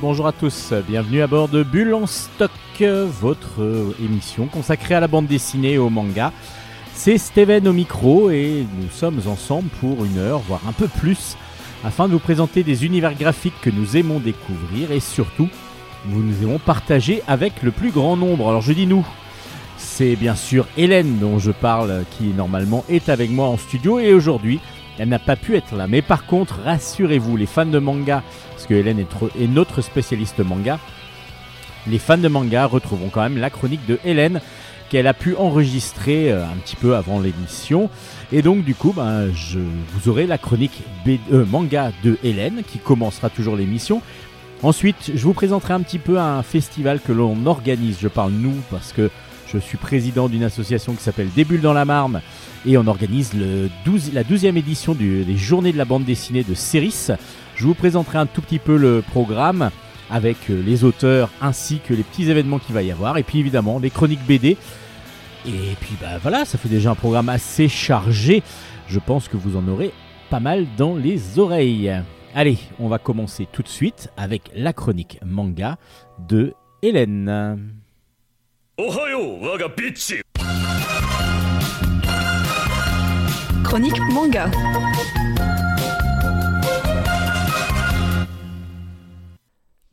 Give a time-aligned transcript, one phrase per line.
[0.00, 5.28] Bonjour à tous, bienvenue à bord de Bulle stock, votre émission consacrée à la bande
[5.28, 6.32] dessinée et au manga.
[6.92, 11.36] C'est Steven au micro et nous sommes ensemble pour une heure, voire un peu plus,
[11.84, 15.48] afin de vous présenter des univers graphiques que nous aimons découvrir et surtout,
[16.06, 18.48] nous nous aimons partager avec le plus grand nombre.
[18.48, 19.06] Alors je dis nous,
[19.76, 24.12] c'est bien sûr Hélène dont je parle qui normalement est avec moi en studio et
[24.14, 24.58] aujourd'hui
[24.98, 25.86] elle n'a pas pu être là.
[25.86, 30.78] Mais par contre, rassurez-vous, les fans de manga, parce que Hélène est, notre spécialiste manga,
[31.86, 34.40] les fans de manga retrouveront quand même la chronique de Hélène
[34.90, 37.88] qu'elle a pu enregistrer euh, un petit peu avant l'émission.
[38.32, 42.78] Et donc du coup, ben, je, vous aurez la chronique euh, manga de Hélène qui
[42.78, 44.02] commencera toujours l'émission.
[44.62, 47.98] Ensuite, je vous présenterai un petit peu un festival que l'on organise.
[48.00, 49.10] Je parle nous parce que
[49.52, 52.22] je suis président d'une association qui s'appelle Des dans la Marne
[52.66, 56.54] et on organise le 12, la 12e édition des Journées de la bande dessinée de
[56.54, 57.08] Céris.
[57.56, 59.70] Je vous présenterai un tout petit peu le programme
[60.10, 63.38] avec euh, les auteurs ainsi que les petits événements qu'il va y avoir et puis
[63.38, 64.56] évidemment les chroniques BD.
[65.46, 68.42] Et puis bah voilà, ça fait déjà un programme assez chargé.
[68.88, 69.92] Je pense que vous en aurez
[70.28, 71.92] pas mal dans les oreilles.
[72.34, 75.76] Allez, on va commencer tout de suite avec la chronique manga
[76.28, 77.79] de Hélène.
[83.62, 84.50] Chronique manga.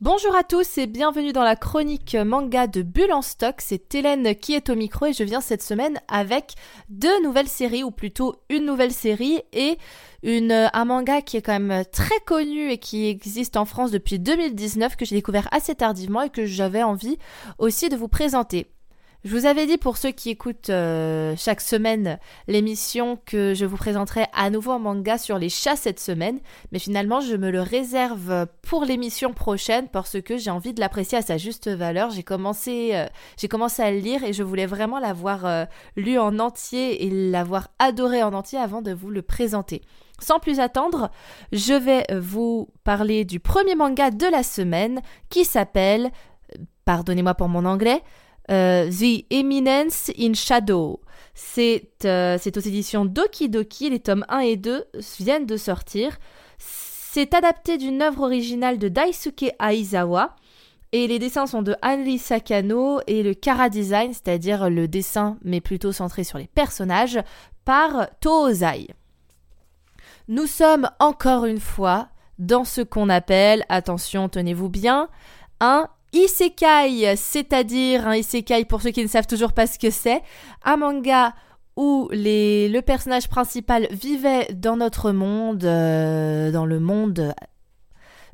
[0.00, 3.56] Bonjour à tous et bienvenue dans la chronique manga de Bulle en stock.
[3.58, 6.54] C'est Hélène qui est au micro et je viens cette semaine avec
[6.88, 9.76] deux nouvelles séries ou plutôt une nouvelle série et
[10.22, 14.18] une, un manga qui est quand même très connu et qui existe en France depuis
[14.18, 17.18] 2019 que j'ai découvert assez tardivement et que j'avais envie
[17.58, 18.66] aussi de vous présenter.
[19.24, 23.76] Je vous avais dit pour ceux qui écoutent euh, chaque semaine l'émission que je vous
[23.76, 26.38] présenterai à nouveau un manga sur les chats cette semaine,
[26.70, 31.18] mais finalement je me le réserve pour l'émission prochaine parce que j'ai envie de l'apprécier
[31.18, 32.10] à sa juste valeur.
[32.10, 33.06] J'ai commencé, euh,
[33.78, 35.64] à le lire et je voulais vraiment l'avoir euh,
[35.96, 39.82] lu en entier et l'avoir adoré en entier avant de vous le présenter.
[40.20, 41.10] Sans plus attendre,
[41.50, 46.12] je vais vous parler du premier manga de la semaine qui s'appelle,
[46.84, 48.02] pardonnez-moi pour mon anglais,
[48.50, 51.00] euh, The Eminence in Shadow.
[51.58, 54.84] Euh, c'est aux éditions Doki Doki, les tomes 1 et 2
[55.20, 56.18] viennent de sortir.
[56.58, 60.36] C'est adapté d'une œuvre originale de Daisuke Aizawa.
[60.92, 65.60] Et les dessins sont de Henri Sakano et le Kara Design, c'est-à-dire le dessin mais
[65.60, 67.20] plutôt centré sur les personnages,
[67.64, 68.88] par Toozai.
[70.28, 75.08] Nous sommes encore une fois dans ce qu'on appelle, attention, tenez-vous bien,
[75.60, 80.22] un Isekai, c'est-à-dire un isekai pour ceux qui ne savent toujours pas ce que c'est,
[80.64, 81.34] un manga
[81.76, 87.32] où le personnage principal vivait dans notre monde, euh, dans le monde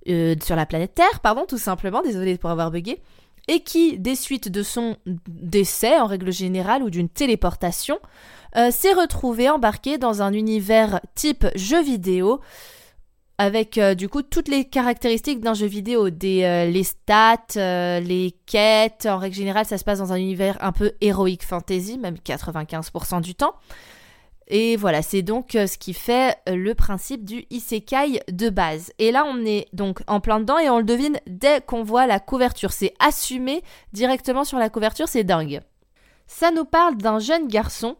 [0.08, 3.02] euh, sur la planète Terre, pardon, tout simplement, désolé pour avoir bugué,
[3.48, 4.96] et qui, des suites de son
[5.26, 7.98] décès en règle générale ou d'une téléportation,
[8.56, 12.40] euh, s'est retrouvé embarqué dans un univers type jeu vidéo
[13.38, 16.10] avec euh, du coup toutes les caractéristiques d'un jeu vidéo, euh,
[16.66, 19.06] les stats, euh, les quêtes.
[19.06, 23.20] En règle générale, ça se passe dans un univers un peu héroïque fantasy, même 95%
[23.20, 23.54] du temps.
[24.46, 28.92] Et voilà, c'est donc ce qui fait le principe du isekai de base.
[28.98, 32.06] Et là, on est donc en plein dedans et on le devine dès qu'on voit
[32.06, 32.70] la couverture.
[32.70, 33.62] C'est assumé
[33.94, 35.62] directement sur la couverture, c'est dingue.
[36.26, 37.96] Ça nous parle d'un jeune garçon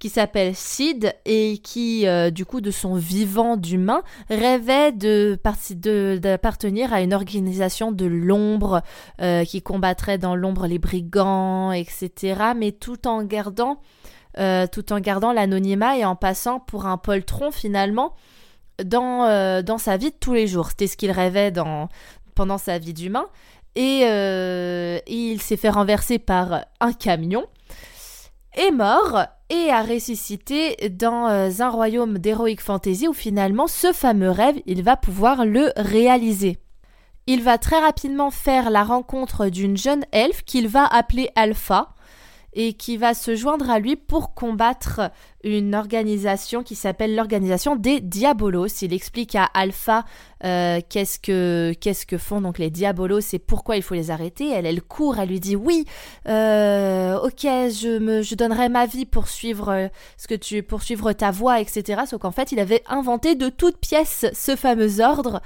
[0.00, 7.02] qui s'appelle Sid et qui, euh, du coup, de son vivant d'humain, rêvait d'appartenir à
[7.02, 8.80] une organisation de l'ombre
[9.20, 12.52] euh, qui combattrait dans l'ombre les brigands, etc.
[12.56, 13.78] Mais tout en gardant,
[14.38, 18.14] euh, tout en gardant l'anonymat et en passant pour un poltron finalement
[18.82, 19.26] dans,
[19.78, 20.70] sa vie de tous les jours.
[20.70, 21.90] C'était ce qu'il rêvait dans,
[22.34, 23.26] pendant sa vie d'humain.
[23.76, 24.06] Et
[25.06, 27.44] il s'est fait renverser par un camion
[28.56, 34.30] est mort et a ressuscité dans euh, un royaume d'heroic fantasy où finalement ce fameux
[34.30, 36.58] rêve, il va pouvoir le réaliser.
[37.26, 41.90] Il va très rapidement faire la rencontre d'une jeune elfe qu'il va appeler Alpha
[42.52, 45.10] et qui va se joindre à lui pour combattre
[45.42, 48.66] une organisation qui s'appelle l'organisation des Diabolos.
[48.82, 50.04] Il explique à Alpha
[50.44, 54.50] euh, qu'est-ce que qu'est-ce que font donc les Diabolos et pourquoi il faut les arrêter.
[54.50, 55.86] Elle, elle court, elle lui dit oui,
[56.28, 61.12] euh, ok, je me je donnerai ma vie pour suivre ce que tu pour suivre
[61.12, 62.02] ta voie, etc.
[62.06, 65.40] Sauf qu'en fait, il avait inventé de toutes pièces ce fameux ordre.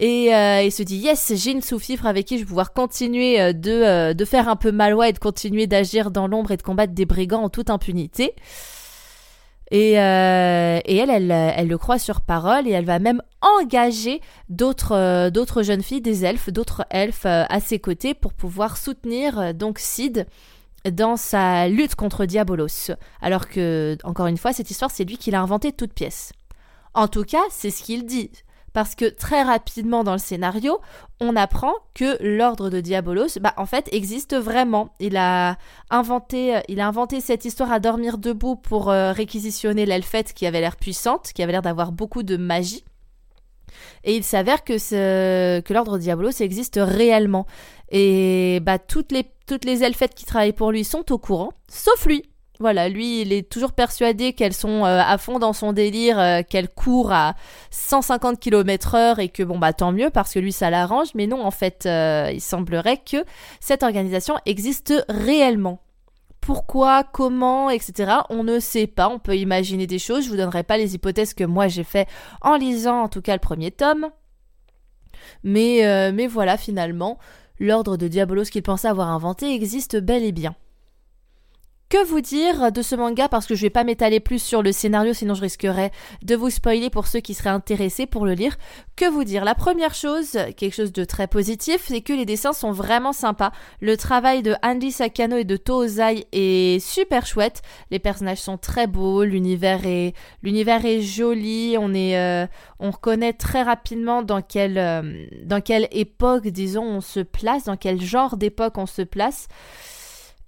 [0.00, 3.40] Et euh, il se dit yes, j'ai une sous-fifre avec qui je vais pouvoir continuer
[3.40, 6.56] euh, de, euh, de faire un peu malois et de continuer d'agir dans l'ombre et
[6.56, 8.34] de combattre des brigands en toute impunité.
[9.70, 15.30] Et, et elle, elle, elle, le croit sur parole et elle va même engager d'autres
[15.30, 20.26] d'autres jeunes filles, des elfes, d'autres elfes à ses côtés pour pouvoir soutenir donc Sid
[20.90, 22.90] dans sa lutte contre Diabolos.
[23.20, 26.32] Alors que, encore une fois, cette histoire, c'est lui qui l'a inventée toute pièce.
[26.94, 28.30] En tout cas, c'est ce qu'il dit.
[28.72, 30.80] Parce que très rapidement dans le scénario,
[31.20, 34.94] on apprend que l'ordre de Diabolos, bah, en fait, existe vraiment.
[34.98, 35.56] Il a
[35.90, 40.60] inventé, il a inventé cette histoire à dormir debout pour euh, réquisitionner l'elfette qui avait
[40.60, 42.84] l'air puissante, qui avait l'air d'avoir beaucoup de magie.
[44.04, 47.46] Et il s'avère que, ce, que l'ordre Diabolos existe réellement.
[47.90, 52.06] Et bah, toutes les, toutes les elfettes qui travaillent pour lui sont au courant, sauf
[52.06, 52.31] lui.
[52.62, 56.42] Voilà, lui, il est toujours persuadé qu'elles sont euh, à fond dans son délire, euh,
[56.48, 57.34] qu'elles courent à
[57.72, 61.26] 150 km heure et que bon bah tant mieux parce que lui ça l'arrange, mais
[61.26, 63.24] non en fait euh, il semblerait que
[63.58, 65.80] cette organisation existe réellement.
[66.40, 68.12] Pourquoi, comment, etc.
[68.30, 71.34] On ne sait pas, on peut imaginer des choses, je vous donnerai pas les hypothèses
[71.34, 72.06] que moi j'ai fait
[72.42, 74.06] en lisant en tout cas le premier tome.
[75.42, 77.18] Mais, mais voilà finalement,
[77.58, 80.54] l'ordre de Diabolos qu'il pensait avoir inventé existe bel et bien.
[81.92, 84.72] Que vous dire de ce manga parce que je vais pas m'étaler plus sur le
[84.72, 85.90] scénario sinon je risquerais
[86.22, 88.56] de vous spoiler pour ceux qui seraient intéressés pour le lire.
[88.96, 89.44] Que vous dire?
[89.44, 93.52] La première chose, quelque chose de très positif, c'est que les dessins sont vraiment sympas.
[93.82, 97.60] Le travail de Andy Sakano et de Toozai est super chouette.
[97.90, 102.46] Les personnages sont très beaux, l'univers est joli, on est euh,
[102.78, 108.38] on reconnaît très rapidement euh, dans quelle époque disons on se place, dans quel genre
[108.38, 109.48] d'époque on se place.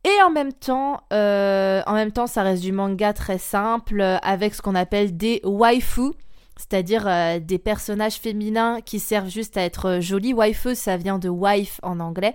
[0.04, 4.18] Et en même temps, euh, en même temps, ça reste du manga très simple euh,
[4.18, 6.12] avec ce qu'on appelle des waifus,
[6.58, 10.34] c'est-à-dire euh, des personnages féminins qui servent juste à être jolis.
[10.34, 12.34] Waifu, ça vient de wife en anglais.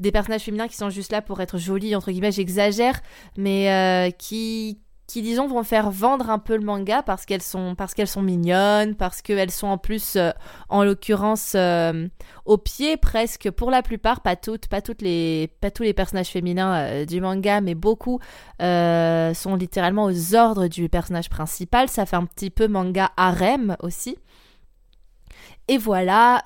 [0.00, 3.00] Des personnages féminins qui sont juste là pour être jolis, entre guillemets, j'exagère,
[3.36, 7.94] mais qui qui disons vont faire vendre un peu le manga parce qu'elles sont parce
[7.94, 10.30] qu'elles sont mignonnes, parce qu'elles sont en plus euh,
[10.68, 12.08] en l'occurrence euh,
[12.44, 16.28] au pied presque pour la plupart, pas toutes, pas toutes les pas tous les personnages
[16.28, 18.18] féminins euh, du manga, mais beaucoup
[18.58, 21.88] sont littéralement aux ordres du personnage principal.
[21.88, 24.18] Ça fait un petit peu manga harem aussi.
[25.68, 26.42] Et voilà,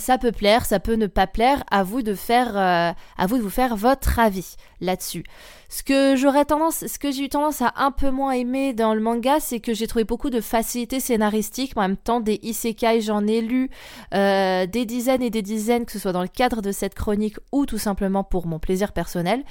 [0.00, 1.62] ça peut plaire, ça peut ne pas plaire.
[1.70, 5.24] À vous de faire, à vous de vous faire votre avis là-dessus.
[5.68, 8.94] Ce que j'aurais tendance, ce que j'ai eu tendance à un peu moins aimer dans
[8.94, 11.72] le manga, c'est que j'ai trouvé beaucoup de facilité scénaristique.
[11.76, 13.68] En même temps, des isekai, j'en ai lu
[14.14, 17.36] euh, des dizaines et des dizaines, que ce soit dans le cadre de cette chronique
[17.50, 19.42] ou tout simplement pour mon plaisir personnel.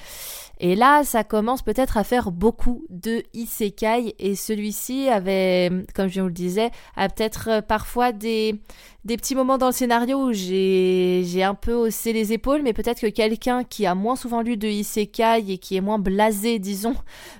[0.58, 6.22] Et là, ça commence peut-être à faire beaucoup de isekai et celui-ci avait, comme je
[6.22, 8.62] vous le disais, a peut-être euh, parfois des,
[9.06, 13.00] des petits moments dans le scénario où j'ai, un peu haussé les épaules, mais peut-être
[13.00, 16.96] que quelqu'un qui a moins souvent lu de isekai et qui est moins blasé, disons,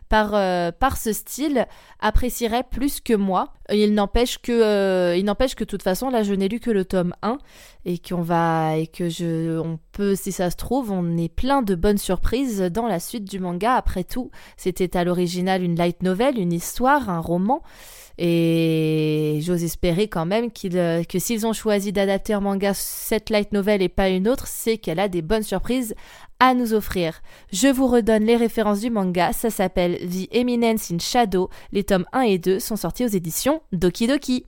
[0.09, 1.67] par, euh, par ce style,
[1.99, 3.53] apprécierait plus que moi.
[3.73, 6.71] Il n'empêche que, euh, il n'empêche que de toute façon, là, je n'ai lu que
[6.71, 7.39] le tome 1
[7.85, 11.63] et qu'on va, et que je, on peut, si ça se trouve, on est plein
[11.63, 13.75] de bonnes surprises dans la suite du manga.
[13.75, 17.63] Après tout, c'était à l'original une light novel, une histoire, un roman.
[18.19, 23.53] Et j'ose espérer quand même euh, que s'ils ont choisi d'adapter un manga cette light
[23.53, 25.95] novel et pas une autre, c'est qu'elle a des bonnes surprises
[26.41, 27.21] à nous offrir.
[27.53, 31.51] Je vous redonne les références du manga, ça s'appelle The Eminence in Shadow.
[31.73, 34.47] Les tomes 1 et 2 sont sortis aux éditions Doki Doki.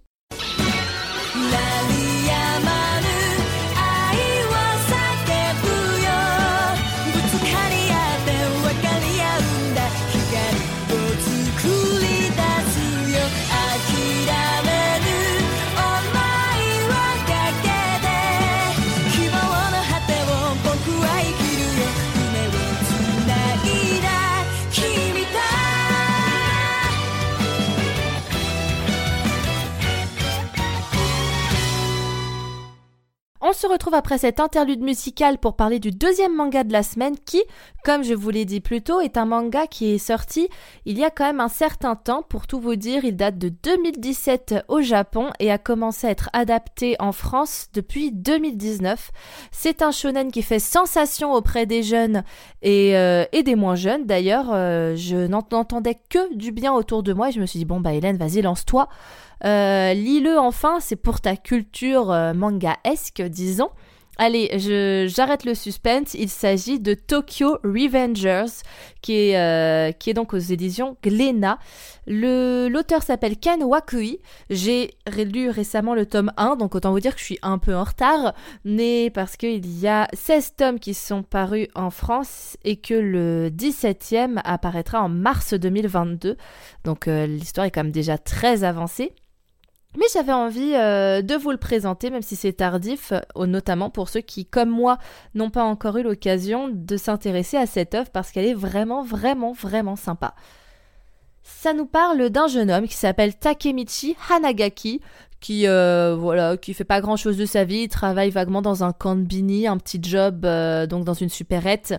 [33.41, 37.15] On se retrouve après cette interlude musicale pour parler du deuxième manga de la semaine
[37.25, 37.41] qui,
[37.85, 40.49] comme je vous l'ai dit plus tôt, est un manga qui est sorti
[40.87, 42.25] il y a quand même un certain temps.
[42.29, 46.31] Pour tout vous dire, il date de 2017 au Japon et a commencé à être
[46.33, 49.13] adapté en France depuis 2019.
[49.53, 52.25] C'est un shonen qui fait sensation auprès des jeunes
[52.63, 54.05] et, euh, des moins jeunes.
[54.05, 57.65] D'ailleurs, euh, je n'entendais que du bien autour de moi et je me suis dit,
[57.65, 58.89] bon bah Hélène, vas-y, lance-toi.
[59.45, 63.71] Euh, lis-le enfin, c'est pour ta culture euh, manga-esque, disons.
[64.21, 64.59] Allez,
[65.09, 66.15] j'arrête le suspense.
[66.15, 68.63] Il s'agit de Tokyo Revengers,
[69.01, 71.61] qui est, euh, donc aux éditions Glénat.
[72.09, 74.19] L'auteur s'appelle Ken Wakui.
[74.51, 74.91] J'ai
[75.25, 77.85] lu récemment le tome 1, donc autant vous dire que je suis un peu en
[77.85, 82.95] retard, mais parce qu'il y a 16 tomes qui sont parus en France et que
[82.95, 86.37] le 17e apparaîtra en mars 2022.
[86.83, 89.15] Donc euh, l'histoire est quand même déjà très avancée.
[89.97, 94.09] Mais j'avais envie euh, de vous le présenter, même si c'est tardif, euh, notamment pour
[94.09, 94.99] ceux qui, comme moi,
[95.35, 99.53] n'ont pas encore eu l'occasion de s'intéresser à cette œuvre parce qu'elle est vraiment, vraiment,
[99.53, 100.35] vraiment sympa.
[101.43, 105.01] Ça nous parle d'un jeune homme qui s'appelle Takemichi Hanagaki,
[105.41, 108.85] qui euh, voilà, qui fait pas grand chose de sa vie, il travaille vaguement dans
[108.85, 110.43] un bini, un petit job
[110.87, 111.95] donc dans une supérette.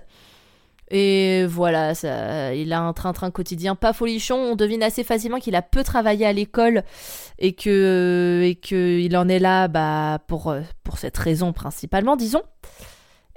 [0.91, 1.93] Et voilà,
[2.53, 4.35] il a un train-train quotidien pas folichon.
[4.35, 6.83] On devine assez facilement qu'il a peu travaillé à l'école
[7.37, 12.41] et que et qu'il en est là bah, pour, pour cette raison principalement, disons.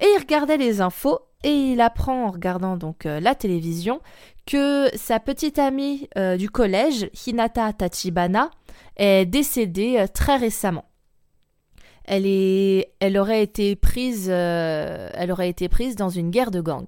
[0.00, 4.00] Et il regardait les infos et il apprend en regardant donc euh, la télévision
[4.46, 8.50] que sa petite amie euh, du collège, Hinata Tachibana,
[8.96, 10.84] est décédée euh, très récemment
[12.04, 16.86] elle, est, elle aurait été prise, euh, elle été prise dans une guerre de gang.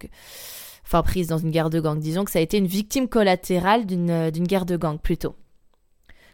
[0.85, 1.99] Enfin, prise dans une guerre de gang.
[1.99, 5.35] Disons que ça a été une victime collatérale d'une, euh, guerre de gang, plutôt.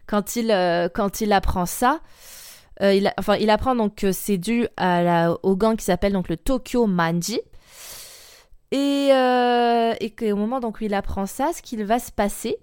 [0.07, 2.01] Quand il, euh, quand il apprend ça,
[2.83, 4.67] il, enfin, il apprend donc que c'est dû
[5.43, 7.39] au gang qui s'appelle donc le Tokyo Manji.
[8.73, 12.57] Et, et qu'au moment donc où il apprend ça, ce qu'il va se passer,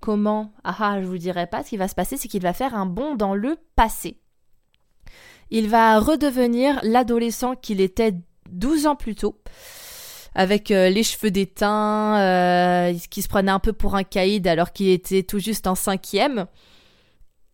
[0.00, 2.54] comment, ah, ah je vous dirai pas, ce qui va se passer, c'est qu'il va
[2.54, 4.19] faire un bond dans le passé
[5.50, 8.14] il va redevenir l'adolescent qu'il était
[8.50, 9.36] 12 ans plus tôt
[10.34, 14.72] avec euh, les cheveux déteints, euh, qui se prenait un peu pour un caïd alors
[14.72, 16.46] qu'il était tout juste en cinquième.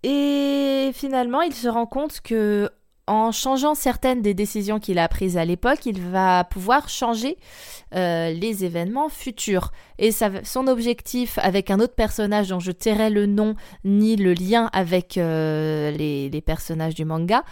[0.02, 2.70] Et finalement, il se rend compte que
[3.06, 7.36] en changeant certaines des décisions qu'il a prises à l'époque, il va pouvoir changer
[7.94, 9.70] euh, les événements futurs.
[9.98, 14.68] Et son objectif avec un autre personnage dont je tairai le nom ni le lien
[14.72, 17.44] avec euh, les, personnages du manga,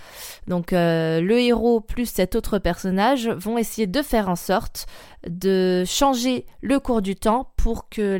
[0.46, 4.86] donc euh, le héros plus cet autre personnage vont essayer de faire en sorte
[5.26, 8.18] de changer le cours du temps pour que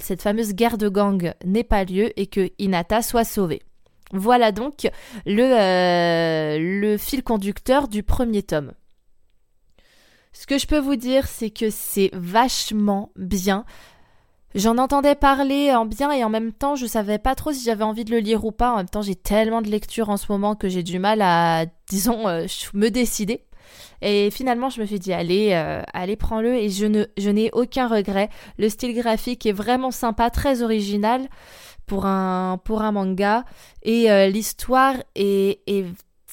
[0.00, 3.62] cette fameuse guerre de gang n'ait pas lieu et que Hinata soit sauvée.
[4.12, 4.88] Voilà donc
[5.26, 8.72] le, euh, le fil conducteur du premier tome.
[10.34, 13.64] Ce que je peux vous dire, c'est que c'est vachement bien.
[14.54, 17.84] J'en entendais parler en bien et en même temps, je savais pas trop si j'avais
[17.84, 18.72] envie de le lire ou pas.
[18.72, 21.64] En même temps, j'ai tellement de lectures en ce moment que j'ai du mal à,
[21.88, 23.44] disons, euh, me décider.
[24.02, 26.54] Et finalement, je me suis dit, allez, euh, allez, prends-le.
[26.56, 28.28] Et je ne, je n'ai aucun regret.
[28.58, 31.28] Le style graphique est vraiment sympa, très original
[31.92, 33.44] pour un, pour un manga.
[33.82, 35.84] Et euh, l'histoire est, est,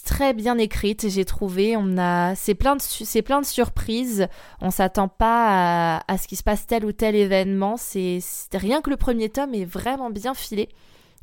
[0.05, 1.75] très bien écrite, j'ai trouvé.
[1.75, 4.29] On a, c'est plein de, c'est plein de surprises.
[4.61, 7.75] On s'attend pas à, ce qui se passe tel ou tel événement.
[7.75, 8.21] C'est,
[8.53, 10.69] rien que le premier tome est vraiment bien filé.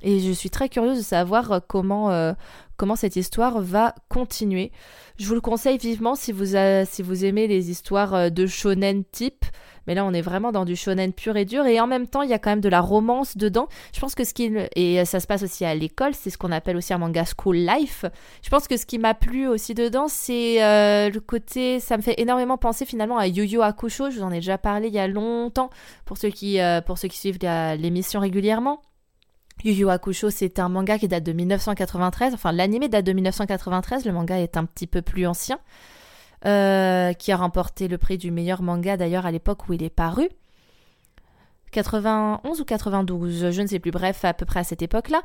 [0.02, 2.34] Et je suis très curieuse de savoir comment, euh,
[2.76, 4.72] comment cette histoire va continuer.
[5.18, 9.04] Je vous le conseille vivement si vous, si vous aimez les histoires euh, de shonen
[9.04, 9.44] type.
[9.86, 11.64] Mais là, on est vraiment dans du shonen pur et dur.
[11.66, 13.68] Et en même temps, il y a quand même de la romance dedans.
[13.94, 14.52] Je pense que ce qui.
[14.74, 16.12] Et ça se passe aussi à l'école.
[16.14, 18.04] C'est ce qu'on appelle aussi un manga school life.
[18.42, 21.78] Je pense que ce qui m'a plu aussi dedans, c'est euh, le côté.
[21.78, 24.10] Ça me fait énormément penser finalement à Yu Yu Hakusho.
[24.10, 25.70] Je vous en ai déjà parlé il y a longtemps.
[26.04, 28.82] Pour ceux qui, euh, pour ceux qui suivent l'émission régulièrement.
[29.64, 32.34] Yu Yu Hakusho, c'est un manga qui date de 1993.
[32.34, 34.04] Enfin, l'anime date de 1993.
[34.04, 35.58] Le manga est un petit peu plus ancien.
[36.44, 39.90] Euh, qui a remporté le prix du meilleur manga d'ailleurs à l'époque où il est
[39.90, 40.28] paru.
[41.72, 45.22] 91 ou 92, je ne sais plus, bref, à peu près à cette époque-là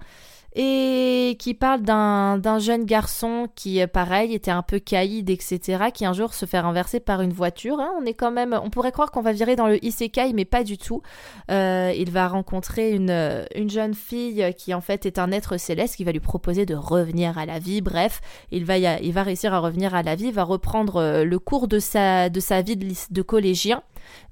[0.53, 6.13] et qui parle d'un jeune garçon qui, pareil, était un peu caïd, etc., qui un
[6.13, 7.79] jour se fait renverser par une voiture.
[7.79, 7.91] Hein.
[8.01, 10.63] On est quand même, on pourrait croire qu'on va virer dans le isekai, mais pas
[10.63, 11.01] du tout.
[11.49, 15.95] Euh, il va rencontrer une, une jeune fille qui en fait est un être céleste
[15.95, 17.81] qui va lui proposer de revenir à la vie.
[17.81, 18.19] Bref,
[18.51, 21.79] il va, il réussir à revenir à la vie, va reprendre euh, le cours de
[21.79, 22.77] sa, vie
[23.09, 23.83] de, collégien,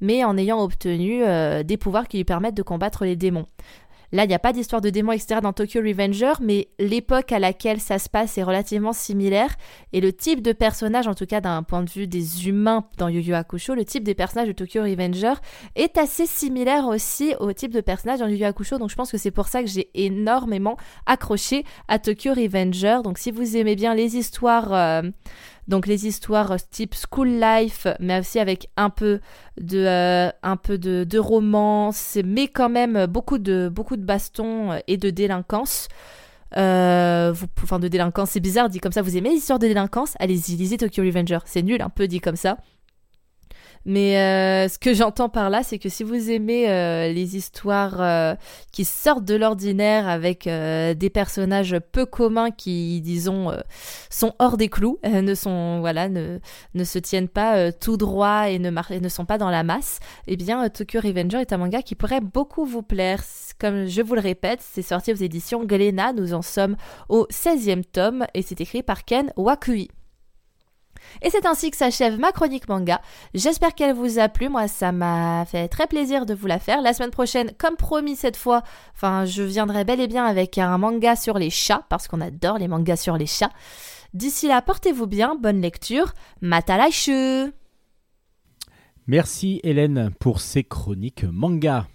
[0.02, 3.46] mais en ayant obtenu euh, des pouvoirs qui lui permettent de combattre les démons.
[4.12, 5.40] Là, il n'y a pas d'histoire de démons, etc.
[5.42, 9.56] dans Tokyo Revenger, mais l'époque à laquelle ça se passe est relativement similaire.
[9.94, 13.08] Et le type de personnage, en tout cas d'un point de vue des humains dans
[13.08, 15.34] Yu Yu Hakusho, le type des personnages de Tokyo Revenger
[15.76, 18.78] est assez similaire aussi au type de personnage dans Yu Yu Hakusho.
[18.78, 23.00] Donc je pense que c'est pour ça que j'ai énormément accroché à Tokyo Revenger.
[23.04, 24.74] Donc si vous aimez bien les histoires...
[24.74, 25.02] Euh,
[25.70, 29.22] donc les histoires type school life, mais aussi avec un peu
[29.62, 34.98] de, euh, un peu de, romance, mais quand même beaucoup de, beaucoup de bastons et
[34.98, 35.88] de délinquance.
[36.52, 39.02] enfin de délinquance, c'est bizarre dit comme ça.
[39.02, 40.16] Vous aimez les de délinquance?
[40.20, 41.40] Allez-y, lisez Tokyo Revenger.
[41.46, 42.58] C'est nul, un peu dit comme ça.
[43.90, 48.00] Mais euh, ce que j'entends par là, c'est que si vous aimez euh, les histoires
[48.00, 48.36] euh,
[48.72, 53.52] qui sortent de l'ordinaire avec des personnages peu communs qui, disons,
[54.12, 56.40] sont hors des clous, ne sont voilà, ne,
[56.84, 60.70] se tiennent pas tout droit et ne, ne sont pas dans la masse, eh bien
[60.70, 63.24] Tokyo Revenger est un manga qui pourrait beaucoup vous plaire.
[63.60, 66.14] Comme je vous le répète, c'est sorti aux éditions Glénat.
[66.14, 66.76] Nous en sommes
[67.10, 69.90] au 16e tome et c'est écrit par Ken Wakui.
[71.22, 73.02] Et c'est ainsi que s'achève ma chronique manga.
[73.34, 74.50] J'espère qu'elle vous a plu.
[74.50, 76.82] Moi, ça m'a fait très plaisir de vous la faire.
[76.82, 78.64] La semaine prochaine, comme promis cette fois,
[78.96, 82.58] enfin, je viendrai bel et bien avec un manga sur les chats, parce qu'on adore
[82.58, 83.52] les mangas sur les chats.
[84.14, 86.14] D'ici là, portez-vous bien, bonne lecture.
[86.42, 87.52] Matalaishu
[89.08, 91.88] Merci Hélène pour ces chroniques manga.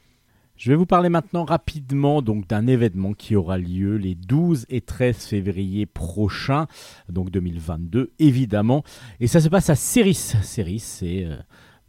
[0.65, 4.81] Je vais vous parler maintenant rapidement donc d'un événement qui aura lieu les 12 et
[4.81, 6.69] 13 février prochains,
[7.11, 8.83] donc 2022 évidemment,
[9.21, 10.33] et ça se passe à Céris.
[10.43, 11.37] Céris, c'est euh,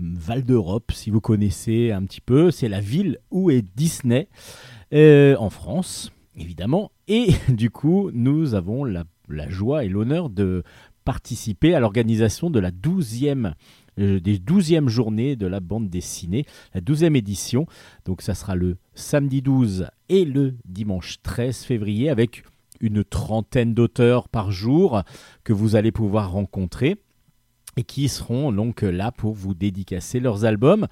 [0.01, 4.27] Val d'Europe, si vous connaissez un petit peu, c'est la ville où est Disney
[4.94, 10.63] euh, en France, évidemment, et du coup nous avons la, la joie et l'honneur de
[11.05, 13.51] participer à l'organisation de la 12e euh,
[13.97, 17.65] des 12e journées de la bande dessinée, la 12e édition.
[18.05, 22.43] Donc ça sera le samedi 12 et le dimanche 13 février avec
[22.81, 25.03] une trentaine d'auteurs par jour
[25.43, 26.97] que vous allez pouvoir rencontrer
[27.77, 30.87] et qui seront donc là pour vous dédicacer leurs albums.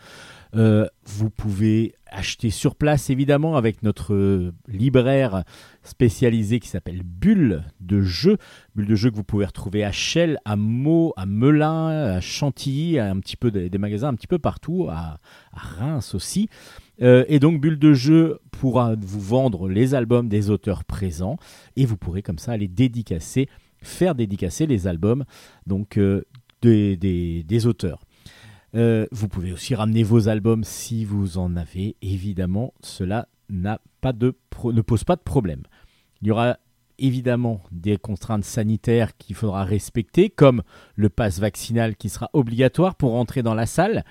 [0.55, 5.43] Euh, vous pouvez acheter sur place évidemment avec notre libraire
[5.81, 8.37] spécialisé qui s'appelle Bulle de jeu.
[8.75, 12.99] Bulle de jeu que vous pouvez retrouver à Chelles, à Meaux, à Melun, à Chantilly,
[12.99, 15.17] à un petit peu des, magasins un petit peu partout, à,
[15.53, 16.49] Reims aussi.
[17.01, 21.37] Euh, et donc Bulle de jeu pourra vous vendre les albums des auteurs présents
[21.75, 23.49] et vous pourrez comme ça aller dédicacer,
[23.81, 25.25] faire dédicacer les albums
[25.65, 26.23] donc euh,
[26.61, 27.99] des, des auteurs.
[28.75, 31.95] Euh, vous pouvez aussi ramener vos albums si vous en avez.
[32.01, 35.63] Évidemment, cela ne pose pas de problème.
[36.21, 36.57] Il y aura
[36.97, 40.63] évidemment des contraintes sanitaires qu'il faudra respecter, comme
[40.95, 44.03] le pass vaccinal qui sera obligatoire pour entrer dans la salle.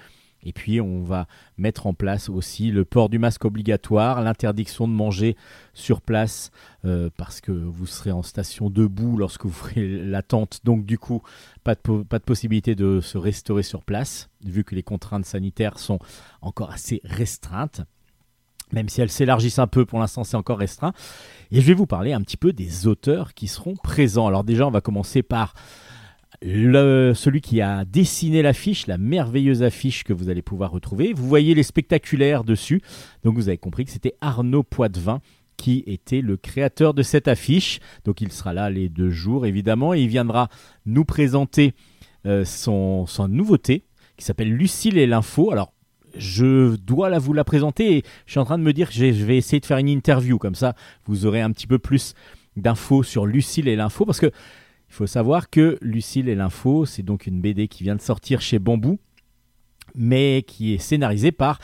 [0.45, 1.27] Et puis on va
[1.57, 5.37] mettre en place aussi le port du masque obligatoire, l'interdiction de manger
[5.75, 6.51] sur place
[6.85, 10.61] euh, parce que vous serez en station debout lorsque vous ferez l'attente.
[10.65, 11.23] Donc du coup,
[11.65, 15.79] pas de, pas de possibilité de se restaurer sur place, vu que les contraintes sanitaires
[15.79, 15.99] sont
[16.41, 17.83] encore assez restreintes.
[18.73, 20.95] Même si elles s'élargissent un peu, pour l'instant c'est encore restreint.
[21.51, 24.27] Et je vais vous parler un petit peu des auteurs qui seront présents.
[24.27, 25.55] Alors déjà, on va commencer par
[26.43, 31.13] celui qui a dessiné l'affiche, la merveilleuse affiche que vous allez pouvoir retrouver.
[31.13, 32.83] Vous voyez les spectaculaires dessus.
[33.25, 35.21] Donc vous avez compris que c'était Arnaud Poitvin
[35.57, 37.79] qui était le créateur de cette affiche.
[38.05, 40.49] Donc il sera là les deux jours évidemment et il viendra
[40.87, 41.75] nous présenter
[42.27, 43.85] euh, son, son nouveauté
[44.17, 45.53] qui s'appelle Lucille et l'info.
[45.53, 45.73] Alors
[46.17, 48.95] je dois la, vous la présenter et je suis en train de me dire que
[48.95, 50.75] je vais essayer de faire une interview comme ça
[51.07, 52.13] vous aurez un petit peu plus
[52.55, 54.31] d'infos sur Lucille et l'info parce que
[54.93, 58.43] il faut savoir que Lucille et l'info, c'est donc une BD qui vient de sortir
[58.43, 58.99] chez Bambou,
[59.95, 61.61] mais qui est scénarisée par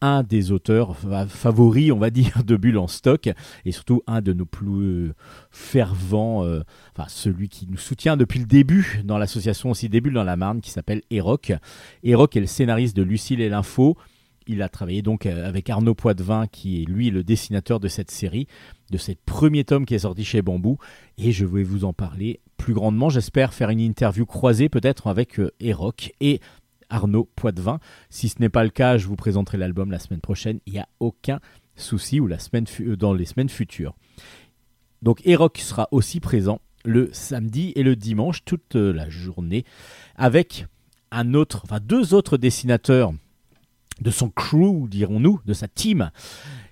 [0.00, 0.96] un des auteurs
[1.28, 3.30] favoris, on va dire, de Bulle en stock,
[3.64, 5.14] et surtout un de nos plus euh,
[5.52, 6.62] fervents, euh,
[6.96, 10.60] enfin celui qui nous soutient depuis le début dans l'association aussi Début dans la Marne,
[10.60, 11.52] qui s'appelle Eroc.
[12.02, 13.96] Eroc est le scénariste de Lucille et l'info.
[14.46, 18.10] Il a travaillé donc euh, avec Arnaud Poitvin, qui est lui le dessinateur de cette
[18.10, 18.46] série,
[18.90, 20.78] de ce premier tome qui est sorti chez Bambou,
[21.18, 23.08] et je vais vous en parler plus grandement.
[23.08, 26.40] J'espère faire une interview croisée peut-être avec euh, Eroc et
[26.90, 27.80] Arnaud Poitvin.
[28.10, 30.60] Si ce n'est pas le cas, je vous présenterai l'album la semaine prochaine.
[30.66, 31.40] Il n'y a aucun
[31.76, 33.94] souci ou euh, dans les semaines futures.
[35.02, 39.64] Donc Eroc sera aussi présent le samedi et le dimanche toute euh, la journée
[40.16, 40.66] avec
[41.10, 43.12] un autre, enfin deux autres dessinateurs
[44.00, 46.10] de son crew, dirons-nous, de sa team.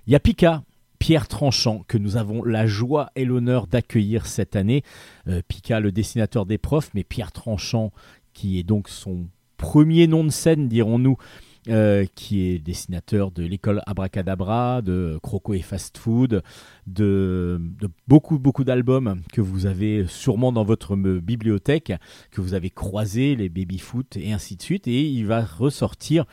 [0.07, 0.63] Il y a Pika
[1.03, 4.83] Pierre Tranchant, que nous avons la joie et l'honneur d'accueillir cette année.
[5.27, 7.91] Euh, Pika, le dessinateur des profs, mais Pierre Tranchant,
[8.33, 11.17] qui est donc son premier nom de scène, dirons-nous,
[11.69, 16.43] euh, qui est dessinateur de l'école Abracadabra, de Croco et Fast Food,
[16.87, 17.61] de,
[18.07, 21.93] beaucoup, beaucoup d'albums que vous avez sûrement dans votre bibliothèque,
[22.31, 24.89] que vous avez croisés, les Baby Foot et ainsi de suite.
[24.89, 26.25] Et il va ressortir,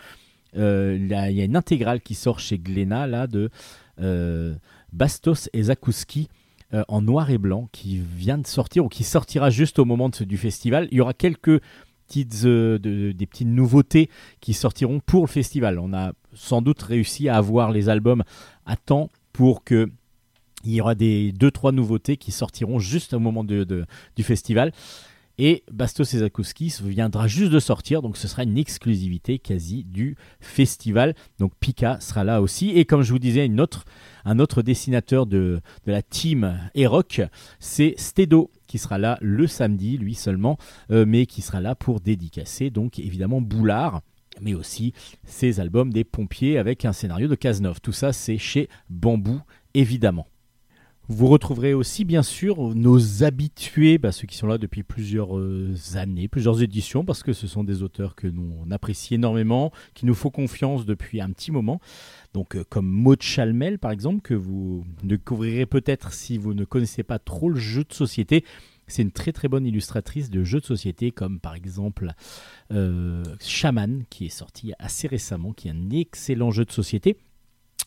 [0.57, 3.51] euh, il y a une intégrale qui sort chez Glénat, là, de
[4.01, 4.55] euh,
[4.93, 6.29] Bastos et Zakouski
[6.75, 10.09] euh, en noir et blanc qui vient de sortir ou qui sortira juste au moment
[10.09, 10.89] du festival.
[10.91, 11.61] Il y aura quelques
[12.07, 14.11] petites, des petites nouveautés
[14.41, 15.79] qui sortiront pour le festival.
[15.79, 18.25] On a sans doute réussi à avoir les albums
[18.67, 19.91] à temps pour que
[20.65, 24.73] Il y aura des deux trois nouveautés qui sortiront juste au moment du festival.
[25.43, 26.31] Et Bastos et
[26.85, 31.15] viendra juste de sortir, donc ce sera une exclusivité quasi du festival.
[31.39, 32.73] Donc Pika sera là aussi.
[32.73, 37.23] Et comme je vous disais, un autre dessinateur de, de la team Eroc,
[37.59, 40.59] c'est Stedo qui sera là le samedi, lui seulement,
[40.91, 44.03] euh, mais qui sera là pour dédicacer donc évidemment Boulard
[44.43, 44.93] mais aussi
[45.25, 47.81] ses albums des pompiers avec un scénario de Cazeneuve.
[47.81, 49.41] Tout ça, c'est chez Bambou,
[49.75, 50.27] évidemment.
[51.13, 55.75] Vous retrouverez aussi bien sûr nos habitués, bah, ceux qui sont là depuis plusieurs euh,
[55.95, 60.07] années, plusieurs éditions, parce que ce sont des auteurs que nous on apprécie énormément, qui
[60.07, 61.81] nous font confiance depuis un petit moment.
[62.33, 67.03] Donc euh, comme Maud Chalmel par exemple, que vous découvrirez peut-être si vous ne connaissez
[67.03, 68.45] pas trop le jeu de société.
[68.87, 72.13] C'est une très très bonne illustratrice de jeux de société, comme par exemple
[72.71, 77.17] euh, Shaman, qui est sorti assez récemment, qui est un excellent jeu de société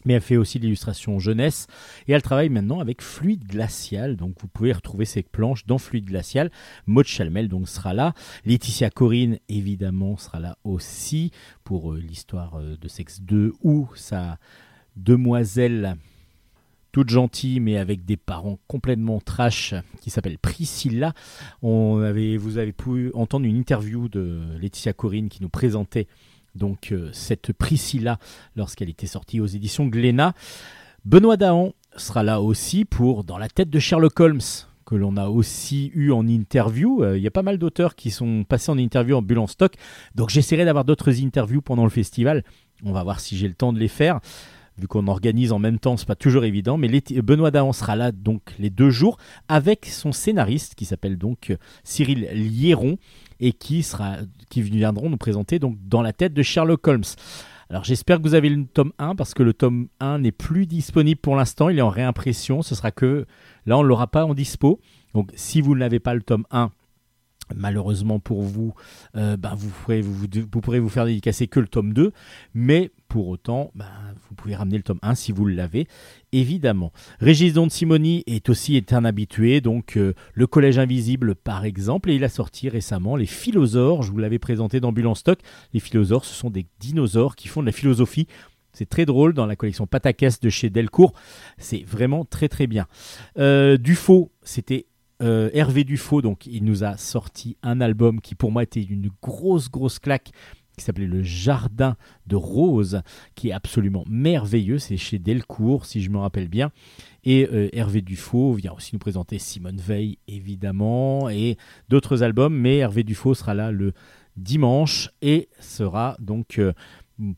[0.05, 1.67] mais elle fait aussi l'illustration jeunesse
[2.07, 4.15] et elle travaille maintenant avec Fluide Glacial.
[4.15, 6.51] Donc vous pouvez retrouver ses planches dans Fluide Glacial.
[6.87, 8.13] Maud Chalmel donc sera là.
[8.45, 11.31] Laetitia Corinne évidemment sera là aussi
[11.63, 14.37] pour euh, l'histoire euh, de Sexe 2 ou sa
[14.95, 15.97] demoiselle
[16.91, 21.13] toute gentille mais avec des parents complètement trash qui s'appelle Priscilla.
[21.61, 26.07] On avait, vous avez pu entendre une interview de Laetitia Corinne qui nous présentait
[26.55, 28.19] donc euh, cette Priscilla
[28.55, 30.33] lorsqu'elle était sortie aux éditions Glénat.
[31.05, 34.41] Benoît Dahan sera là aussi pour Dans la tête de Sherlock Holmes
[34.85, 37.03] que l'on a aussi eu en interview.
[37.03, 39.47] Euh, il y a pas mal d'auteurs qui sont passés en interview en bulle en
[39.47, 39.73] stock.
[40.15, 42.43] Donc j'essaierai d'avoir d'autres interviews pendant le festival.
[42.83, 44.19] On va voir si j'ai le temps de les faire.
[44.77, 46.77] Vu qu'on organise en même temps, c'est pas toujours évident.
[46.77, 46.89] Mais
[47.21, 52.27] Benoît Dahan sera là donc les deux jours avec son scénariste qui s'appelle donc Cyril
[52.33, 52.97] Liéron
[53.43, 53.86] et qui,
[54.56, 57.03] viendront nous présenter donc dans la tête de Sherlock Holmes.
[57.69, 60.65] Alors j'espère que vous avez le tome 1 parce que le tome 1 n'est plus
[60.65, 63.25] disponible pour l'instant, il est en réimpression, ce sera que
[63.65, 64.79] là on ne l'aura pas en dispo.
[65.13, 66.71] Donc si vous n'avez pas le tome 1,
[67.55, 68.73] malheureusement pour vous,
[69.15, 70.27] euh, ben vous, pourrez, vous,
[70.61, 72.11] pourrez vous faire dédicacer que le tome 2,
[72.53, 73.85] mais pour autant, ben,
[74.29, 75.87] vous pouvez ramener le tome 1 si vous l'avez,
[76.31, 76.91] évidemment.
[77.19, 82.15] Régis Don Simoni est aussi un habitué, donc euh, le Collège Invisible par exemple, et
[82.15, 85.39] il a sorti récemment les Philosaures, je vous l'avais présenté dans Bulle Stock.
[85.73, 88.27] Les Philosaures, ce sont des dinosaures qui font de la philosophie.
[88.71, 91.13] C'est très drôle dans la collection Patakès de chez Delcourt.
[91.57, 92.87] C'est vraiment très très bien.
[93.37, 94.87] Euh, Dufaux, c'était
[95.21, 99.10] euh, Hervé Dufaux, donc il nous a sorti un album qui pour moi était une
[99.21, 100.32] grosse grosse claque
[100.78, 101.95] qui s'appelait Le Jardin
[102.28, 103.02] de Rose,
[103.36, 104.80] qui est absolument merveilleux.
[104.80, 106.71] C'est chez Delcourt, si je me rappelle bien.
[107.23, 111.58] Et euh, Hervé Dufaux vient aussi nous présenter Simone Veil, évidemment, et
[111.89, 112.56] d'autres albums.
[112.56, 113.93] Mais Hervé Dufaux sera là le
[114.36, 116.58] dimanche et sera donc.
[116.60, 116.73] Euh,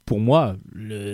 [0.05, 0.55] pour moi,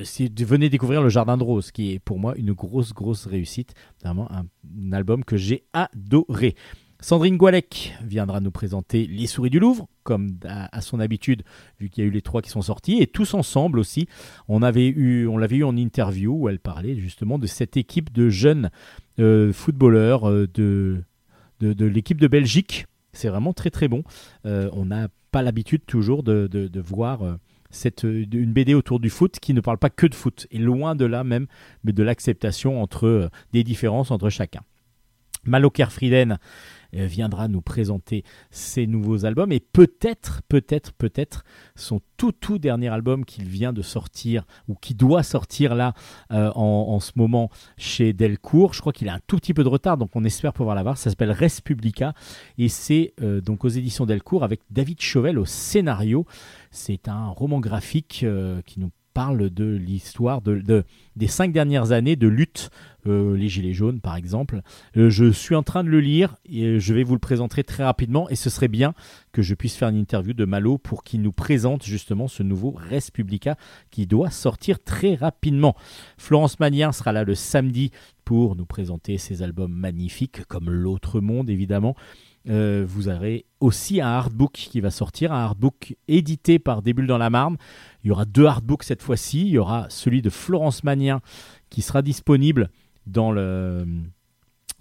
[0.04, 3.74] si venez découvrir le Jardin de Rose, qui est pour moi une grosse, grosse réussite.
[4.04, 6.56] Vraiment un album que j'ai adoré.
[7.04, 11.41] Sandrine Goualec viendra nous présenter Les Souris du Louvre, comme à, son habitude,
[11.80, 14.08] vu qu'il y a eu les trois qui sont sortis, et tous ensemble aussi.
[14.47, 18.69] On l'avait eu en interview où elle parlait justement de cette équipe de jeunes
[19.19, 21.04] euh, footballeurs euh, de,
[21.60, 22.86] de, l'équipe de Belgique.
[23.13, 24.04] C'est vraiment très très bon.
[24.45, 27.38] Euh, on n'a pas l'habitude toujours de, de voir
[27.71, 30.95] cette, une BD autour du foot qui ne parle pas que de foot, et loin
[30.95, 31.47] de là même,
[31.84, 34.62] mais de l'acceptation entre des différences entre chacun.
[35.43, 36.38] Malo Kerfrieden
[36.95, 41.43] euh, viendra nous présenter ses nouveaux albums et peut-être, peut-être, peut-être
[41.75, 45.93] son tout tout dernier album qu'il vient de sortir ou qui doit sortir là
[46.31, 48.73] euh, en, ce moment chez Delcourt.
[48.73, 50.97] Je crois qu'il a un tout petit peu de retard, donc on espère pouvoir l'avoir.
[50.97, 52.13] Ça s'appelle Respublica
[52.57, 56.25] et c'est euh, donc aux éditions Delcourt avec David Chauvel au scénario.
[56.71, 58.25] C'est un roman graphique
[58.65, 60.84] qui nous parle de l'histoire de,
[61.15, 62.69] des cinq dernières années de lutte,
[63.07, 64.62] euh, les Gilets jaunes par exemple.
[64.97, 67.84] Euh, je suis en train de le lire et je vais vous le présenter très
[67.84, 68.93] rapidement et ce serait bien
[69.31, 72.71] que je puisse faire une interview de Malo pour qu'il nous présente justement ce nouveau
[72.71, 73.57] Respublica
[73.89, 75.75] qui doit sortir très rapidement.
[76.17, 77.91] Florence Magnien sera là le samedi
[78.23, 81.95] pour nous présenter ses albums magnifiques comme L'autre monde évidemment.
[82.49, 87.17] Euh, vous aurez aussi un artbook qui va sortir, un artbook édité par Des dans
[87.17, 87.58] la Marne.
[88.04, 89.41] Il y aura deux artbooks cette fois-ci.
[89.41, 91.21] Il y aura celui de Florence Magnien
[91.69, 92.69] qui sera disponible
[93.06, 93.86] dans le,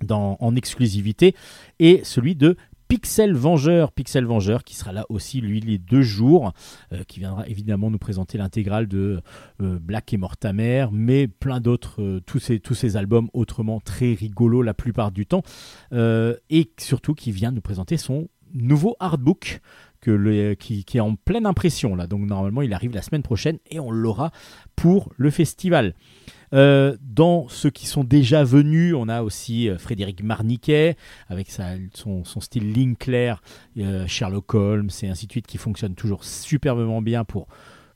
[0.02, 1.34] dans, en exclusivité
[1.78, 2.56] et celui de
[2.90, 6.52] Pixel Vengeur, Pixel Vengeur qui sera là aussi lui les deux jours,
[6.92, 9.20] euh, qui viendra évidemment nous présenter l'intégrale de
[9.62, 14.14] euh, Black et Mortamer, mais plein d'autres, euh, tous, ces, tous ces albums autrement très
[14.14, 15.44] rigolos la plupart du temps,
[15.92, 19.60] et surtout qui vient nous présenter son nouveau artbook
[20.00, 22.06] qui, est en pleine impression là.
[22.06, 24.30] Donc normalement il arrive la semaine prochaine et on l'aura
[24.76, 25.94] pour le festival.
[26.52, 30.96] Euh, dans ceux qui sont déjà venus, on a aussi euh, Frédéric Marniquet
[31.28, 32.96] avec son, style ligne
[33.78, 37.46] euh, Sherlock Holmes et ainsi de suite qui fonctionne toujours superbement bien pour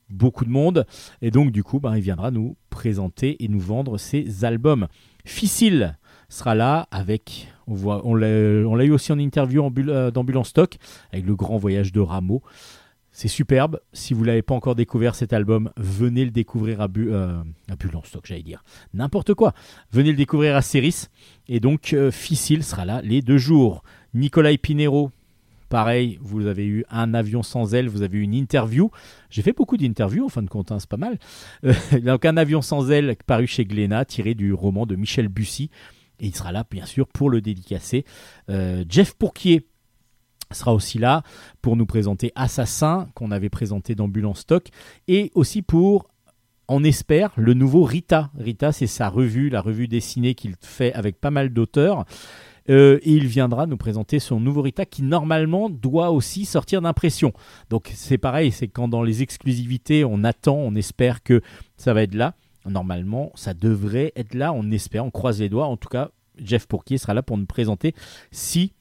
[0.09, 0.87] beaucoup de monde.
[1.21, 4.87] Et donc du coup, ben, il viendra nous présenter et nous vendre ses albums.
[5.25, 9.71] Ficile sera là avec, on, l'a eu aussi en interview en
[10.11, 10.77] d'Ambulance Stock
[11.13, 12.43] avec le grand voyage de Rameau.
[13.17, 13.79] C'est superbe.
[13.93, 17.43] Si vous ne l'avez pas encore découvert cet album, venez le découvrir à, Bu euh,
[17.69, 17.75] à
[18.05, 18.65] stock, j'allais dire.
[18.93, 19.55] N'importe quoi.
[19.93, 21.07] Venez le découvrir à Ceris.
[21.47, 23.85] Et donc, euh, sera là les deux jours.
[24.15, 25.13] Nicolas Pinero,
[25.69, 28.91] pareil, vous avez eu un avion sans aile, vous avez eu une interview.
[29.31, 31.21] J'ai fait beaucoup d'interviews, en fin de compte, hein, c'est pas mal.
[31.65, 31.73] Euh,
[32.03, 35.71] donc, un avion sans aile paru chez Glénat, tiré du roman de Michel Bussy.
[36.21, 38.05] Et il sera là, bien sûr, pour le dédicacer.
[38.49, 39.67] Euh, Jeff Pourquier
[40.53, 41.23] sera aussi là
[41.63, 44.69] pour nous présenter Assassin qu'on avait présenté dans stock
[45.09, 46.09] et aussi pour
[46.69, 48.31] on espère le nouveau Rita.
[48.39, 52.05] Rita, c'est sa revue, la revue dessinée qu'il fait avec pas mal d'auteurs.
[52.71, 57.33] Euh, et il viendra nous présenter son nouveau Rita qui normalement doit aussi sortir d'impression.
[57.69, 61.43] Donc c'est pareil, c'est quand dans les exclusivités on attend, on espère que
[61.77, 62.35] ça va être là.
[62.67, 65.67] Normalement, ça devrait être là, on espère, on croise les doigts.
[65.67, 67.95] En tout cas, Jeff Pourquier sera là pour nous présenter
[68.31, 68.73] si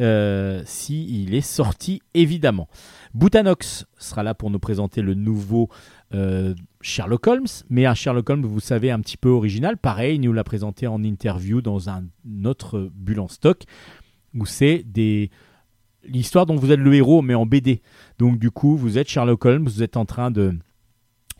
[0.00, 2.68] euh, si il est sorti évidemment.
[3.14, 5.68] Boutanox sera là pour nous présenter le nouveau
[6.14, 9.76] euh, Sherlock Holmes, mais un Sherlock Holmes, vous savez, un petit peu original.
[9.76, 12.04] Pareil, il nous l'a présenté en interview dans un
[12.44, 13.64] autre bulle stock,
[14.34, 14.84] où c'est
[16.04, 17.82] l'histoire dont vous êtes le héros, mais en BD.
[18.18, 20.58] Donc du coup, vous êtes Sherlock Holmes, vous êtes en train de,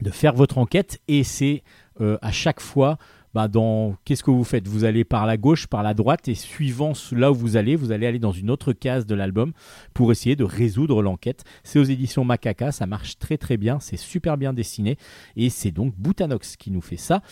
[0.02, 1.62] de faire votre enquête, et c'est
[2.02, 2.98] euh, à chaque fois
[3.34, 4.68] bah, dans qu'est-ce que vous faites?
[4.68, 7.90] Vous allez par la gauche, par la droite, et suivant là où vous allez, vous
[7.92, 9.52] allez aller dans une autre case de l'album
[9.94, 11.44] pour essayer de résoudre l'enquête.
[11.64, 14.98] C'est aux éditions Macaca, ça marche très très bien, c'est super bien dessiné,
[15.36, 17.22] et c'est donc Boutanox qui nous fait ça.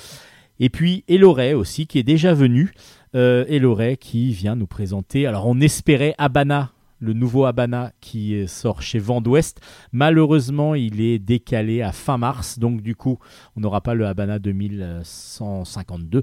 [0.59, 2.73] Et puis Eloray aussi, qui est déjà venu.
[3.17, 5.27] Euh, qui vient nous présenter.
[5.27, 9.61] Alors on espérait Abana le nouveau Habana qui sort chez Vent d'Ouest.
[9.93, 13.19] Malheureusement, il est décalé à fin mars, donc du coup,
[13.57, 16.23] on n'aura pas le Habana 2152.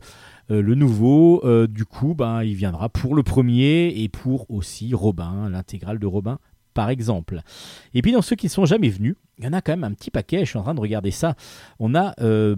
[0.49, 4.93] Euh, le nouveau, euh, du coup, ben, il viendra pour le premier et pour aussi
[4.93, 6.39] Robin, l'intégrale de Robin
[6.77, 7.41] par exemple.
[7.95, 9.83] Et puis dans ceux qui ne sont jamais venus, il y en a quand même
[9.83, 11.33] un petit paquet, je suis en train de regarder ça.
[11.79, 12.55] On a euh,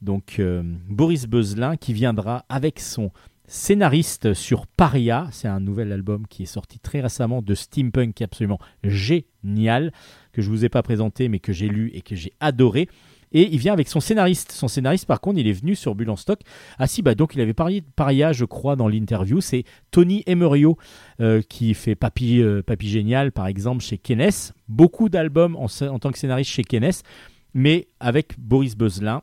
[0.00, 3.10] donc euh, Boris Beuzelin qui viendra avec son
[3.50, 5.28] scénariste sur Paria.
[5.32, 9.92] C'est un nouvel album qui est sorti très récemment de steampunk qui est absolument génial,
[10.32, 12.88] que je ne vous ai pas présenté mais que j'ai lu et que j'ai adoré.
[13.32, 14.52] Et il vient avec son scénariste.
[14.52, 16.40] Son scénariste, par contre, il est venu sur Bulle en stock.
[16.78, 19.40] Ah si, bah donc il avait parlé de Paria, je crois, dans l'interview.
[19.40, 20.76] C'est Tony Emerio
[21.20, 24.52] euh, qui fait Papy, euh, Génial, par exemple, chez Kenes.
[24.68, 27.02] Beaucoup d'albums en, tant que scénariste chez Kenes,
[27.54, 29.22] mais avec Boris Beuzelin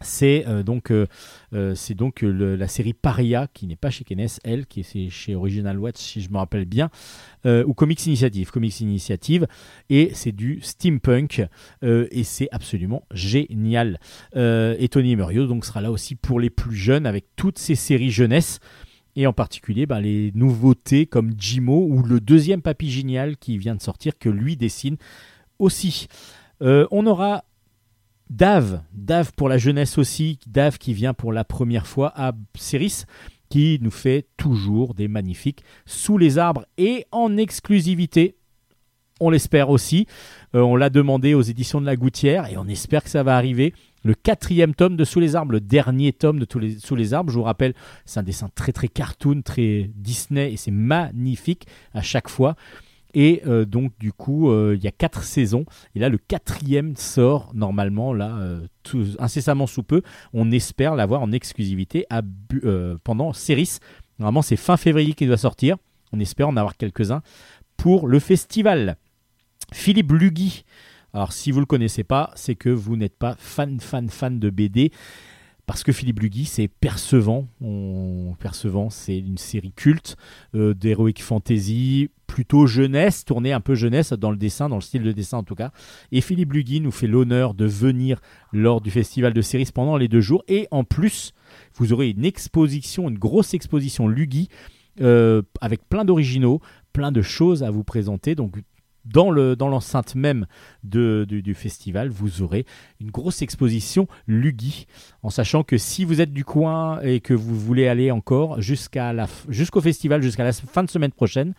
[0.00, 1.06] c'est euh, donc, euh,
[1.52, 5.34] euh, c'est donc la série Paria, qui n'est pas chez Kenes, elle, qui est chez
[5.34, 6.90] Original Watch, si je me rappelle bien,
[7.44, 8.50] ou Comics Initiative.
[8.50, 9.46] Comics Initiative,
[9.88, 11.42] et c'est du steampunk,
[11.82, 13.98] et c'est absolument génial.
[14.34, 18.10] et Tony Muriel donc, sera là aussi pour les plus jeunes, avec toutes ces séries
[18.10, 18.60] jeunesse.
[19.16, 23.74] Et en particulier ben, les nouveautés comme Jimo ou le deuxième Papy Génial qui vient
[23.74, 24.96] de sortir, que lui dessine
[25.58, 26.06] aussi.
[26.60, 27.44] on aura
[28.30, 33.04] Dave, Dave pour la jeunesse aussi, Dave qui vient pour la première fois à Ceris,
[33.48, 38.36] qui nous fait toujours des magnifiques sous les arbres et en exclusivité.
[39.18, 40.06] On l'espère aussi.
[40.54, 43.36] Euh, on l'a demandé aux éditions de la Gouttière et on espère que ça va
[43.36, 43.74] arriver.
[44.04, 46.46] Le quatrième tome de Sous les arbres, le dernier tome de
[46.78, 47.74] Sous les arbres, je vous rappelle,
[48.06, 52.54] c'est un dessin très très cartoon, très Disney et c'est magnifique à chaque fois.
[53.14, 55.64] Et euh, donc du coup, euh, il y a quatre saisons.
[55.94, 58.66] Et là, le quatrième sort normalement là, euh,
[59.18, 60.02] incessamment sous peu.
[60.32, 62.06] On espère l'avoir en exclusivité
[63.04, 63.78] pendant Ceris.
[64.18, 65.76] Normalement, c'est fin février qu'il doit sortir.
[66.12, 67.22] On espère en avoir quelques-uns
[67.76, 68.96] pour le festival.
[69.72, 70.64] Philippe Lugui.
[71.12, 74.38] Alors, si vous ne le connaissez pas, c'est que vous n'êtes pas fan, fan, fan
[74.38, 74.92] de BD
[75.70, 77.46] parce que Philippe Lugui, c'est Percevant.
[77.60, 78.34] On...
[78.40, 80.16] Percevant, c'est une série culte
[80.56, 85.04] euh, d'heroic fantasy, plutôt jeunesse, tournée un peu jeunesse dans le dessin, dans le style
[85.04, 85.70] de dessin en tout cas.
[86.10, 88.20] Et Philippe Lugui nous fait l'honneur de venir
[88.52, 90.42] lors du festival de séries pendant les deux jours.
[90.48, 91.34] Et en plus,
[91.76, 94.48] vous aurez une exposition, une grosse exposition Lugui.
[95.00, 96.60] Euh, avec plein d'originaux,
[96.92, 98.34] plein de choses à vous présenter.
[98.34, 98.56] Donc
[99.04, 100.46] dans l'enceinte dans même
[100.84, 102.66] de, du, festival, vous aurez
[103.00, 104.86] une grosse exposition Lugui,
[105.22, 109.14] en sachant que si vous êtes du coin et que vous voulez aller encore jusqu'à
[109.48, 111.54] jusqu'au festival, jusqu'à la fin de semaine prochaine,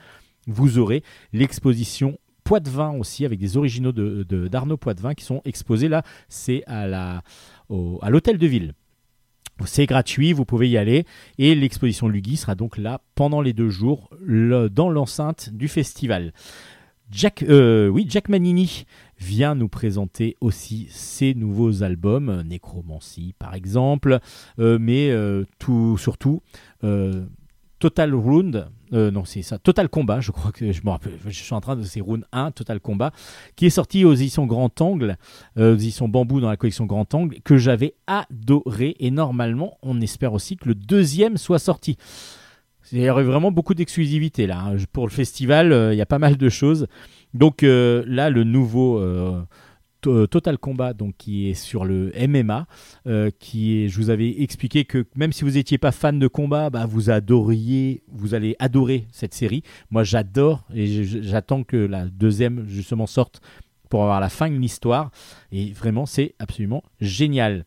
[0.47, 6.03] vous aurez l'exposition Poitvin aussi, avec des originaux de, d'Arnaud Poitvin qui sont exposés là.
[6.27, 7.21] C'est à la
[8.01, 8.73] à l'hôtel de ville.
[9.65, 11.05] C'est gratuit, vous pouvez y aller.
[11.37, 16.33] Et l'exposition Lugui sera donc là pendant les deux jours dans l'enceinte du festival.
[17.11, 18.85] Jack, euh, oui, Jack Manini
[19.19, 24.19] vient nous présenter aussi ses nouveaux albums, Necromancy par exemple,
[24.59, 26.41] euh, mais euh, tout, surtout
[27.79, 31.53] Total Round, non c'est ça, Total Combat, je crois que je me rappelle, je suis
[31.53, 33.11] en train de c'est Round 1, Total Combat,
[33.55, 35.17] qui est sorti aux éditions Grand Angle,
[35.57, 40.33] aux éditions Bambou dans la collection Grand Angle, que j'avais adoré et normalement on espère
[40.33, 41.97] aussi que le deuxième soit sorti.
[42.91, 44.59] Il y aurait vraiment beaucoup d'exclusivité là.
[44.59, 44.77] Hein.
[44.91, 46.87] Pour le festival, euh, il y a pas mal de choses.
[47.33, 49.43] Donc euh, là, le nouveau euh,
[50.01, 52.65] Total Combat, donc qui est sur le MMA,
[53.39, 56.85] qui je vous avais expliqué que même si vous n'étiez pas fan de combat, bah,
[56.87, 59.61] vous adoriez, vous allez adorer cette série.
[59.91, 63.41] Moi, j'adore et j'attends que la deuxième justement sorte
[63.89, 65.11] pour avoir la fin de l'histoire.
[65.51, 67.65] Et vraiment, c'est absolument génial.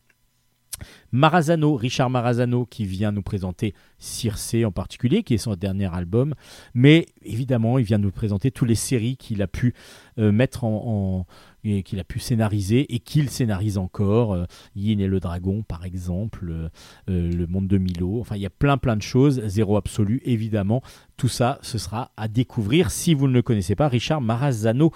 [1.15, 6.35] Marazano, Richard Marazano, qui vient nous présenter Circe en particulier, qui est son dernier album.
[6.75, 9.75] Mais évidemment, il vient nous présenter toutes les séries qu'il a pu
[10.19, 11.25] euh, mettre en,
[11.63, 14.33] qu'il a pu scénariser et qu'il scénarise encore.
[14.33, 16.69] Euh, Yin et le dragon, par exemple, euh,
[17.07, 18.19] Le monde de Milo.
[18.19, 19.41] Enfin, il y a plein plein de choses.
[19.47, 20.83] Zéro absolu, évidemment.
[21.17, 23.87] Tout ça, ce sera à découvrir si vous ne le connaissez pas.
[23.87, 24.91] Richard Marazano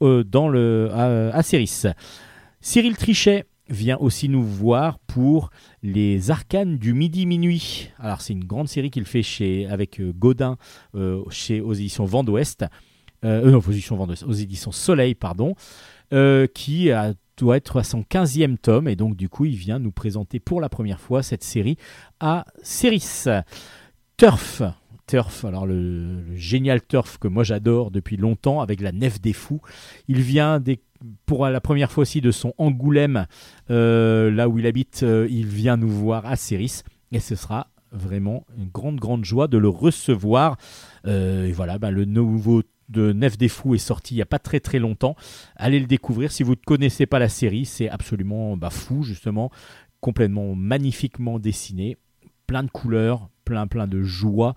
[0.00, 5.50] dans le à, à Cyril Trichet vient aussi nous voir pour
[5.82, 7.90] les Arcanes du Midi Minuit.
[7.98, 10.56] Alors c'est une grande série qu'il fait chez, avec euh, Godin
[10.94, 12.64] euh, chez, aux éditions Vent d'Ouest,
[13.24, 15.54] euh, non, aux éditions Soleil, pardon,
[16.54, 16.90] qui
[17.36, 20.60] doit être à son 15e tome et donc du coup il vient nous présenter pour
[20.60, 21.76] la première fois cette série
[22.20, 23.24] à Ceris.
[24.16, 24.62] Turf,
[25.08, 29.32] Turf, alors le, le, génial Turf que moi j'adore depuis longtemps avec la Nef des
[29.32, 29.60] Fous.
[30.06, 30.80] Il vient des
[31.26, 33.26] pour la première fois aussi de son Angoulême,
[33.70, 36.82] euh, là où il habite, euh, il vient nous voir à Céris.
[37.12, 40.56] Et ce sera vraiment une grande grande joie de le recevoir.
[41.06, 44.26] Euh, et voilà, bah, le nouveau de Nef des Fous est sorti il n'y a
[44.26, 45.16] pas très très longtemps.
[45.56, 46.32] Allez le découvrir.
[46.32, 49.50] Si vous ne connaissez pas la série, c'est absolument bah, fou justement,
[50.00, 51.96] complètement magnifiquement dessiné,
[52.46, 54.54] plein de couleurs, plein plein de joie,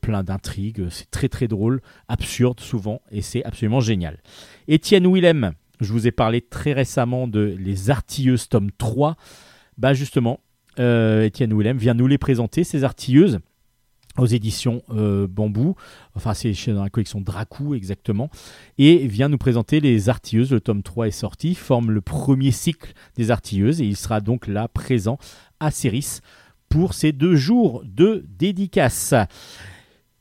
[0.00, 3.02] plein d'intrigues, c'est très très drôle, absurde souvent.
[3.10, 4.18] Et c'est absolument génial.
[4.66, 9.16] Étienne Willem, je vous ai parlé très récemment de Les Artilleuses tome 3.
[9.76, 10.40] Bah justement,
[10.78, 13.40] euh, Étienne Willem vient nous les présenter, ces artilleuses
[14.16, 15.76] aux éditions euh, Bambou,
[16.14, 18.30] enfin c'est dans la collection Dracou exactement,
[18.76, 20.50] et vient nous présenter les artilleuses.
[20.50, 24.46] Le tome 3 est sorti, forme le premier cycle des artilleuses, et il sera donc
[24.46, 25.18] là présent
[25.60, 26.18] à Céris
[26.68, 29.14] pour ces deux jours de dédicace.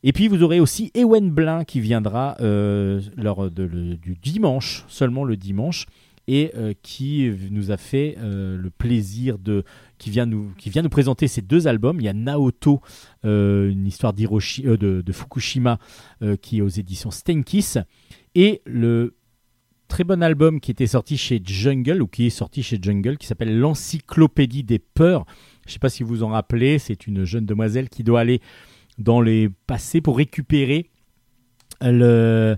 [0.03, 5.35] Et puis vous aurez aussi Ewen Blin qui viendra euh, lors du dimanche, seulement le
[5.35, 5.85] dimanche,
[6.27, 9.63] et euh, qui nous a fait euh, le plaisir de
[9.97, 11.99] qui vient nous qui vient nous présenter ces deux albums.
[11.99, 12.81] Il y a Naoto,
[13.23, 15.79] une histoire de, de, Fukushima,
[16.41, 17.79] qui est aux éditions Stenkiss,
[18.35, 19.15] et le
[19.87, 23.25] très bon album qui était sorti chez Jungle ou qui est sorti chez Jungle, qui
[23.25, 25.25] s'appelle l'Encyclopédie des peurs.
[25.65, 28.19] Je ne sais pas si vous vous en rappelez, c'est une jeune demoiselle qui doit
[28.19, 28.41] aller
[28.97, 30.89] dans les passés pour récupérer
[31.81, 32.57] le,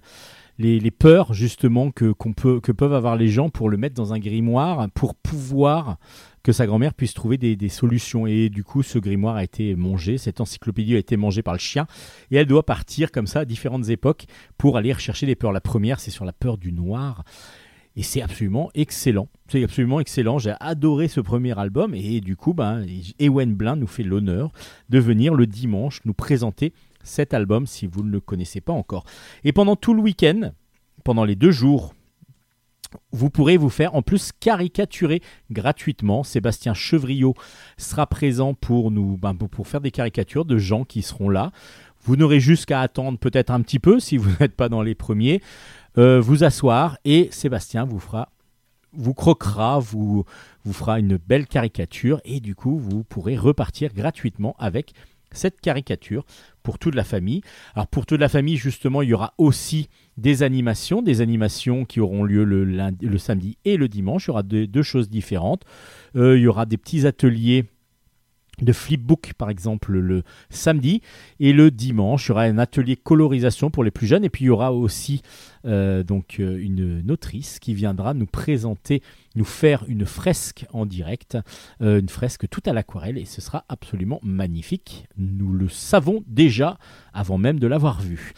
[0.60, 4.20] les, peurs justement que, peut, que peuvent avoir les gens pour le mettre dans un
[4.20, 5.98] grimoire pour pouvoir
[6.44, 8.26] que sa grand-mère puisse trouver des, des, solutions.
[8.26, 11.60] Et du coup, ce grimoire a été mangé, cette encyclopédie a été mangée par le
[11.60, 11.86] chien,
[12.32, 14.26] et elle doit partir comme ça à différentes époques
[14.58, 15.52] pour aller rechercher les peurs.
[15.52, 17.24] La première, c'est sur la peur du noir.
[18.00, 19.28] Et c'est absolument excellent.
[19.50, 20.40] C'est absolument excellent.
[20.40, 21.94] J'ai adoré ce premier album.
[21.94, 22.86] Et du coup, ben,
[23.20, 24.54] Ewen Blin nous fait l'honneur
[24.88, 26.72] de venir le dimanche nous présenter
[27.04, 29.04] cet album si vous ne le connaissez pas encore.
[29.44, 30.54] Et pendant tout le week-end,
[31.04, 31.94] pendant les deux jours,
[33.12, 36.24] vous pourrez vous faire en plus caricaturer gratuitement.
[36.24, 37.34] Sébastien Chevriot
[37.76, 41.52] sera présent pour nous ben, pour faire des caricatures de gens qui seront là.
[42.04, 44.96] Vous n'aurez juste qu'à attendre peut-être un petit peu si vous n'êtes pas dans les
[44.96, 45.42] premiers.
[45.98, 48.30] Euh, vous asseoir et Sébastien vous fera
[48.94, 50.26] vous croquera, vous,
[50.72, 54.94] fera une belle caricature et du coup vous pourrez repartir gratuitement avec
[55.32, 56.26] cette caricature
[56.64, 57.42] pour toute la famille.
[57.76, 62.00] Alors pour toute la famille justement il y aura aussi des animations, des animations qui
[62.00, 64.26] auront lieu le, le samedi et le dimanche.
[64.26, 65.64] Il y aura deux, choses différentes.
[66.16, 67.66] Euh, il y aura des petits ateliers
[68.62, 71.02] de flipbook par exemple le samedi
[71.40, 72.28] et le dimanche.
[72.28, 74.24] Il y aura un atelier colorisation pour les plus jeunes.
[74.24, 75.22] Et puis il y aura aussi
[75.66, 79.02] euh, donc euh, une, autrice qui viendra nous présenter
[79.36, 81.38] nous faire une fresque en direct
[81.82, 83.18] euh, une fresque tout à l'aquarelle.
[83.18, 85.06] Et ce sera absolument magnifique.
[85.18, 86.78] Nous le savons déjà
[87.14, 88.34] avant même de l'avoir vu.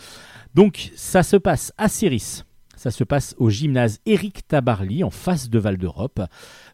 [0.53, 2.43] Donc ça se passe à Céris.
[2.75, 6.19] Ça se passe au gymnase Éric Tabarly en face de Val d'Europe.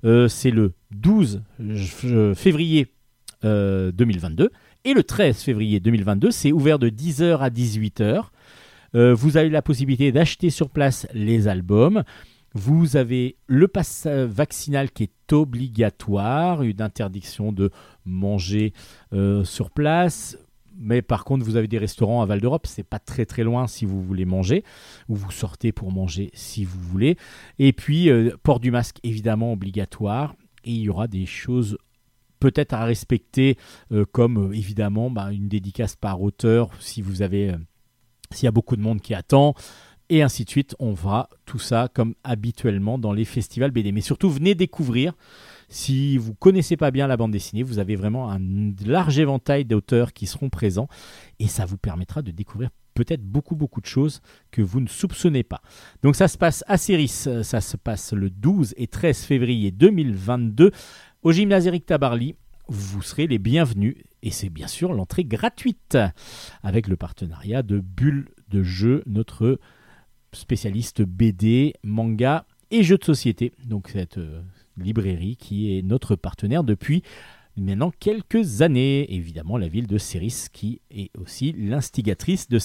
[0.04, 1.43] C'est le 12
[2.34, 2.88] février
[3.43, 4.49] 2022.
[4.85, 8.23] Et le 13 février 2022, c'est ouvert de 10h à 18h.
[8.93, 12.03] vous avez la possibilité d'acheter sur place les albums.
[12.53, 17.69] Vous avez le pass vaccinal qui est obligatoire, une interdiction de
[18.05, 18.73] manger
[19.13, 20.38] euh, sur place.
[20.79, 23.67] Mais par contre, vous avez des restaurants à Val d'Europe, c'est pas très très loin
[23.67, 24.63] si vous voulez manger,
[25.09, 27.17] ou vous sortez pour manger si vous voulez.
[27.57, 31.77] Et puis, euh, port du masque évidemment obligatoire, et il y aura des choses
[32.39, 33.57] peut-être à respecter,
[33.91, 37.55] euh, comme évidemment bah, une dédicace par auteur si vous avez,
[38.31, 39.55] s'il y a beaucoup de monde qui attend
[40.09, 40.75] et ainsi de suite.
[40.79, 43.91] On fera tout ça comme habituellement dans les festivals BD.
[43.91, 45.13] Mais surtout, venez découvrir.
[45.69, 48.39] Si vous connaissez pas bien la bande dessinée, vous avez vraiment un
[48.85, 50.88] large éventail d'auteurs qui seront présents
[51.39, 55.43] et ça vous permettra de découvrir peut-être beaucoup beaucoup de choses que vous ne soupçonnez
[55.43, 55.61] pas.
[56.01, 60.71] Donc ça se passe à Céris, ça se passe le 12 et 13 février 2022
[61.28, 62.36] au gymnase Eric Tabarly.
[62.69, 65.97] Vous serez les bienvenus et c'est bien sûr l'entrée gratuite
[66.63, 69.59] avec le partenariat de Bulle de Jeu, notre
[70.32, 73.51] spécialiste BD, manga et jeux de société.
[73.65, 74.41] Donc cette euh,
[74.78, 77.03] librairie qui est notre partenaire depuis
[77.57, 79.13] maintenant quelques années.
[79.13, 82.59] Évidemment, la ville de Céris qui est aussi l'instigatrice de,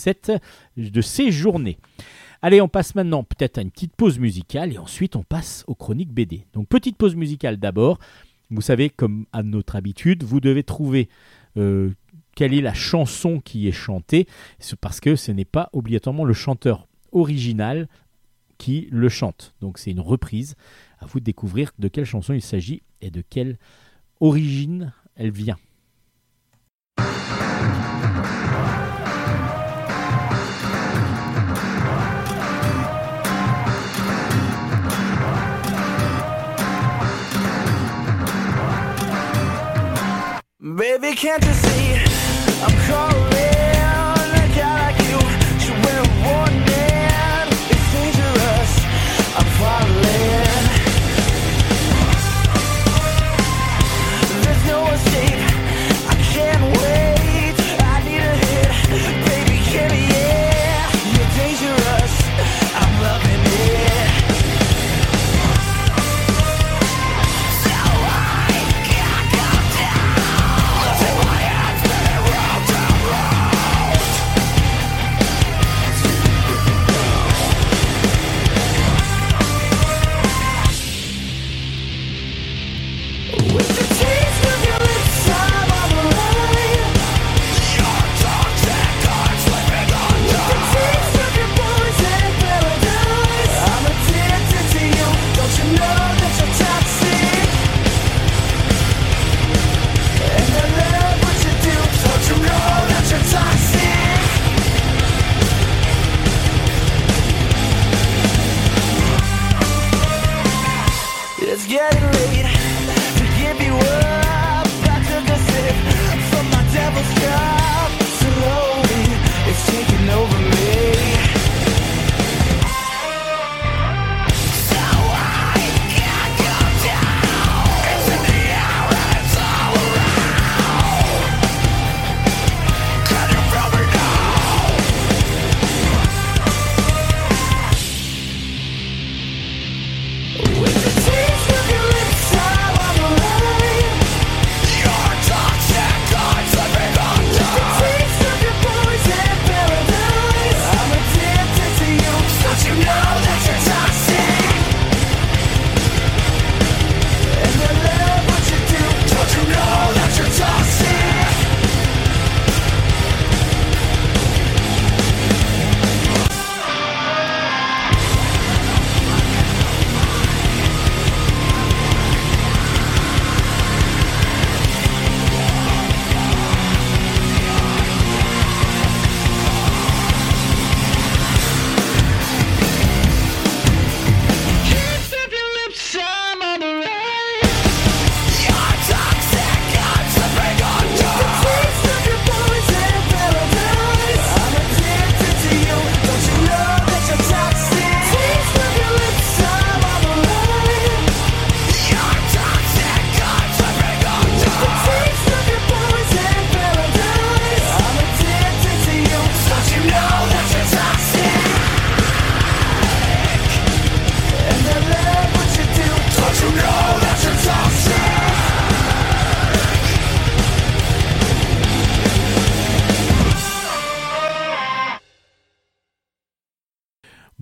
[0.77, 1.79] de ces journées.
[2.43, 5.75] Allez, on passe maintenant peut-être à une petite pause musicale et ensuite on passe aux
[5.75, 6.47] chroniques BD.
[6.53, 7.99] Donc petite pause musicale d'abord.
[8.53, 11.09] Vous savez, comme à notre habitude, vous devez trouver
[11.57, 11.91] euh,
[12.37, 14.27] quelle est la chanson qui est chantée,
[14.81, 17.89] parce que ce n'est pas obligatoirement le chanteur original
[18.59, 19.55] qui le chante.
[19.61, 20.55] Donc c'est une reprise.
[20.99, 23.59] À vous de découvrir de quelle chanson il s'agit et de quelle
[24.21, 25.59] origine elle vient.
[40.83, 41.95] Baby, can't you see?
[42.65, 43.32] I'm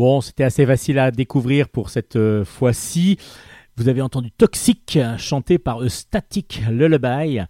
[0.01, 3.19] Bon, c'était assez facile à découvrir pour cette euh, fois-ci.
[3.77, 7.41] Vous avez entendu Toxic chanté par Static Lullaby.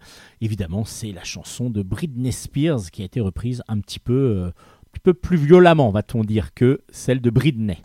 [0.41, 4.51] Évidemment, c'est la chanson de Britney Spears qui a été reprise un petit peu,
[5.07, 7.77] euh, plus violemment, va-t-on dire, que celle de Britney.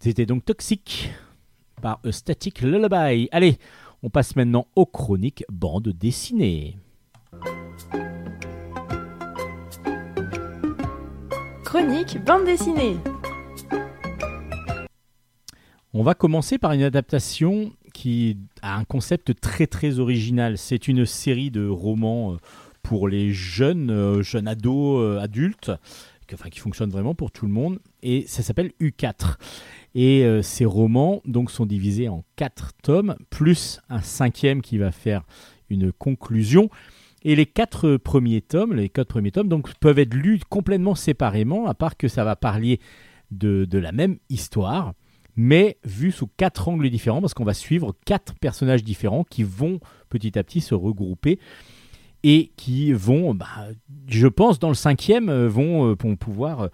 [0.00, 1.12] C'était donc Toxic
[1.80, 3.28] par Static Lullaby.
[3.30, 3.58] Allez,
[4.02, 6.76] on passe maintenant aux chroniques bande dessinée.
[11.62, 12.96] Chronique bande dessinée.
[15.92, 20.56] On va commencer par une adaptation qui a un concept très très original.
[20.56, 22.36] C'est une série de romans euh,
[22.84, 25.72] pour les jeunes, euh, jeunes ados, euh, adultes,
[26.32, 27.80] enfin, qui fonctionnent vraiment pour tout le monde.
[28.04, 29.34] Et ça s'appelle U4.
[29.96, 35.24] Et ces romans donc sont divisés en quatre tomes, plus un cinquième qui va faire
[35.70, 36.70] une conclusion.
[37.24, 41.66] Et les quatre premiers tomes, les quatre premiers tomes, donc peuvent être lus complètement séparément,
[41.66, 42.78] à part que ça va parler
[43.32, 44.94] de la même histoire
[45.36, 49.80] mais vu sous quatre angles différents, parce qu'on va suivre quatre personnages différents qui vont
[50.08, 51.38] petit à petit se regrouper
[52.22, 53.68] et qui vont, bah,
[54.08, 56.68] je pense, dans le cinquième, euh, vont, euh, pouvoir, euh,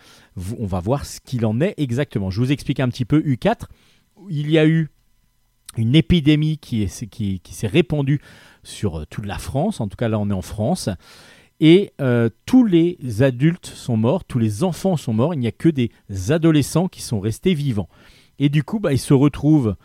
[0.59, 2.31] on va voir ce qu'il en est exactement.
[2.31, 3.67] Je vous explique un petit peu U4.
[4.29, 4.91] Il y a eu
[5.77, 8.21] une épidémie qui, s'est répandue
[8.65, 10.89] sur toute la France, en tout cas là on est en France,
[11.61, 11.93] et
[12.47, 15.91] tous les adultes sont morts, tous les enfants sont morts, il n'y a que des
[16.31, 17.91] adolescents qui sont restés vivants.
[18.39, 19.77] Et du coup, bah, ils se retrouvent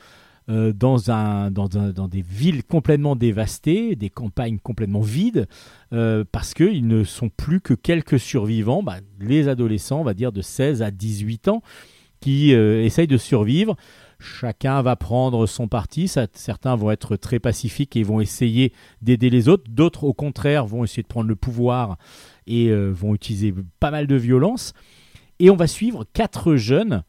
[0.49, 5.47] euh, dans, un, dans, dans, des villes complètement dévastées, des campagnes complètement vides,
[5.93, 10.31] euh, parce qu'ils ne sont plus que quelques survivants, bah, les adolescents, on va dire
[10.31, 11.61] de 16 à 18 ans,
[12.19, 13.75] qui euh, essayent de survivre.
[14.19, 19.47] Chacun va prendre son parti, certains vont être très pacifiques et vont essayer d'aider les
[19.47, 21.97] autres, d'autres au contraire vont essayer de prendre le pouvoir
[22.45, 24.73] et vont utiliser pas mal de violence.
[25.39, 27.03] Et on va suivre quatre jeunes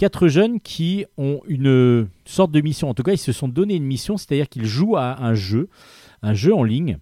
[0.00, 2.88] quatre jeunes qui ont une sorte de mission.
[2.88, 5.68] En tout cas, ils se sont donné une mission, c'est-à-dire qu'ils jouent à un jeu,
[6.22, 6.96] un jeu en ligne,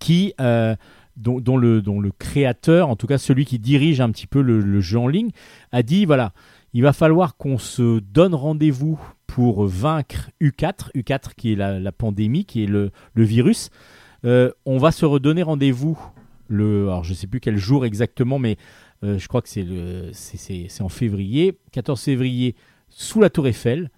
[0.00, 0.74] qui, euh,
[1.16, 5.06] dont, le, créateur, en tout cas celui qui dirige un petit peu le, jeu en
[5.06, 5.30] ligne,
[5.70, 6.32] a dit voilà,
[6.72, 12.46] il va falloir qu'on se donne rendez-vous pour vaincre U4, U4 qui est la, pandémie,
[12.46, 13.70] qui est le, virus.
[14.24, 15.96] Euh, on va se redonner rendez-vous
[16.50, 18.56] alors je ne sais plus quel jour exactement, mais
[19.04, 22.54] euh, je crois que c'est en février, 14 février,
[22.88, 23.90] sous la Tour Eiffel,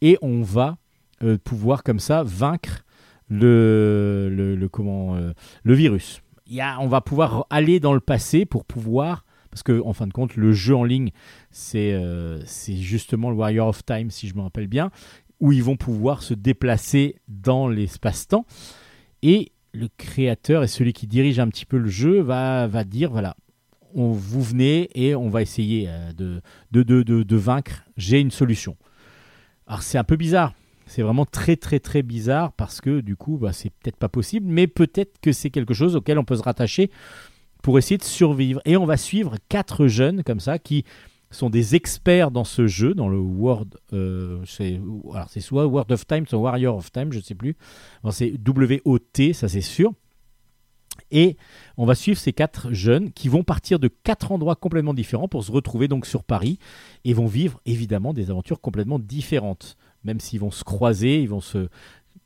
[0.00, 0.78] et on va
[1.22, 2.84] euh, pouvoir comme ça vaincre
[3.28, 5.32] le, comment, euh,
[5.64, 6.22] le virus.
[6.46, 10.06] Y a, on va pouvoir aller dans le passé pour pouvoir, parce que en fin
[10.06, 11.10] de compte, le jeu en ligne,
[11.50, 12.00] c'est
[12.66, 14.90] justement le Warrior of Time, si je me rappelle bien,
[15.40, 18.46] où ils vont pouvoir se déplacer dans l'espace-temps.
[19.22, 23.10] Et le créateur et celui qui dirige un petit peu le jeu va, va dire
[23.10, 23.36] voilà,
[23.94, 26.40] on, vous venez et on va essayer euh, de,
[26.72, 27.84] de, de, de, vaincre.
[27.96, 28.76] J'ai une solution.
[29.66, 30.54] Alors c'est un peu bizarre.
[30.86, 34.46] C'est vraiment très très très bizarre parce que du coup, bah, c'est peut-être pas possible,
[34.48, 36.90] mais peut-être que c'est quelque chose auquel on peut se rattacher
[37.62, 38.60] pour essayer de survivre.
[38.64, 40.84] Et on va suivre quatre jeunes comme ça qui
[41.30, 44.42] sont des experts dans ce jeu, dans le World, euh,
[45.12, 47.56] alors c'est soit World of Time, soit Warrior of Time, je ne sais plus.
[48.10, 49.92] c'est WOT, ça c'est sûr.
[51.10, 51.36] Et
[51.76, 55.44] on va suivre ces quatre jeunes qui vont partir de quatre endroits complètement différents pour
[55.44, 56.58] se retrouver donc sur Paris
[57.04, 59.76] et vont vivre évidemment des aventures complètement différentes.
[60.04, 61.68] Même s'ils vont se croiser, ils vont se,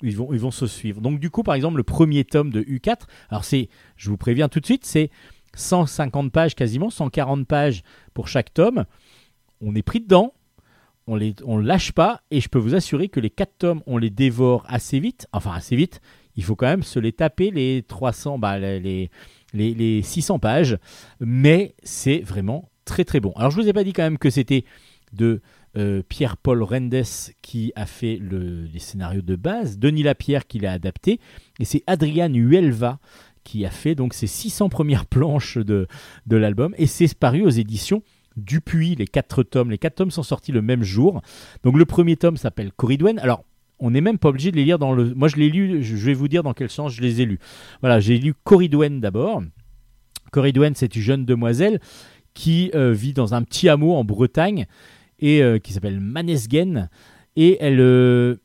[0.03, 1.01] ils vont, ils vont se suivre.
[1.01, 4.49] Donc du coup, par exemple, le premier tome de U4, alors c'est, je vous préviens
[4.49, 5.11] tout de suite, c'est
[5.55, 7.83] 150 pages quasiment, 140 pages
[8.15, 8.85] pour chaque tome.
[9.61, 10.33] On est pris dedans,
[11.07, 13.99] on ne on lâche pas, et je peux vous assurer que les quatre tomes, on
[13.99, 16.01] les dévore assez vite, enfin assez vite,
[16.37, 19.11] il faut quand même se les taper les 300, bah, les,
[19.53, 20.79] les, les 600 pages,
[21.21, 23.33] mais c'est vraiment très très bon.
[23.37, 24.65] Alors je vous ai pas dit quand même que c'était
[25.13, 25.43] de
[25.77, 27.03] euh, Pierre-Paul Rendes
[27.41, 31.21] qui a fait le, les scénarios de base, Denis Lapierre qui l'a adapté,
[31.59, 32.99] et c'est Adrian Huelva
[33.45, 35.87] qui a fait donc ces 600 premières planches de,
[36.31, 38.03] l'album, et c'est paru aux éditions
[38.37, 39.71] Dupuis, les quatre tomes.
[39.71, 41.21] Les quatre tomes sont sortis le même jour.
[41.65, 43.19] Donc le premier tome s'appelle Corridwen.
[43.19, 43.45] Alors
[43.79, 45.13] on n'est même pas obligé de les lire dans le.
[45.13, 47.41] Moi, je l'ai lu, je vais vous dire dans quel sens je les ai lus.
[47.83, 49.43] Voilà, j'ai lu Corridwen d'abord.
[50.31, 51.81] Corridwen, c'est une jeune demoiselle
[52.33, 54.67] qui euh, vit dans un petit hameau en Bretagne
[55.19, 56.89] et euh, qui s'appelle Manesgen.
[57.37, 58.37] Et elle, euh,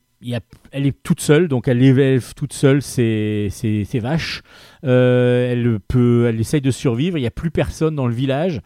[0.72, 3.48] elle est toute seule, donc elle élève toute seule ses
[3.94, 4.42] vaches.
[4.82, 8.60] Elle, peut, elle essaye de survivre, il n'y a plus personne dans le village.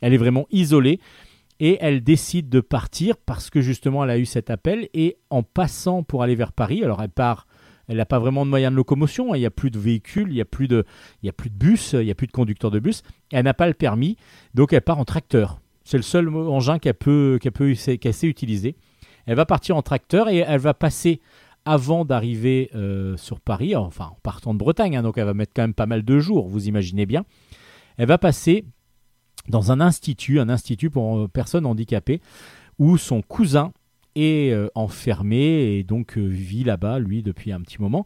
[0.00, 1.00] Elle est vraiment isolée
[1.60, 5.42] et elle décide de partir parce que justement elle a eu cet appel et en
[5.42, 7.46] passant pour aller vers Paris, alors elle part,
[7.86, 10.28] elle n'a pas vraiment de moyens de locomotion, hein, il n'y a plus de véhicules,
[10.28, 10.84] il n'y a, plus de,
[11.22, 13.44] il y a plus de bus, il n'y a plus de conducteur de bus, elle
[13.44, 14.16] n'a pas le permis,
[14.54, 15.60] donc elle part en tracteur.
[15.84, 18.76] C'est le seul engin qu'elle peut, qu'elle peut, qu'elle sait utiliser.
[19.26, 21.20] Elle va partir en tracteur et elle va passer
[21.70, 25.52] avant d'arriver euh, sur Paris, enfin en partant de Bretagne, hein, donc elle va mettre
[25.54, 27.24] quand même pas mal de jours, vous imaginez bien.
[27.96, 28.64] Elle va passer
[29.46, 32.20] dans un institut, un institut pour euh, personnes handicapées,
[32.80, 33.72] où son cousin
[34.16, 38.04] est euh, enfermé et donc vit là-bas, lui, depuis un petit moment.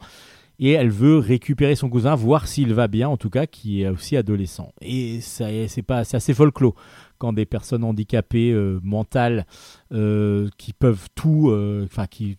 [0.58, 3.88] Et elle veut récupérer son cousin, voir s'il va bien, en tout cas, qui est
[3.88, 4.74] aussi adolescent.
[4.82, 6.74] Et c'est assez folklore
[7.16, 9.46] quand des personnes handicapées mentales
[9.90, 11.52] qui peuvent tout,
[11.84, 12.38] enfin qui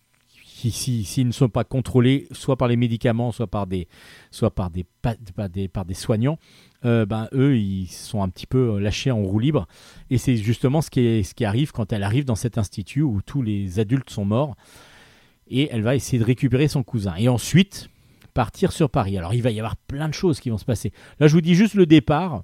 [0.70, 3.88] s'ils ne sont pas contrôlés soit par les médicaments, soit par des,
[4.30, 4.84] soit par des,
[5.68, 6.38] par des, soignants,
[6.84, 9.66] euh, ben, eux, ils sont un petit peu lâchés en roue libre.
[10.10, 13.20] Et c'est justement ce qui, ce qui arrive quand elle arrive dans cet institut où
[13.22, 14.56] tous les adultes sont morts.
[15.48, 17.14] Et elle va essayer de récupérer son cousin.
[17.16, 17.88] Et ensuite,
[18.36, 19.16] partir sur Paris.
[19.16, 20.92] Alors, il va y avoir plein de choses qui vont se passer.
[21.18, 22.42] Là, je vous dis juste le départ,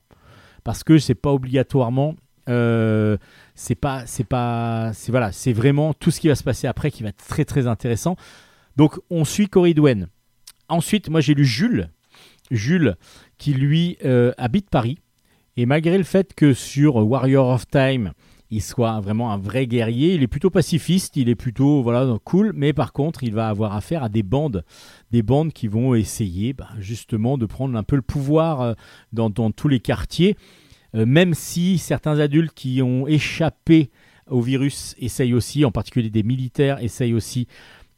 [0.64, 2.16] parce que c'est pas obligatoirement
[2.48, 3.16] euh,
[3.54, 6.90] c'est pas, c'est pas, c'est voilà, c'est vraiment tout ce qui va se passer après
[6.90, 8.16] qui va être très très intéressant.
[8.76, 10.08] Donc on suit Cory Dwen.
[10.68, 11.90] Ensuite, moi j'ai lu Jules,
[12.50, 12.96] Jules
[13.38, 14.98] qui lui euh, habite Paris
[15.56, 18.12] et malgré le fait que sur Warrior of Time
[18.52, 22.52] il soit vraiment un vrai guerrier, il est plutôt pacifiste, il est plutôt voilà cool,
[22.54, 24.62] mais par contre il va avoir affaire à des bandes,
[25.10, 28.74] des bandes qui vont essayer bah, justement de prendre un peu le pouvoir euh,
[29.14, 30.36] dans, tous les quartiers
[30.94, 33.90] même si certains adultes qui ont échappé
[34.28, 37.46] au virus essayent aussi, en particulier des militaires, essayent aussi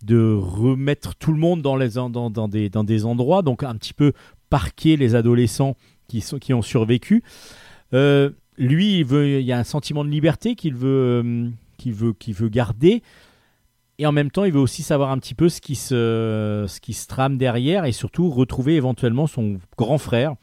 [0.05, 4.13] de remettre tout le monde dans, des, endroits, donc un petit peu
[4.51, 5.77] parquer les adolescents
[6.09, 7.23] qui, ont survécu.
[7.95, 11.95] Euh, lui, il, y a un sentiment de liberté qu'il veut, euh, qu'il
[12.35, 13.03] veut, garder.
[13.99, 17.07] Et en même temps, il veut aussi savoir un petit peu ce qui se, ce
[17.07, 20.35] trame derrière et surtout retrouver éventuellement son grand frère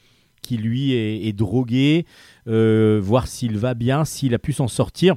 [0.42, 2.10] qui lui est, drogué, euh,
[2.46, 5.16] voir s'il va bien, s'il a pu s'en sortir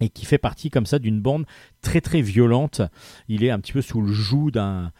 [0.00, 1.46] et qui fait partie comme ça d'une bande
[1.80, 2.82] très très violente.
[3.28, 4.92] Il est un petit peu sous le joug d'un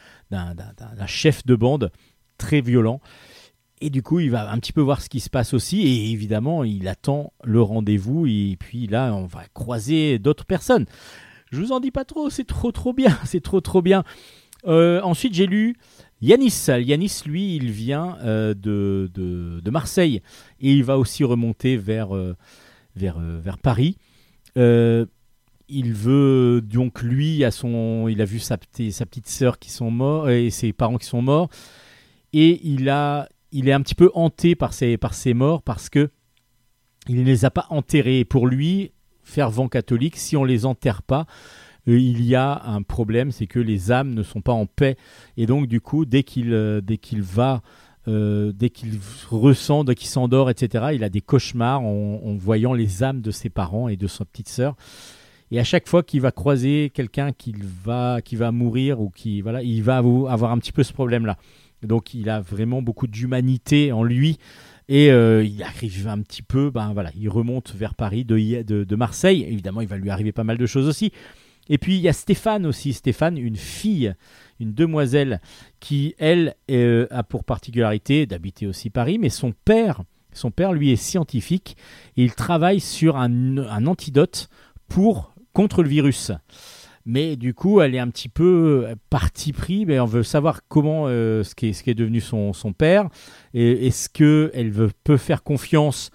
[1.06, 1.90] chef de bande
[2.38, 3.00] très violent.
[3.80, 5.82] Et du coup, il va un petit peu voir ce qui se passe aussi.
[5.82, 8.26] Et évidemment, il attend le rendez-vous.
[8.26, 10.86] Et puis là, on va croiser d'autres personnes.
[11.50, 13.18] Je vous en dis pas trop, c'est trop trop bien.
[13.24, 14.04] C'est trop trop bien.
[14.66, 15.76] Euh, ensuite, j'ai lu
[16.22, 20.22] Yanis, lui, il vient euh, de, de, Marseille
[20.60, 22.36] et il va aussi remonter vers, euh,
[22.94, 23.96] vers, euh, vers Paris.
[24.56, 28.56] il veut donc lui, à son, il a vu sa,
[28.90, 31.48] sa petite sœur qui sont morts et ses parents qui sont morts
[32.32, 35.88] et il a, il est un petit peu hanté par ses, par ses morts parce
[35.88, 36.10] que
[37.08, 38.24] il ne les a pas enterrés.
[38.24, 38.92] Pour lui,
[39.24, 41.26] fervent catholique, si on les enterre pas,
[41.86, 44.96] il y a un problème, c'est que les âmes ne sont pas en paix.
[45.36, 46.80] Et donc, du coup, dès qu'il euh,
[47.14, 47.62] va,
[48.06, 53.02] euh, dès qu'il ressent, dès qu'il s'endort, etc., il a des cauchemars en, voyant les
[53.02, 54.76] âmes de ses parents et de sa petite sœur.
[55.50, 57.54] Et à chaque fois qu'il va croiser quelqu'un qui
[57.84, 61.36] va, qui va mourir ou qui, voilà, il va avoir un petit peu ce problème-là.
[61.82, 64.38] Donc, il a vraiment beaucoup d'humanité en lui.
[64.88, 68.96] Et il arrive un petit peu, ben voilà, il remonte vers Paris de, de, de,
[68.96, 69.44] Marseille.
[69.48, 71.12] Évidemment, il va lui arriver pas mal de choses aussi.
[71.68, 74.14] Et puis il y a Stéphane aussi, Stéphane, une fille,
[74.60, 75.40] une demoiselle
[75.80, 80.02] qui, elle, euh, a pour particularité d'habiter aussi Paris, mais son père,
[80.32, 81.76] son père, lui, est scientifique
[82.16, 84.48] et il travaille sur un, antidote
[84.88, 86.32] pour contre le virus.
[87.04, 89.84] Mais du coup, elle est un petit peu parti pris.
[89.86, 93.08] Mais on veut savoir comment euh, ce, qui est, devenu son père.
[93.54, 96.10] Est-ce qu'elle peut faire confiance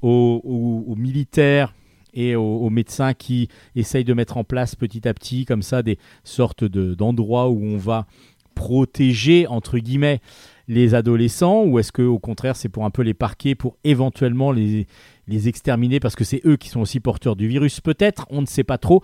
[0.00, 1.74] aux militaires
[2.14, 5.98] et aux, médecins qui essayent de mettre en place petit à petit comme ça des
[6.24, 8.06] sortes d'endroits où on va
[8.54, 10.20] protéger entre guillemets
[10.68, 14.52] les adolescents ou est-ce que au contraire c'est pour un peu les parquer pour éventuellement
[14.52, 14.86] les,
[15.26, 18.46] les exterminer parce que c'est eux qui sont aussi porteurs du virus peut-être on ne
[18.46, 19.02] sait pas trop.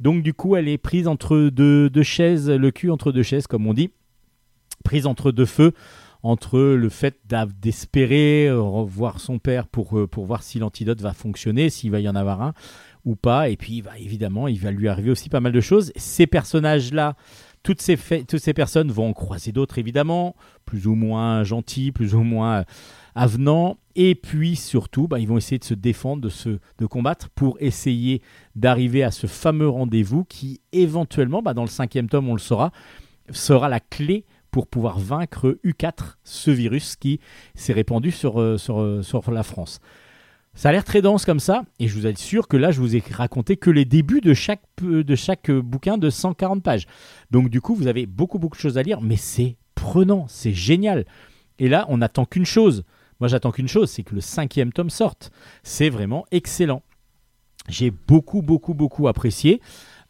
[0.00, 3.46] Donc du coup elle est prise entre deux, deux chaises le cul entre deux chaises
[3.46, 3.90] comme on dit
[4.84, 5.72] prise entre deux feux
[6.22, 7.18] entre le fait
[7.60, 12.00] d'espérer euh, revoir son père pour, euh, pour voir si l'antidote va fonctionner, s'il va
[12.00, 12.54] y en avoir un
[13.04, 13.48] ou pas.
[13.48, 15.92] Et puis, bah, évidemment, il va lui arriver aussi pas mal de choses.
[15.96, 17.16] Ces personnages-là,
[17.62, 22.14] toutes ces, toutes ces personnes vont en croiser d'autres, évidemment, plus ou moins gentils, plus
[22.14, 22.64] ou moins
[23.14, 23.78] avenants.
[23.96, 27.56] Et puis, surtout, bah, ils vont essayer de se défendre, de, se, de combattre pour
[27.60, 28.22] essayer
[28.54, 32.72] d'arriver à ce fameux rendez-vous qui, éventuellement, bah, dans le cinquième tome, on le saura,
[33.30, 37.20] sera la clé pour pouvoir vaincre U4, ce virus qui
[37.54, 39.80] s'est répandu sur, euh, euh, sur la France.
[40.54, 42.96] Ça a l'air très dense comme ça, et je vous assure que là, je vous
[42.96, 46.86] ai raconté que les débuts de chaque, de chaque bouquin de 140 pages.
[47.30, 50.52] Donc du coup, vous avez beaucoup, beaucoup de choses à lire, mais c'est prenant, c'est
[50.52, 51.06] génial.
[51.58, 52.84] Et là, on n'attend qu'une chose.
[53.20, 55.30] Moi, j'attends qu'une chose, c'est que le cinquième tome sorte.
[55.62, 56.82] C'est vraiment excellent.
[57.68, 59.60] j'ai beaucoup, beaucoup, beaucoup apprécié.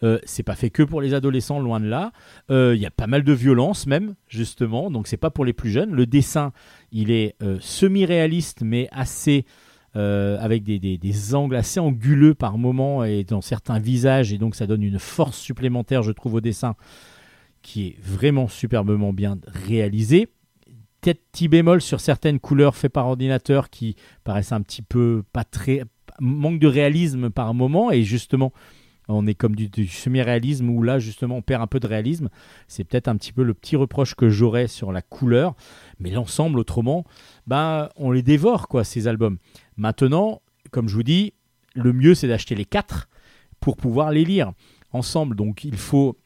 [0.03, 2.13] Euh, c'est pas fait que pour les adolescents, loin de là.
[2.51, 4.91] Euh, il y a pas mal de violence même, justement.
[4.91, 5.93] Donc c'est pas pour les plus jeunes.
[5.93, 6.53] Le dessin,
[6.93, 9.45] il est euh, semi-réaliste, mais assez
[9.93, 14.33] avec des, des, angles assez anguleux par moment et dans certains visages.
[14.33, 16.77] Et donc ça donne une force supplémentaire, je trouve, au dessin
[17.61, 20.29] qui est vraiment superbement bien réalisé.
[21.01, 25.45] Peut-être petit bémol sur certaines couleurs faites par ordinateur qui paraissent un petit peu pas
[25.45, 25.83] très
[26.21, 28.53] manque de réalisme par moment et justement
[29.13, 32.29] on est comme du, semi-réalisme où là justement on perd un peu de réalisme.
[32.69, 35.55] C'est peut-être un petit peu le petit reproche que j'aurais sur la couleur,
[35.99, 37.05] mais l'ensemble autrement,
[37.47, 39.39] ben on les dévore quoi ces albums.
[39.77, 41.35] Maintenant, comme je vous dis,
[41.75, 43.09] le mieux c'est d'acheter les quatre
[43.61, 44.53] pour pouvoir les lire
[44.93, 45.37] ensemble.
[45.37, 46.17] Donc il faut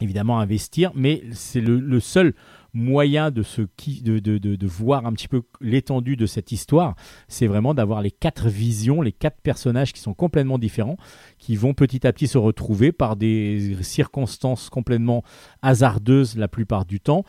[0.00, 2.34] évidemment investir, mais c'est le, seul
[2.76, 6.94] moyen de, voir un petit peu l'étendue de cette histoire,
[7.26, 10.98] c'est vraiment d'avoir les quatre visions, les quatre personnages qui sont complètement différents,
[11.38, 15.22] qui vont petit à petit se retrouver par des circonstances complètement
[15.62, 17.24] hasardeuses la plupart du temps,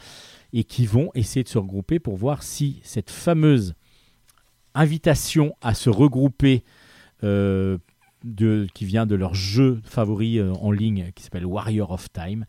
[0.52, 3.74] et qui vont essayer de se regrouper pour voir si cette fameuse
[4.76, 6.66] invitation à se regrouper
[7.24, 7.78] euh,
[8.74, 12.46] qui vient de leur jeu favori euh, en ligne qui s'appelle Warrior of Time,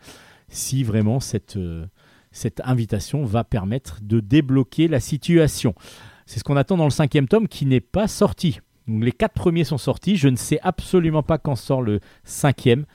[0.48, 1.86] si vraiment cette, euh,
[2.38, 5.74] cette invitation va permettre de débloquer la situation.
[6.24, 8.60] C'est ce qu'on attend dans le cinquième tome qui n'est pas sorti.
[8.86, 10.16] Les quatre premiers sont sortis.
[10.16, 12.86] Je ne sais absolument pas quand sort le cinquième,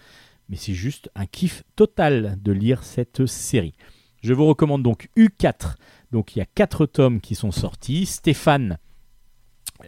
[0.50, 3.74] mais c'est juste un kiff total de lire cette série.
[4.22, 5.76] Je vous recommande donc U4.
[6.12, 8.06] Donc il y a quatre tomes qui sont sortis.
[8.06, 8.78] Stéphane,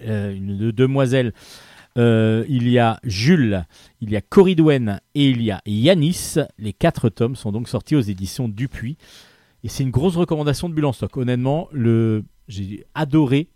[0.04, 1.34] euh, une demoiselle
[1.98, 3.66] euh, il y a Jules,
[4.02, 6.36] il y a Coridwen et il y a Yanis.
[6.58, 8.98] Les quatre tomes sont donc sortis aux éditions Dupuis.
[9.66, 11.18] Et c'est une grosse recommandation de Bulle stock.
[11.18, 11.70] Honnêtement,
[12.48, 13.50] j'ai adoré,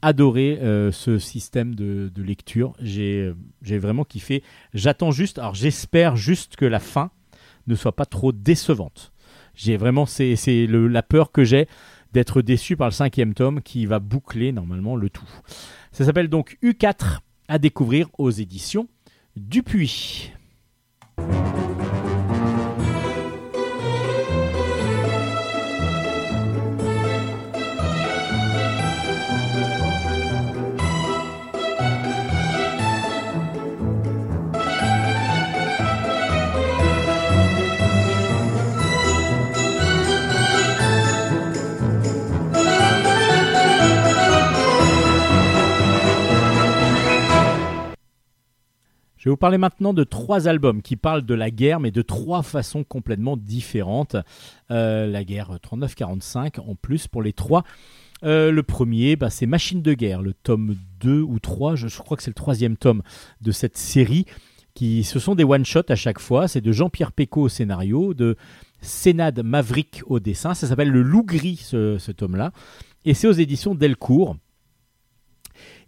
[0.00, 2.72] adoré euh, ce système de, lecture.
[2.80, 4.44] J'ai, vraiment kiffé.
[4.74, 7.10] J'attends juste, alors j'espère juste que la fin
[7.66, 9.12] ne soit pas trop décevante.
[9.56, 10.36] J'ai vraiment, c'est,
[10.68, 11.66] la peur que j'ai
[12.12, 15.28] d'être déçu par le cinquième tome qui va boucler normalement le tout.
[15.90, 18.86] Ça s'appelle donc U4 à découvrir aux éditions
[19.34, 20.30] Dupuis.
[49.20, 52.00] Je vais vous parler maintenant de trois albums qui parlent de la guerre, mais de
[52.00, 54.16] trois façons complètement différentes.
[54.70, 57.64] Euh, la guerre 39-45 en plus pour les trois.
[58.24, 62.16] Euh, le premier, bah, c'est Machine de guerre, le tome 2 ou 3, je, crois
[62.16, 63.02] que c'est le troisième tome
[63.42, 64.24] de cette série.
[64.72, 66.48] Qui, ce sont des one-shots à chaque fois.
[66.48, 68.36] C'est de Jean-Pierre Pécaud au scénario, de
[68.80, 70.54] Sénad Maverick au dessin.
[70.54, 72.52] Ça s'appelle Le Loup Gris, ce, ce tome-là.
[73.04, 74.36] Et c'est aux éditions Delcourt.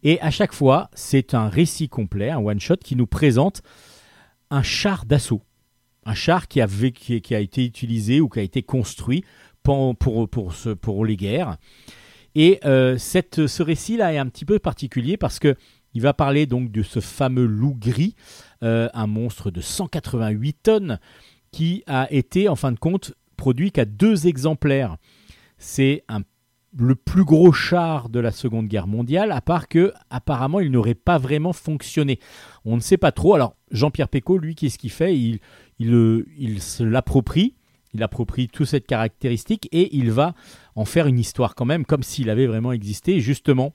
[0.03, 3.63] Et à chaque fois, c'est un récit complet, un one-shot qui nous présente
[4.51, 5.43] un char d'assaut.
[6.05, 6.67] Un char qui a,
[7.41, 9.25] été utilisé ou qui a été construit
[9.63, 11.57] pour, les guerres.
[12.35, 15.55] Et euh, ce récit-là est un petit peu particulier parce que
[15.95, 18.15] il va parler donc de ce fameux loup gris,
[18.63, 20.99] euh, un monstre de 188 tonnes
[21.51, 24.97] qui a été en fin de compte produit qu'à deux exemplaires.
[25.59, 26.23] C'est un
[26.79, 30.95] le plus gros char de la Seconde Guerre mondiale, à part que apparemment il n'aurait
[30.95, 32.19] pas vraiment fonctionné.
[32.65, 33.35] On ne sait pas trop.
[33.35, 35.17] Alors Jean-Pierre Pécaud, lui, qu'est-ce qu'il fait?
[35.17, 35.41] Il,
[35.79, 37.57] il, euh, il se l'approprie,
[37.95, 40.35] il approprie toute cette caractéristique et il va
[40.75, 43.21] en faire une histoire quand même, comme s'il avait vraiment existé.
[43.21, 43.75] justement,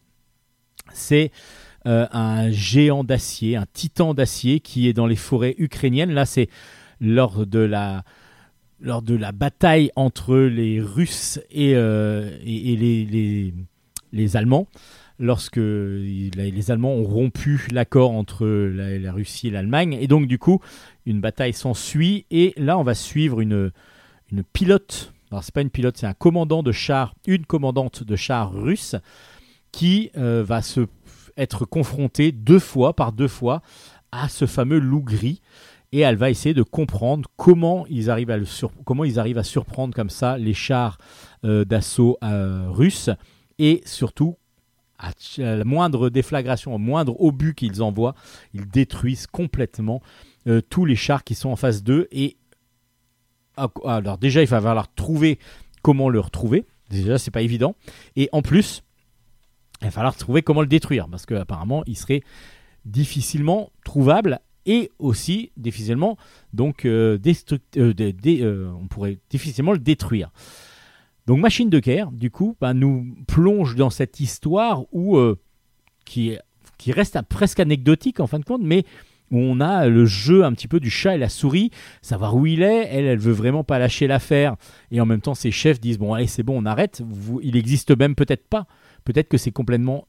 [0.94, 1.32] c'est
[1.86, 6.12] euh, un géant d'acier, un titan d'acier qui est dans les forêts ukrainiennes.
[6.12, 6.50] Là, c'est
[7.00, 8.04] lors de la
[8.80, 14.68] lors de la bataille entre les Russes et, euh, les, Allemands,
[15.20, 19.98] lorsque les Allemands ont rompu l'accord entre la, Russie et l'Allemagne.
[20.00, 20.60] Et donc, du coup,
[21.06, 22.26] une bataille s'ensuit.
[22.32, 23.72] Et là, on va suivre une,
[24.32, 25.14] une pilote.
[25.32, 28.96] Alors, c'est pas une pilote, c'est un commandant de char, une commandante de char russe
[29.72, 30.88] qui euh, va se
[31.36, 33.62] être confrontée deux fois, par deux fois,
[34.12, 35.42] à ce fameux loup gris
[35.92, 40.98] et elle va essayer de comprendre comment ils arrivent à, surprendre comme ça les chars
[41.46, 43.10] euh, d'assaut euh, russes.
[43.60, 44.38] Et surtout
[45.00, 48.16] à la moindre déflagration, au moindre obus qu'ils envoient,
[48.54, 50.02] ils détruisent complètement
[50.48, 52.08] euh, tous les chars qui sont en face d'eux.
[52.12, 52.38] Et
[53.58, 55.40] ah, alors déjà il va falloir trouver
[55.82, 56.66] comment le retrouver.
[56.90, 57.76] Déjà c'est pas évident.
[58.16, 58.84] Et en plus
[59.82, 62.22] il va falloir trouver comment le détruire parce qu'apparemment il serait
[62.86, 66.18] difficilement trouvable et aussi difficilement
[66.54, 67.18] donc euh,
[67.78, 70.32] euh, euh, on pourrait difficilement le détruire.
[71.26, 75.20] Donc Machine de guerre, du coup, bah, nous plonge dans cette histoire où
[76.06, 76.38] qui,
[76.78, 78.86] qui reste presque anecdotique en fin de compte, mais
[79.32, 81.70] où on a le jeu un petit peu du chat et la souris,
[82.02, 82.88] savoir où il est.
[82.90, 84.56] Elle, elle veut vraiment pas lâcher l'affaire,
[84.90, 87.02] et en même temps, ses chefs disent bon, allez, c'est bon, on arrête.
[87.44, 88.66] il existe même peut-être pas.
[89.04, 90.08] Peut-être que c'est complètement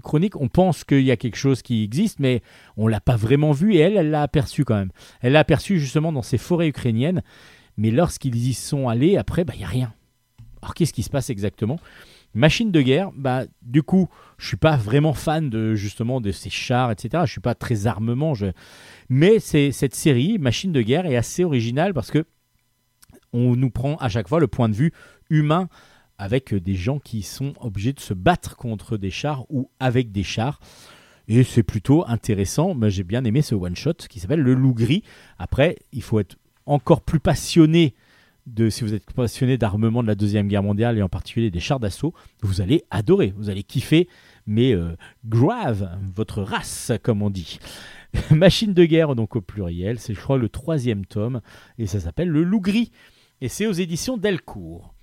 [0.00, 2.42] chronique, on pense qu'il y a quelque chose qui existe, mais
[2.76, 4.92] on l'a pas vraiment vu et elle, elle l'a aperçu quand même.
[5.20, 7.22] Elle l'a aperçu justement dans ces forêts ukrainiennes,
[7.76, 9.92] mais lorsqu'ils y sont allés, après, bah, il n'y a rien.
[10.62, 11.78] Alors qu'est-ce qui se passe exactement?
[12.34, 16.48] Machine de guerre, bah, du coup, je suis pas vraiment fan de justement de ces
[16.48, 17.24] chars, etc.
[17.26, 18.32] Je suis pas très armement,
[19.10, 22.24] mais c'est cette série Machine de guerre est assez originale parce que
[23.34, 24.92] on nous prend à chaque fois le point de vue
[25.28, 25.68] humain
[26.22, 30.22] avec des gens qui sont obligés de se battre contre des chars ou avec des
[30.22, 30.60] chars.
[31.26, 32.74] Et c'est plutôt intéressant.
[32.76, 35.02] mais J'ai bien aimé ce one-shot qui s'appelle Le Loup Gris.
[35.40, 37.94] Après, il faut être encore plus passionné
[38.46, 41.58] de, si vous êtes passionné d'armement de la Deuxième Guerre mondiale et en particulier des
[41.58, 44.06] chars d'assaut, vous allez adorer, vous allez kiffer,
[44.46, 47.58] mais euh, grave, votre race, comme on dit.
[48.30, 51.40] Machine de guerre, donc au pluriel, c'est je crois le troisième tome,
[51.78, 52.92] et ça s'appelle Le Loup Gris,
[53.40, 54.94] et c'est aux éditions Delcourt.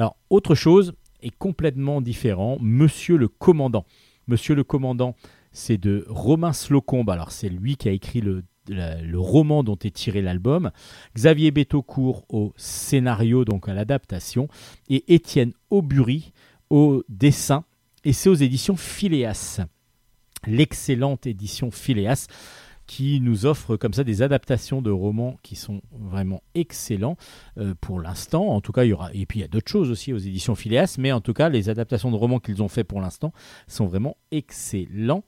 [0.00, 3.84] Alors, autre chose est complètement différent, Monsieur le Commandant.
[4.28, 5.14] Monsieur le Commandant,
[5.52, 7.10] c'est de Romain Slocombe.
[7.10, 8.42] Alors, c'est lui qui a écrit le,
[9.18, 10.70] roman dont est tiré l'album.
[11.14, 14.48] Xavier Betaucourt au scénario, donc à l'adaptation.
[14.88, 16.32] Et Étienne Aubury
[16.70, 17.66] au dessin.
[18.02, 19.60] Et c'est aux éditions Phileas.
[20.46, 22.26] L'excellente édition Phileas
[22.90, 27.16] qui nous offre comme ça des adaptations de romans qui sont vraiment excellents
[27.56, 28.48] euh, pour l'instant.
[28.48, 30.18] En tout cas, il y aura et puis il y a d'autres choses aussi aux
[30.18, 33.32] éditions Phileas, mais en tout cas, les adaptations de romans qu'ils ont fait pour l'instant
[33.68, 35.22] sont vraiment excellents.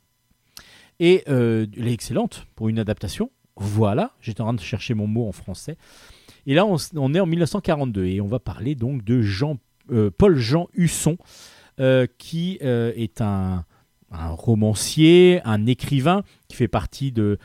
[0.98, 3.30] Et euh, elle est excellente pour une adaptation.
[3.54, 5.76] Voilà, j'étais en train de chercher mon mot en français.
[6.46, 9.58] Et là, on, est en 1942 et on va parler donc de Jean,
[9.92, 11.16] euh, Jean Husson,
[12.18, 13.64] qui est un
[14.12, 17.38] un romancier, un écrivain qui fait partie de,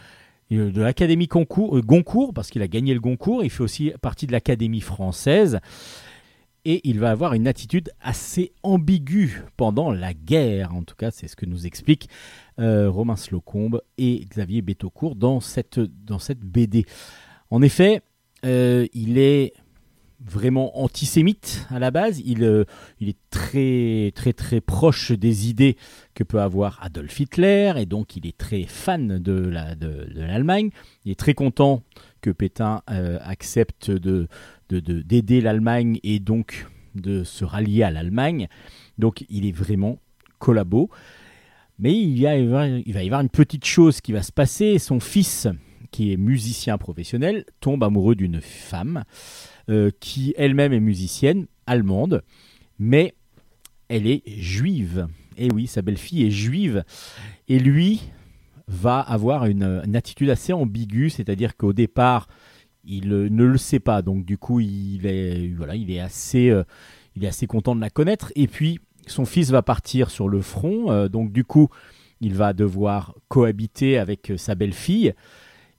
[0.49, 3.43] l'Académie euh, Goncourt, parce qu'il a gagné le Goncourt.
[3.43, 5.59] Il fait aussi partie de l'Académie française.
[6.65, 10.76] Et il va avoir une attitude assez ambiguë pendant la guerre.
[10.76, 12.09] En tout cas, c'est ce que nous explique
[12.59, 14.61] euh, Romain Slocombe et Xavier
[15.39, 16.86] cette, dans cette BD.
[17.49, 18.01] En effet,
[18.45, 19.53] euh, il est
[20.20, 22.22] vraiment antisémite à la base.
[22.26, 22.65] Il, euh,
[22.99, 25.78] il est très très très proche des idées
[26.15, 29.34] que peut avoir Adolf Hitler et donc il est très fan de
[30.13, 30.70] l'Allemagne.
[31.05, 31.84] Il est très content
[32.22, 34.28] que Pétain euh, accepte de
[34.70, 38.47] d'aider l'Allemagne et donc de se rallier à l'Allemagne.
[38.97, 39.99] Donc il est vraiment
[40.39, 40.89] collabo.
[41.80, 44.80] Mais il va y avoir une petite chose qui va se passer.
[44.80, 45.47] Son fils,
[45.97, 49.03] qui est musicien professionnel, tombe amoureux d'une femme.
[49.67, 52.23] Euh, qui elle-même est musicienne allemande,
[52.77, 53.15] mais
[53.89, 55.07] elle est juive.
[55.37, 56.83] Et oui, sa belle-fille est juive.
[57.47, 58.03] Et lui
[58.67, 62.27] va avoir une, attitude assez ambiguë, c'est-à-dire qu'au départ,
[62.85, 66.51] il euh, ne le sait pas, donc du coup, il est, voilà, il est, assez,
[66.51, 66.63] euh,
[67.15, 68.31] il est assez content de la connaître.
[68.35, 71.69] Et puis, son fils va partir sur le front, donc du coup,
[72.21, 75.13] il va devoir cohabiter avec sa belle-fille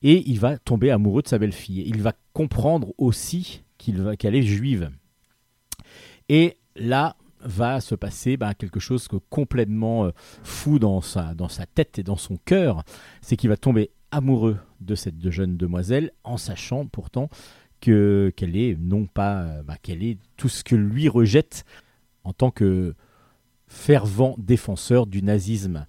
[0.03, 1.83] et il va tomber amoureux de sa belle-fille.
[1.87, 4.91] Il va comprendre aussi qu'elle est juive.
[6.29, 10.11] Et là va se passer ben, quelque chose que complètement euh,
[10.43, 11.35] fou dans sa,
[11.75, 12.83] tête et dans son cœur,
[13.23, 17.29] c'est qu'il va tomber amoureux de cette jeune demoiselle en sachant pourtant
[17.81, 21.65] que qu'elle est non pas ben, qu'elle est tout ce que lui rejette
[22.25, 22.95] en tant que
[23.69, 25.87] fervent défenseur du nazisme.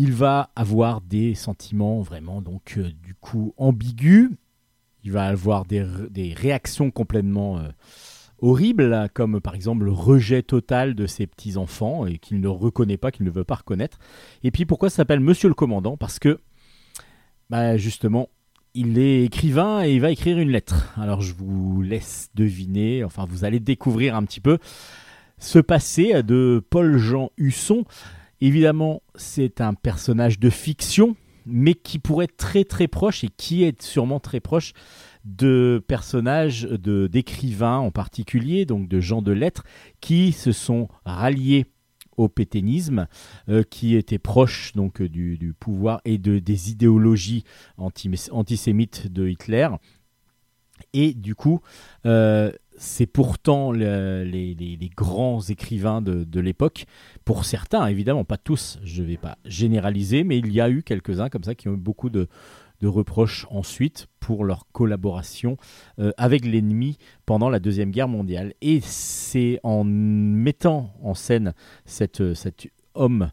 [0.00, 4.30] Il va avoir des sentiments vraiment donc euh, du coup ambigus
[5.04, 7.68] il va avoir des, réactions complètement euh,
[8.40, 13.10] horribles, comme par exemple le rejet total de ses petits-enfants et qu'il ne reconnaît pas,
[13.10, 13.98] qu'il ne veut pas reconnaître.
[14.42, 15.96] Et puis pourquoi s'appelle Monsieur le Commandant?
[15.96, 16.38] Parce que,
[17.48, 18.28] bah, justement,
[18.74, 20.92] il est écrivain et il va écrire une lettre.
[20.96, 24.58] Alors je vous laisse deviner, enfin vous allez découvrir un petit peu
[25.38, 27.84] ce passé de Paul-Jean Husson.
[28.40, 31.16] Évidemment, c'est un personnage de fiction,
[31.46, 34.72] mais qui pourrait être très très proche et qui est sûrement très proche
[35.24, 39.64] de personnages, de d'écrivains en particulier, donc de gens de lettres,
[40.00, 41.66] qui se sont ralliés
[42.16, 43.06] au pétainisme,
[43.48, 47.44] euh, qui étaient proches donc du, pouvoir et de, des idéologies
[47.78, 49.68] antisémites de Hitler.
[50.92, 51.60] Et du coup,
[52.06, 56.86] euh, c'est pourtant les, grands écrivains de, l'époque.
[57.26, 60.82] Pour certains, évidemment, pas tous, je ne vais pas généraliser, mais il y a eu
[60.82, 62.26] quelques-uns comme ça qui ont eu beaucoup de,
[62.82, 65.58] reproches ensuite pour leur collaboration
[65.98, 68.54] euh, avec l'ennemi pendant la Deuxième Guerre mondiale.
[68.62, 71.52] Et c'est en mettant en scène
[71.84, 72.22] cet
[72.94, 73.30] homme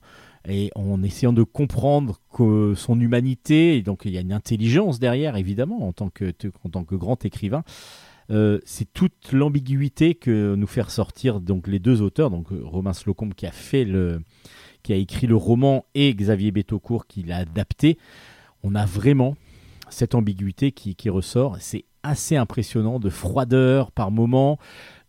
[0.50, 5.00] et en essayant de comprendre que son humanité, et donc il y a une intelligence
[5.00, 6.34] derrière, évidemment, en tant que,
[6.66, 7.64] en tant que grand écrivain,
[8.30, 12.94] euh, c'est toute l'ambiguïté que nous fait ressortir donc les deux auteurs, donc euh, Romain
[12.94, 13.52] Slocombe qui a
[14.96, 17.98] écrit le roman et Xavier Betaucourt qui l'a adapté.
[18.64, 19.36] On a vraiment
[19.90, 21.58] cette ambiguïté qui, qui ressort.
[21.60, 24.60] C'est assez impressionnant de froideur par moment,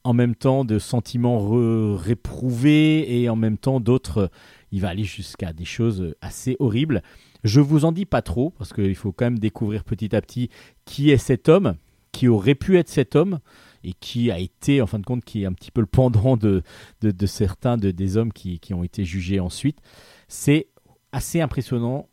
[0.05, 4.31] en même temps de sentiments réprouvés et en même temps d'autres.
[4.71, 7.03] Il va aller jusqu'à des choses assez horribles.
[7.45, 10.51] Je vous en dis pas trop parce qu'il faut quand même découvrir petit à petit
[10.85, 11.77] qui est cet homme
[12.19, 13.39] qui aurait pu être cet homme
[13.85, 16.37] et qui a été, en fin de compte, qui est un petit peu le pendant
[16.37, 16.65] de,
[17.01, 19.79] de, certains de, des hommes qui, qui, ont été jugés ensuite.
[20.27, 20.67] C'est
[21.13, 22.09] assez impressionnant.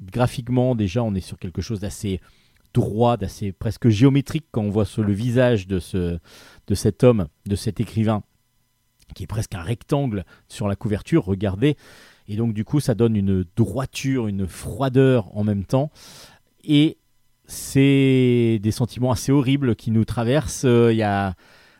[0.00, 2.20] Graphiquement, déjà, on est sur quelque chose d'assez
[2.74, 6.20] droit, d'assez presque géométrique quand on voit sur le visage de, ce,
[6.68, 8.22] de cet homme, de cet écrivain,
[9.16, 11.24] qui est presque un rectangle sur la couverture.
[11.24, 11.76] Regardez.
[12.28, 15.90] Et donc, du coup, ça donne une droiture, une froideur en même temps.
[16.62, 16.98] Et
[17.50, 20.64] c'est des sentiments assez horribles qui nous traversent.
[20.64, 21.34] Euh, il y a,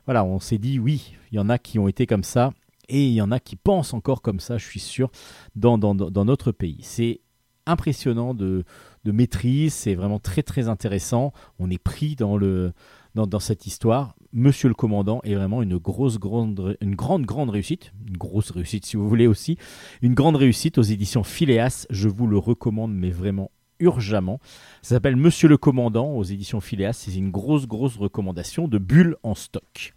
[0.05, 2.53] voilà, on s'est dit oui, il y en a qui ont été comme ça
[2.89, 5.11] et il y en a qui pensent encore comme ça, je suis sûr,
[5.55, 6.81] dans, dans, notre pays.
[6.83, 7.21] C'est
[7.67, 8.65] impressionnant de,
[9.05, 11.33] de maîtrise, c'est vraiment très très intéressant.
[11.61, 12.73] On est pris dans, le,
[13.15, 14.17] dans, dans, cette histoire.
[14.33, 17.93] Monsieur le commandant est vraiment une grosse, grande, une grande, grande réussite.
[18.09, 19.57] Une grosse réussite si vous voulez aussi.
[20.03, 21.87] Une grande réussite aux éditions Phileas.
[21.91, 24.41] Je vous le recommande, mais vraiment urgemment.
[24.83, 26.93] Ça s'appelle Monsieur le Commandant aux éditions Phileas.
[26.93, 29.95] C'est une grosse, grosse recommandation de bulles en stock.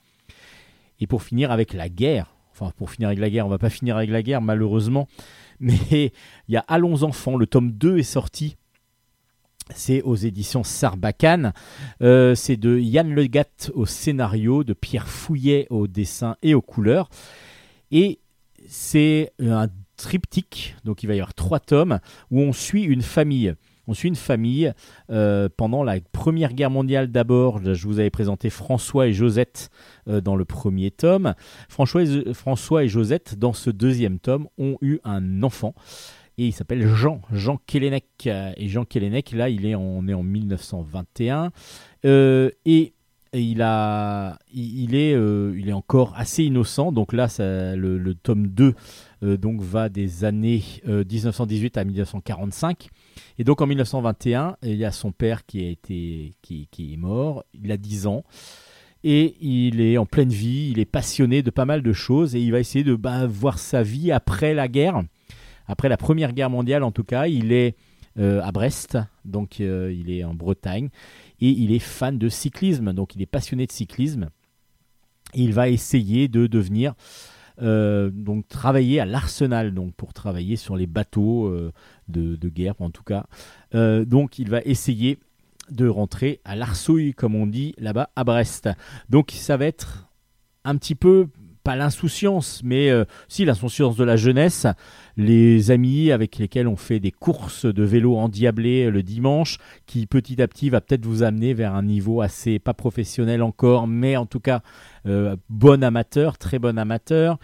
[0.99, 3.69] Et pour finir avec la guerre, enfin pour finir avec la guerre, on va pas
[3.69, 5.07] finir avec la guerre malheureusement,
[5.59, 6.13] mais
[6.47, 8.55] il y a Allons enfants, le tome 2 est sorti.
[9.73, 11.53] C'est aux éditions Sarbacane.
[12.01, 17.09] Euh, c'est de Yann Legat au scénario, de Pierre Fouillet au dessin et aux couleurs.
[17.91, 18.19] Et
[18.67, 21.99] c'est un triptyque, donc il va y avoir trois tomes,
[22.31, 23.53] où on suit une famille.
[23.87, 24.71] On suit une famille
[25.09, 27.59] euh, pendant la Première Guerre mondiale d'abord.
[27.61, 29.69] Je vous avais présenté François et Josette
[30.07, 31.33] euh, dans le premier tome.
[31.67, 32.03] François
[32.83, 35.75] et, Josette, dans ce deuxième tome, ont eu un enfant.
[36.37, 38.05] Et il s'appelle Jean, Jean Kellenec.
[38.25, 41.51] Et Jean Kellenec, là, il est en, en 1921.
[42.05, 42.93] Euh, et
[43.33, 46.93] il, a, est, encore assez innocent.
[46.93, 47.27] Donc là,
[47.75, 48.73] le, tome 2
[49.21, 52.89] donc, va des années 1918 à 1945.
[53.37, 57.43] Et donc en 1921, il y a son père qui, a été, qui, est mort,
[57.53, 58.23] il a 10 ans.
[59.03, 62.39] Et il est en pleine vie, il est passionné de pas mal de choses et
[62.39, 65.03] il va essayer de bah, voir sa vie après la guerre,
[65.67, 67.27] après la Première Guerre mondiale en tout cas.
[67.27, 67.75] Il est
[68.19, 70.89] euh, à Brest, donc euh, il est en Bretagne,
[71.41, 74.29] et il est fan de cyclisme, donc il est passionné de cyclisme.
[75.33, 76.93] il va essayer de devenir
[77.61, 81.71] euh, donc travailler à l'arsenal, donc pour travailler sur les bateaux euh,
[82.07, 83.25] de, guerre, en tout cas.
[83.75, 85.19] Euh, donc il va essayer
[85.69, 88.69] de rentrer à l'arsouille, comme on dit là-bas à Brest.
[89.09, 90.09] Donc ça va être
[90.65, 91.27] un petit peu
[91.63, 92.91] pas l'insouciance, mais
[93.29, 94.67] si l'insouciance de la jeunesse,
[95.15, 100.41] les amis avec lesquels on fait des courses de vélo endiablées le dimanche, qui petit
[100.41, 104.25] à petit va peut-être vous amener vers un niveau assez pas professionnel encore, mais en
[104.25, 104.61] tout cas
[105.05, 107.37] bon amateur, très bon amateur.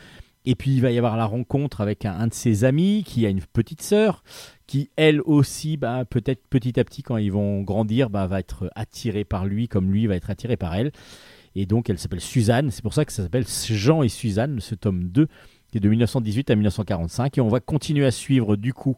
[0.45, 3.29] Et puis il va y avoir la rencontre avec un, de ses amis qui a
[3.29, 4.23] une petite sœur
[4.67, 8.71] qui elle aussi, bah, peut-être petit à petit quand ils vont grandir, bah, va être
[8.75, 10.91] attirée par lui comme lui va être attiré par elle.
[11.55, 14.75] Et donc elle s'appelle Suzanne, c'est pour ça que ça s'appelle Jean et Suzanne, ce
[14.75, 15.27] tome 2
[15.71, 17.37] qui est de 1918 à 1945.
[17.37, 18.97] Et on va continuer à suivre du coup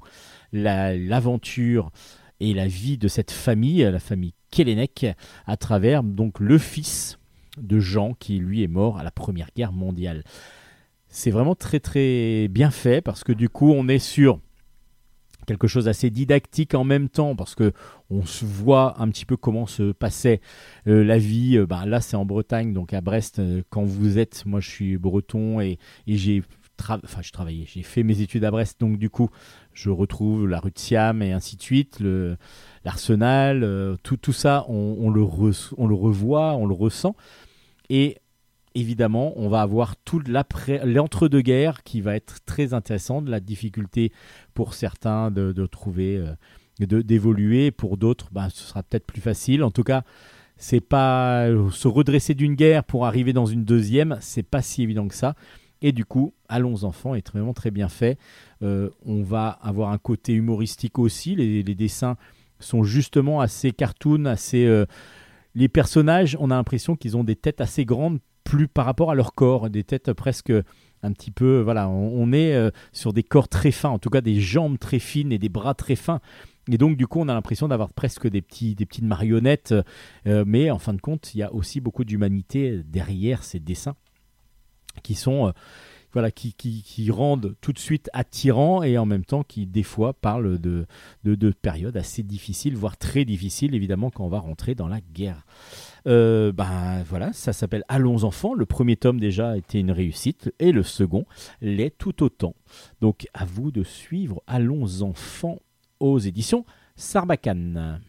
[0.54, 1.92] l'aventure
[2.40, 5.06] et la vie de cette famille, la famille Kellenek,
[5.48, 7.18] à travers donc le fils
[7.58, 10.24] de Jean qui lui est mort à la Première Guerre mondiale.
[11.08, 14.40] C'est vraiment très très bien fait parce que du coup on est sur
[15.46, 17.74] quelque chose d'assez didactique en même temps parce que
[18.10, 20.40] on se voit un petit peu comment se passait
[20.88, 21.58] euh, la vie.
[21.58, 24.70] Euh, ben là c'est en Bretagne donc à Brest euh, quand vous êtes, moi je
[24.70, 25.78] suis breton et,
[26.08, 26.44] j'ai
[26.90, 29.30] enfin je travaillais, j'ai fait mes études à Brest donc du coup
[29.74, 32.38] je retrouve la rue de Siam et ainsi de suite, le
[32.86, 35.24] l'arsenal, tout, tout ça on, le
[35.78, 37.16] on le revoit, on le ressent.
[37.90, 38.18] Et
[38.76, 40.22] évidemment, on va avoir tout
[40.84, 44.12] l'entre-deux-guerres qui va être très intéressant, de la difficulté
[44.54, 49.64] pour certains de, trouver, euh, d'évoluer, pour d'autres, bah, ce sera peut-être plus facile.
[49.64, 50.04] En tout cas,
[50.58, 55.08] c'est pas se redresser d'une guerre pour arriver dans une deuxième, c'est pas si évident
[55.08, 55.36] que ça.
[55.82, 58.20] Et du coup, Allons enfants est vraiment très bien fait.
[58.62, 61.36] Euh, on va avoir un côté humoristique aussi.
[61.36, 62.18] Les, dessins
[62.62, 64.66] sont justement assez cartoon, assez.
[64.66, 64.86] Euh,
[65.54, 69.16] les personnages, on a l'impression qu'ils ont des têtes assez grandes, plus par rapport à
[69.16, 70.54] leur corps, des têtes presque
[71.04, 71.60] un petit peu.
[71.60, 75.00] Voilà, on, est euh, sur des corps très fins, en tout cas des jambes très
[75.00, 76.22] fines et des bras très fins.
[76.72, 79.74] Et donc, du coup, on a l'impression d'avoir presque des, petits, des petites marionnettes.
[80.28, 83.96] Euh, mais en fin de compte, il y a aussi beaucoup d'humanité derrière ces dessins
[85.04, 85.54] qui sont.
[86.14, 90.60] Voilà, qui, rendent tout de suite attirants et en même temps qui, des fois, parlent
[90.60, 90.86] de,
[91.24, 95.00] de, de, périodes assez difficiles, voire très difficiles, évidemment, quand on va rentrer dans la
[95.02, 95.46] guerre.
[96.08, 98.54] Euh, ben voilà, ça s'appelle Allons enfants.
[98.54, 101.26] Le premier tome déjà était une réussite et le second
[101.62, 102.56] l'est tout autant.
[103.02, 105.60] Donc à vous de suivre Allons enfants
[106.00, 108.02] aux éditions Sarbacane.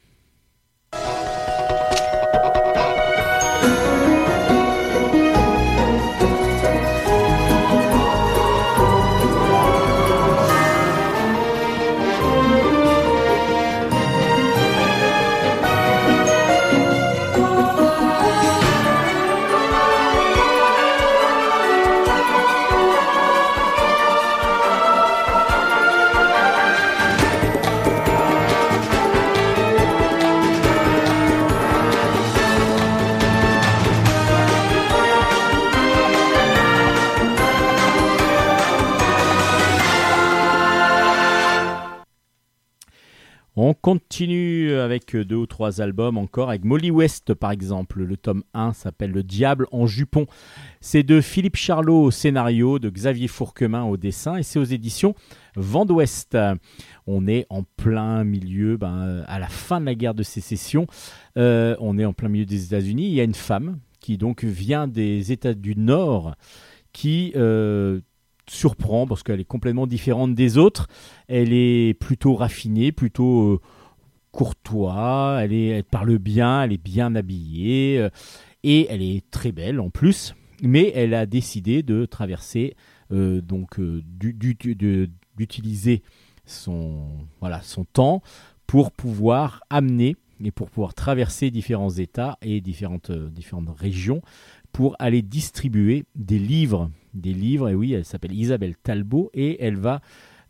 [43.54, 48.02] On continue avec deux ou trois albums encore, avec Molly West par exemple.
[48.02, 50.26] Le tome 1 s'appelle Le Diable en jupon.
[50.80, 55.14] C'est de Philippe Charlot au scénario, de Xavier Fourquemin au dessin, et c'est aux éditions
[55.54, 56.38] Vent d'Ouest.
[57.06, 60.86] On est en plein milieu, ben, à la fin de la guerre de sécession,
[61.36, 63.08] euh, on est en plein milieu des États-Unis.
[63.08, 66.36] Il y a une femme qui donc vient des États du Nord
[66.94, 68.00] qui euh,
[68.52, 70.86] surprend parce qu'elle est complètement différente des autres.
[71.28, 73.60] Elle est plutôt raffinée, plutôt euh,
[74.30, 78.10] courtois, elle, parle bien, elle est bien habillée euh,
[78.62, 80.34] et elle est très belle en plus.
[80.62, 82.76] Mais elle a décidé de traverser,
[83.10, 83.80] euh, donc
[85.36, 86.02] d'utiliser
[86.44, 87.08] son,
[87.92, 88.22] temps
[88.66, 93.10] pour pouvoir amener et pour pouvoir traverser différents États et différentes
[93.76, 94.22] régions
[94.72, 96.90] pour aller distribuer des livres.
[97.14, 100.00] Des livres, et oui, elle s'appelle Isabelle Talbot et elle va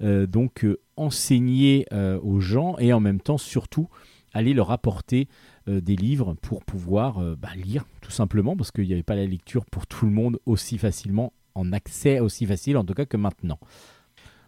[0.03, 3.89] euh, donc euh, enseigner euh, aux gens et en même temps surtout
[4.35, 5.29] aller leur apporter
[5.67, 9.67] des livres pour pouvoir bah, lire tout simplement parce qu'il n'y avait pas la lecture
[9.67, 13.59] pour tout le monde aussi facilement en accès aussi facile en tout cas que maintenant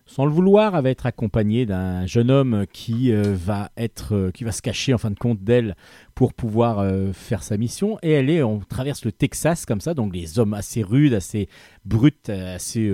[0.06, 4.30] sans le vouloir, elle va être accompagnée d'un jeune homme qui euh, va être, euh,
[4.30, 5.76] qui va se cacher en fin de compte d'elle
[6.14, 7.98] pour pouvoir euh, faire sa mission.
[8.02, 11.48] Et elle est, on traverse le Texas comme ça, donc des hommes assez rudes, assez
[11.86, 12.92] bruts, assez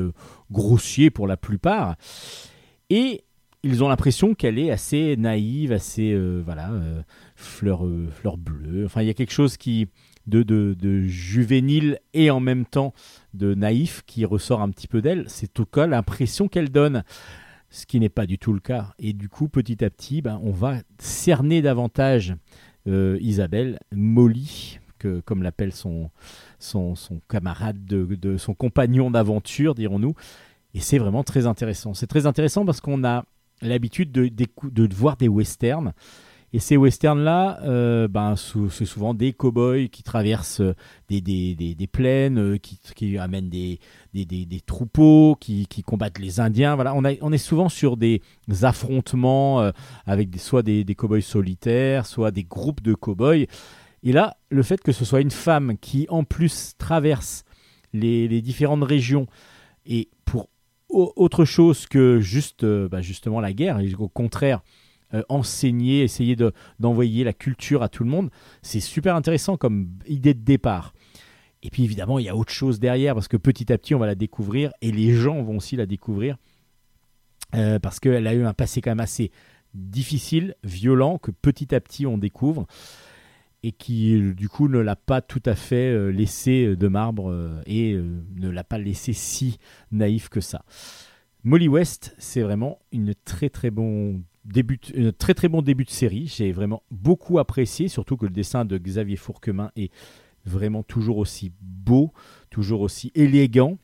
[0.52, 1.96] grossiers pour la plupart.
[2.90, 3.24] Et
[3.64, 6.70] ils ont l'impression qu'elle est assez naïve, assez voilà,
[7.34, 8.86] fleur, fleur bleue.
[8.86, 9.88] Enfin, il y a quelque chose qui
[10.30, 12.94] de, de, juvénile et en même temps
[13.34, 15.24] de naïf qui ressort un petit peu d'elle.
[15.28, 17.04] C'est tout cas l'impression qu'elle donne,
[17.68, 18.94] ce qui n'est pas du tout le cas.
[18.98, 22.34] Et du coup, petit à petit, ben, on va cerner davantage
[22.86, 26.10] euh, Isabelle, Molly, que, comme l'appelle son,
[26.58, 26.94] son,
[27.28, 30.14] camarade, de, son compagnon d'aventure, dirons-nous.
[30.74, 31.94] Et c'est vraiment très intéressant.
[31.94, 33.24] C'est très intéressant parce qu'on a
[33.60, 35.92] l'habitude de, de, voir des westerns.
[36.52, 40.74] Et ces westerns-là, euh, ben, c'est souvent des cow-boys qui traversent euh,
[41.08, 43.78] des, des, des, plaines, euh, qui, qui, amènent des,
[44.12, 46.74] des troupeaux, qui, qui, combattent les Indiens.
[46.74, 48.20] Voilà, on, a, on est souvent sur des
[48.62, 49.70] affrontements
[50.06, 53.46] avec soit des, des cow-boys solitaires, soit des groupes de cow-boys.
[54.02, 57.44] Et là, le fait que ce soit une femme qui, en plus, traverse
[57.92, 59.26] les, les différentes régions
[59.86, 60.48] et pour
[60.88, 64.62] autre chose que juste, bah, justement la guerre, au contraire,
[65.12, 66.36] euh, enseigner, essayer
[66.78, 68.30] d'envoyer la culture à tout le monde.
[68.62, 70.94] C'est super intéressant comme idée de départ.
[71.62, 73.98] Et puis évidemment, il y a autre chose derrière parce que petit à petit, on
[73.98, 76.36] va la découvrir et les gens vont aussi la découvrir
[77.54, 79.32] euh, parce qu'elle a eu un passé quand même assez
[79.74, 82.66] difficile, violent, que petit à petit on découvre
[83.62, 87.94] et qui du coup ne l'a pas tout à fait euh, laissé de marbre et
[87.94, 89.58] ne l'a pas laissé si
[89.90, 90.64] naïf que ça.
[91.42, 95.90] Molly West, c'est vraiment une très très bon début, un très très bon début de
[95.90, 96.26] série.
[96.26, 99.92] J'ai vraiment beaucoup apprécié, surtout que le dessin de Xavier Fourquemin est
[100.44, 102.12] vraiment toujours aussi beau,
[102.50, 103.78] toujours aussi élégant.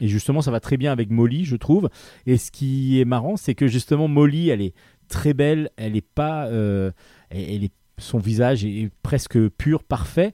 [0.00, 1.90] Et justement, ça va très bien avec Molly, je trouve.
[2.26, 4.74] Et ce qui est marrant, c'est que justement, Molly, elle est
[5.08, 6.46] très belle, elle est pas.
[6.46, 6.92] Euh,
[7.30, 10.32] elle, est son visage est presque pur, parfait.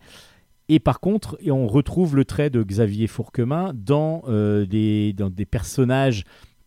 [0.69, 4.23] Et par contre, on retrouve le trait de Xavier Fourquemin dans,
[4.69, 6.25] des, dans des personnages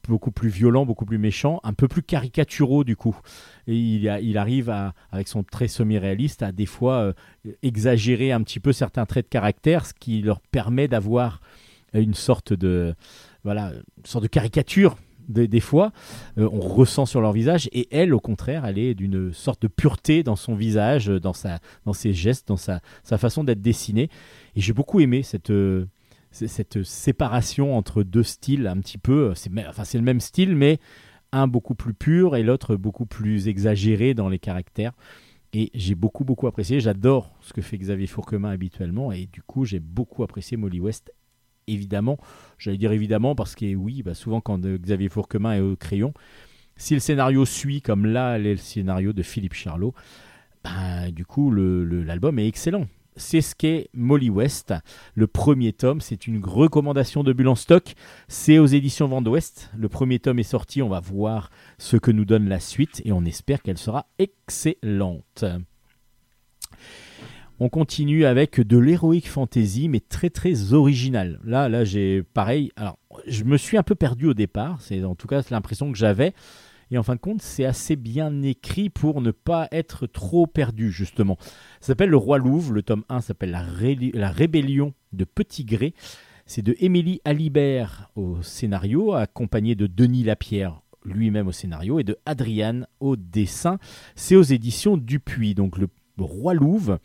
[0.08, 3.18] beaucoup plus violents, beaucoup plus méchants, un peu plus caricaturaux du coup.
[3.68, 7.14] Et il, arrive à, avec son trait semi-réaliste à des fois
[7.64, 11.42] exagérer un petit peu certains traits de caractère, ce qui leur permet d'avoir
[11.94, 12.96] une sorte de
[13.44, 13.72] voilà,
[14.04, 14.98] sorte de caricature
[15.28, 15.92] des, fois,
[16.38, 19.68] euh, on ressent sur leur visage, et elle, au contraire, elle est d'une sorte de
[19.68, 24.10] pureté dans son visage, dans, sa, dans ses gestes, dans sa, sa façon d'être dessinée.
[24.56, 25.88] Et j'ai beaucoup aimé cette, euh,
[26.46, 29.34] cette séparation entre deux styles, un petit peu.
[29.36, 30.80] C'est le même style, mais
[31.32, 34.94] un beaucoup plus pur et l'autre beaucoup plus exagéré dans les caractères.
[35.54, 36.80] Et j'ai beaucoup, beaucoup apprécié.
[36.80, 39.12] J'adore ce que fait Xavier Fourquemin habituellement.
[39.12, 41.12] Et du coup, j'ai beaucoup apprécié Molly West
[41.68, 42.18] évidemment.
[42.58, 46.14] J'allais dire évidemment parce que oui, bah, souvent quand euh, Xavier Fourquemin est au crayon,
[46.76, 49.94] si le scénario suit comme là le scénario de Philippe Charlot,
[50.64, 52.88] bah, du coup l'album est excellent.
[53.18, 54.74] C'est ce qu'est Molly West.
[55.16, 57.94] Le premier tome, c'est une recommandation de Bulle en stock.
[58.28, 59.72] C'est aux éditions Vent d'Ouest.
[59.76, 60.82] Le premier tome est sorti.
[60.84, 61.50] On va voir
[61.80, 65.46] ce que nous donne la suite et on espère qu'elle sera excellente.
[67.60, 71.40] On continue avec de l'héroïque fantasy, mais très très original.
[71.44, 72.72] Là, là, j'ai pareil.
[73.26, 74.80] Je me suis un peu perdu au départ.
[74.80, 76.34] C'est en tout cas l'impression que j'avais.
[76.92, 80.92] Et en fin de compte, c'est assez bien écrit pour ne pas être trop perdu,
[80.92, 81.38] justement.
[81.82, 82.74] Ça s'appelle Le Roi Louvre.
[82.74, 85.94] Le tome 1 s'appelle la, Rébellion de Petit Gré.
[86.46, 92.18] C'est de Émilie Alibert au scénario, accompagné de Denis Lapierre lui-même au scénario et de
[92.26, 93.80] Adriane au dessin.
[94.16, 95.56] C'est aux éditions Dupuis.
[95.56, 95.88] Donc le
[96.18, 97.00] Roi Louvre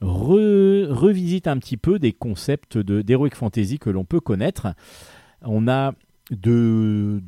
[0.00, 4.74] revisite un petit peu des concepts d'heroic fantasy que l'on peut connaître.
[5.42, 5.92] On a
[6.30, 7.20] de,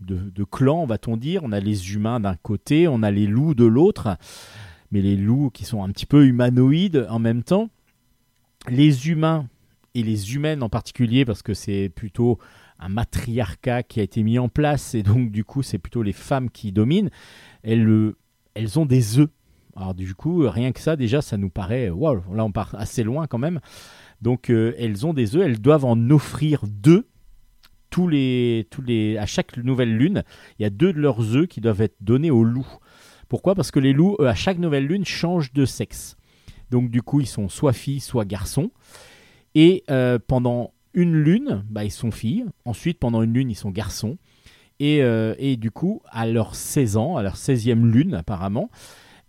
[0.00, 1.42] de, clans, va-t-on dire.
[1.44, 4.16] On a les humains d'un côté, on a les loups de l'autre,
[4.90, 7.70] mais les loups qui sont un petit peu humanoïdes en même temps.
[8.68, 9.48] Les humains
[9.94, 12.38] et les humaines en particulier, parce que c'est plutôt
[12.78, 16.12] un matriarcat qui a été mis en place, et donc du coup c'est plutôt les
[16.12, 17.10] femmes qui dominent,
[17.62, 18.14] elles,
[18.54, 19.28] elles ont des œufs
[19.76, 23.02] alors du coup, rien que ça, déjà, ça nous paraît, wow, là on part assez
[23.02, 23.60] loin quand même.
[24.20, 27.06] Donc euh, elles ont des œufs, elles doivent en offrir deux
[27.90, 28.08] tous
[29.18, 30.22] à chaque nouvelle lune.
[30.58, 32.78] Il y a deux de leurs œufs qui doivent être donnés aux loups.
[33.28, 33.54] Pourquoi?
[33.54, 36.16] Parce que les loups, à chaque nouvelle lune, changent de sexe.
[36.70, 38.70] Donc du coup, ils sont soit filles, soit garçons.
[39.54, 42.46] Et euh, pendant une lune, bah, ils sont filles.
[42.64, 44.18] Ensuite, pendant une lune, ils sont garçons.
[44.78, 48.70] Et, euh, du coup, à leur 16 ans, à leur 16e lune apparemment,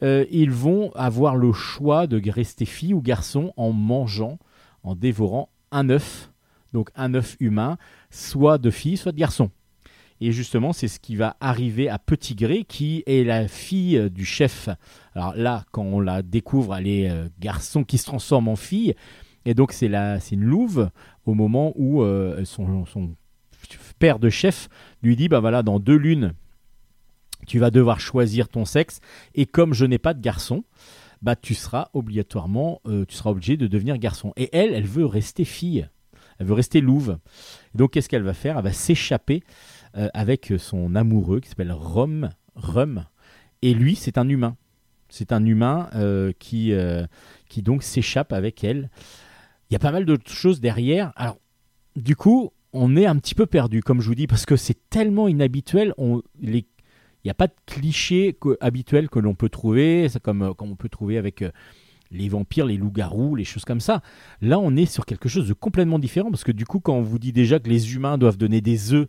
[0.02, 4.40] euh, ils vont avoir le choix de rester fille ou garçon en mangeant,
[4.84, 6.31] en dévorant un œuf,
[6.74, 7.78] donc un œuf humain,
[8.10, 9.52] soit de fille, soit de garçon.
[10.24, 14.24] Et justement, c'est ce qui va arriver à Petit Gré, qui est la fille du
[14.24, 14.70] chef.
[15.16, 18.94] Alors là, quand on la découvre, elle est euh, garçon qui se transforme en fille.
[19.46, 20.92] Et donc, c'est une louve
[21.26, 22.86] au moment où euh, son,
[23.98, 24.70] père de chef
[25.02, 26.34] lui dit bah voilà, dans deux lunes,
[27.48, 29.00] tu vas devoir choisir ton sexe.
[29.34, 30.64] Et comme je n'ai pas de garçon,
[31.24, 34.34] bah tu seras obligatoirement, euh, tu seras obligé de devenir garçon.
[34.38, 35.90] Et elle, elle veut rester fille.
[36.42, 37.20] Elle veut rester louve.
[37.76, 38.58] donc qu'est-ce qu'elle va faire?
[38.58, 39.44] Elle va s'échapper
[39.96, 42.32] euh, avec son amoureux qui s'appelle Rum.
[42.56, 43.06] Rum.
[43.62, 44.58] Et lui, c'est un humain.
[45.08, 46.74] C'est un humain euh, qui,
[47.48, 48.90] qui donc s'échappe avec elle.
[49.70, 51.14] Il y a pas mal d'autres choses derrière.
[51.16, 51.38] Alors,
[51.96, 54.90] du coup, on est un petit peu perdu, comme je vous dis, parce que c'est
[54.90, 55.94] tellement inhabituel.
[56.40, 56.64] Il
[57.26, 61.18] n'y a pas de cliché habituel que l'on peut trouver, comme, euh, on peut trouver
[61.18, 61.52] avec euh,
[62.12, 64.02] les vampires, les loups-garous, les choses comme ça.
[64.42, 67.02] Là, on est sur quelque chose de complètement différent, parce que du coup, quand on
[67.02, 69.08] vous dit déjà que les humains doivent donner des œufs,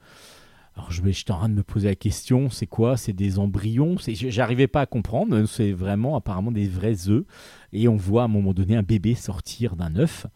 [0.74, 2.96] alors je suis en train de me poser la question, c'est quoi?
[2.96, 3.96] C'est des embryons?
[4.06, 7.24] J'arrivais pas à comprendre, c'est vraiment apparemment des vrais œufs,
[7.72, 10.26] et on voit à un moment donné un bébé sortir d'un œuf.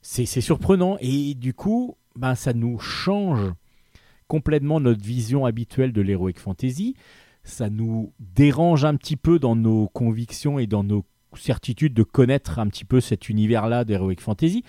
[0.00, 3.52] C'est surprenant, et du coup, ben, ça nous change
[4.28, 6.94] complètement notre vision habituelle de l'heroic fantasy.
[7.42, 11.04] Ça nous dérange un petit peu dans nos convictions et dans nos
[11.38, 14.64] certitudes de connaître un petit peu cet univers-là d'heroic fantasy.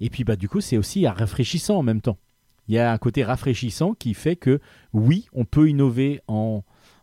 [0.00, 2.18] Et puis bah du coup, c'est aussi rafraîchissant en même temps.
[2.68, 4.60] Il y a un côté rafraîchissant qui fait que
[4.92, 6.62] oui, on peut innover en,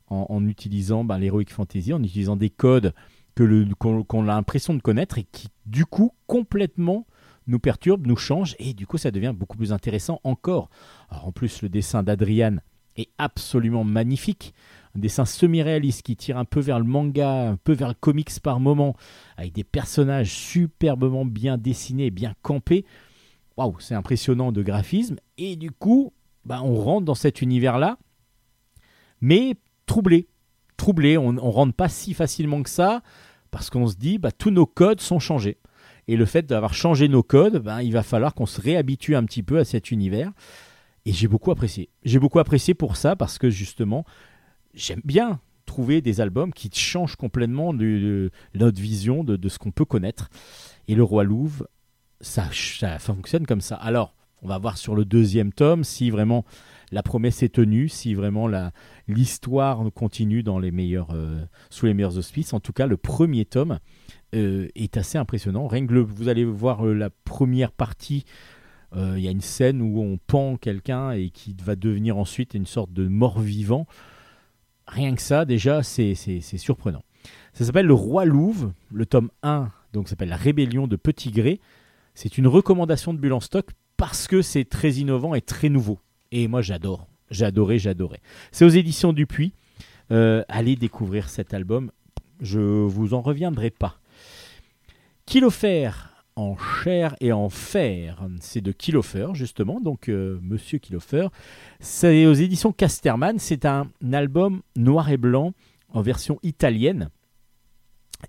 [0.09, 2.93] en, utilisant bah, l'heroic fantasy, en utilisant des codes
[3.35, 7.05] qu'on a l'impression de connaître et qui du coup complètement
[7.45, 10.69] nous perturbe, nous change, et du coup ça devient beaucoup plus intéressant encore.
[11.09, 12.61] en plus, le dessin d'Adriane
[12.97, 14.53] est absolument magnifique.
[14.97, 18.39] Un dessin semi-réaliste qui tire un peu vers le manga, un peu vers le comics
[18.41, 18.95] par moment,
[19.37, 22.83] avec des personnages superbement bien dessinés, bien campés.
[23.57, 25.17] Waouh, c'est impressionnant de graphisme.
[25.37, 26.13] Et du coup,
[26.45, 27.99] bah, on rentre dans cet univers-là,
[29.21, 29.55] mais
[29.85, 30.29] troublé.
[30.77, 33.03] Troublé, on ne rentre pas si facilement que ça
[33.51, 35.59] parce qu'on se dit, bah, tous nos codes sont changés.
[36.07, 39.25] Et le fait d'avoir changé nos codes, ben, il va falloir qu'on se réhabitue un
[39.25, 40.31] petit peu à cet univers.
[41.05, 41.89] Et j'ai beaucoup apprécié.
[42.03, 44.03] J'ai beaucoup apprécié pour ça parce que justement,
[44.77, 50.29] j'aime bien trouver des albums qui changent complètement notre vision de, ce qu'on peut connaître.
[50.87, 51.67] Et le Roi Louvre,
[52.21, 52.49] ça,
[52.99, 53.75] fonctionne comme ça.
[53.75, 56.45] Alors, on va voir sur le deuxième tome si vraiment
[56.91, 58.47] la promesse est tenue, si vraiment
[59.07, 62.53] l'histoire continue dans les meilleurs, euh, sous les meilleurs auspices.
[62.53, 63.79] En tout cas, le premier tome
[64.35, 65.67] euh, est assez impressionnant.
[65.67, 68.25] Rien que vous allez voir euh, la première partie,
[68.95, 72.65] il y a une scène où on pend quelqu'un et qui va devenir ensuite une
[72.65, 73.85] sorte de mort-vivant.
[74.87, 77.03] Rien que ça, déjà, c'est surprenant.
[77.53, 81.59] Ça s'appelle Le Roi Louve, le tome 1, donc s'appelle La Rébellion de Petit Gré.
[82.13, 85.99] C'est une recommandation de Bulle en stock parce que c'est très innovant et très nouveau.
[86.31, 87.07] Et moi, j'adore.
[87.29, 88.21] J'adorais, j'adorais.
[88.51, 89.53] C'est aux éditions Dupuis.
[90.09, 91.91] allez découvrir cet album.
[92.39, 93.99] Je vous en reviendrai pas.
[95.25, 95.91] Kilofer
[96.37, 98.23] en chair et en fer.
[98.39, 101.27] C'est de Kilofer, justement, donc euh, Monsieur Kilofer.
[101.79, 103.39] C'est aux éditions Casterman.
[103.39, 105.53] C'est un, album noir et blanc
[105.89, 107.09] en version italienne.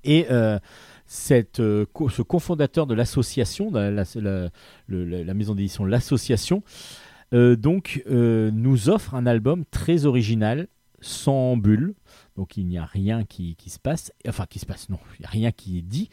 [0.04, 0.58] Et euh,
[1.06, 6.62] cette, euh, ce cofondateur de l'association, la, maison d'édition L'Association,
[7.30, 10.68] donc nous offre un album très original,
[11.00, 11.94] sans bulle.
[12.36, 14.12] Donc il n'y a rien qui, qui, se passe.
[14.26, 16.08] Enfin, qui se passe, non, il n'y a rien qui est dit.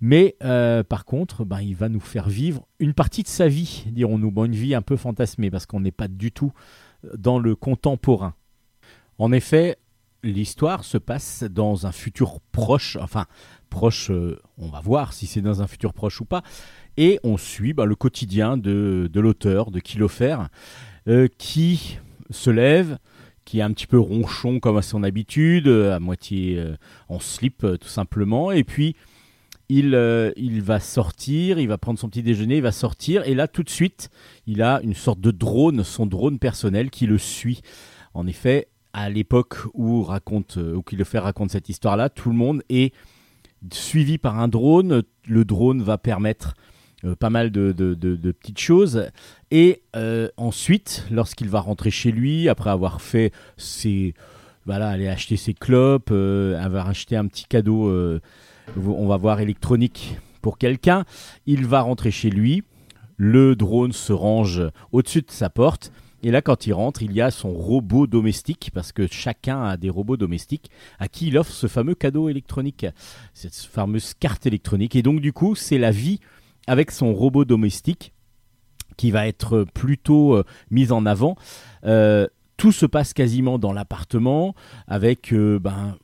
[0.00, 3.84] Mais euh, par contre, ben, il va nous faire vivre une partie de sa vie,
[3.86, 4.30] dirons-nous.
[4.30, 6.52] Bon, une vie un peu fantasmée, parce qu'on n'est pas du tout
[7.04, 8.34] euh, dans le contemporain.
[9.18, 9.78] En effet,
[10.22, 13.26] l'histoire se passe dans un futur proche, enfin
[13.70, 16.42] proche, euh, on va voir si c'est dans un futur proche ou pas,
[16.98, 20.36] et on suit ben, le quotidien de, l'auteur, de Kilofer,
[21.38, 21.98] qui
[22.30, 22.98] se lève,
[23.44, 26.74] qui est un petit peu ronchon comme à son habitude, à moitié
[27.08, 28.96] en slip tout simplement, et puis
[29.68, 33.34] il, euh, il va sortir, il va prendre son petit déjeuner, il va sortir, et
[33.34, 34.10] là tout de suite,
[34.46, 37.62] il a une sorte de drone, son drone personnel qui le suit.
[38.14, 42.36] En effet, à l'époque où raconte, euh, où le fait raconte cette histoire-là, tout le
[42.36, 42.94] monde est
[43.72, 45.02] suivi par un drone.
[45.26, 46.54] Le drone va permettre
[47.04, 47.72] euh, pas mal de,
[48.32, 49.06] petites choses.
[49.50, 49.82] Et
[50.36, 54.14] ensuite, lorsqu'il va rentrer chez lui, après avoir fait ses,
[54.64, 58.20] voilà, aller acheter ses clopes, avoir acheté un petit cadeau
[58.76, 61.04] on va voir électronique pour quelqu'un.
[61.46, 62.62] Il va rentrer chez lui.
[63.16, 64.62] Le drone se range
[64.92, 65.92] au-dessus de sa porte.
[66.22, 69.76] Et là, quand il rentre, il y a son robot domestique, parce que chacun a
[69.76, 72.86] des robots domestiques, à qui il offre ce fameux cadeau électronique,
[73.32, 74.96] cette fameuse carte électronique.
[74.96, 76.20] Et donc, du coup, c'est la vie
[76.66, 78.12] avec son robot domestique
[78.96, 81.36] qui va être plutôt euh, mise en avant.
[81.84, 82.26] Euh,
[82.56, 84.54] tout se passe quasiment dans l'appartement,
[84.88, 85.96] avec euh, ben,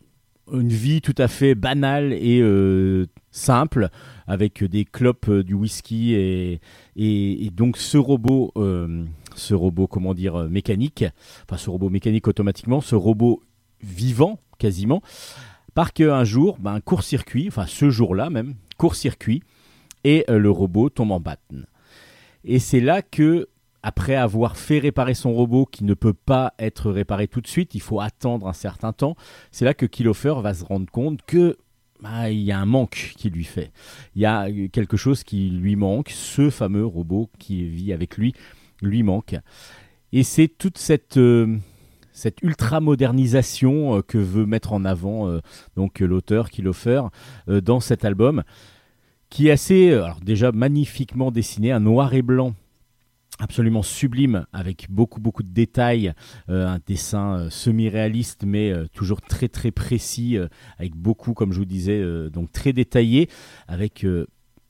[0.52, 3.88] une vie tout à fait banale et euh, simple,
[4.26, 6.60] avec des clopes, euh, du whisky et,
[6.96, 9.04] et, donc ce robot, euh,
[9.34, 11.04] ce robot comment dire mécanique,
[11.44, 13.42] enfin ce robot mécanique automatiquement, ce robot
[13.82, 15.02] vivant quasiment,
[15.74, 19.42] part qu'un jour, ben, court-circuit, enfin ce jour-là même, court-circuit,
[20.04, 21.66] et le robot tombe en panne.
[22.44, 23.48] Et c'est là que
[23.82, 27.74] après avoir fait réparer son robot qui ne peut pas être réparé tout de suite,
[27.74, 29.16] il faut attendre un certain temps,
[29.50, 31.56] c'est là que Kilofer va se rendre compte que
[32.00, 33.70] bah, il y a un manque qui lui fait.
[34.16, 38.34] Il y a quelque chose qui lui manque, ce fameux robot qui vit avec lui
[38.82, 39.36] lui manque.
[40.12, 41.56] Et c'est toute cette euh,
[42.12, 45.40] cette ultra modernisation euh, que veut mettre en avant euh,
[45.76, 47.02] donc l'auteur Kilofer
[47.46, 48.42] dans cet album
[49.30, 52.54] qui est assez alors déjà magnifiquement dessiné, un noir et blanc
[53.38, 56.12] absolument sublime avec beaucoup beaucoup de détails,
[56.48, 60.36] euh, un dessin euh, semi-réaliste mais euh, toujours très très précis
[60.78, 63.28] avec beaucoup comme je vous disais donc très détaillé
[63.68, 64.06] avec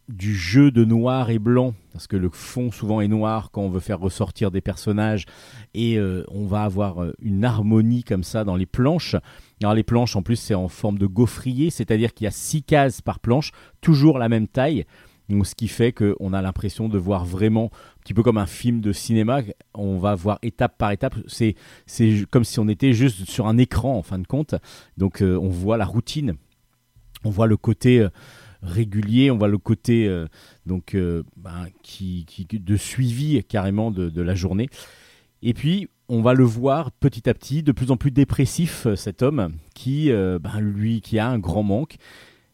[0.09, 3.69] du jeu de noir et blanc parce que le fond souvent est noir quand on
[3.69, 5.27] veut faire ressortir des personnages
[5.75, 5.99] et
[6.29, 9.17] on va avoir une harmonie comme ça dans les planches.
[9.63, 12.63] Alors les planches en plus c'est en forme de gaufrier, c'est-à-dire qu'il y a six
[12.63, 14.85] cases par planche, toujours la même taille
[15.43, 17.71] ce qui fait qu'on a l'impression de voir vraiment,
[18.03, 19.43] petit peu comme un film de cinéma,
[19.75, 21.15] on va voir étape par étape.
[21.27, 21.55] C'est,
[22.31, 24.55] comme si on était juste sur un écran en fin de compte.
[24.99, 26.35] Donc euh, on voit la routine,
[27.25, 28.09] on voit le côté euh,
[28.63, 30.27] régulier, on voit le côté euh,
[30.67, 30.97] donc
[31.37, 34.69] ben, qui, de suivi carrément de, la journée.
[35.43, 39.23] Et puis on va le voir petit à petit, de plus en plus dépressif, cet
[39.23, 41.97] homme qui, ben, lui, qui a un grand manque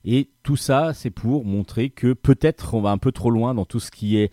[0.04, 3.64] et tout ça, c'est pour montrer que peut-être on va un peu trop loin dans
[3.64, 4.30] tout ce qui est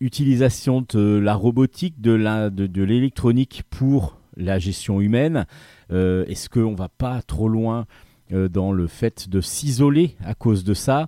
[0.00, 5.46] utilisation de la robotique, de l'électronique pour la gestion humaine.
[5.92, 7.86] Euh, est-ce qu'on va pas trop loin
[8.30, 11.06] dans le fait de s'isoler à cause de ça?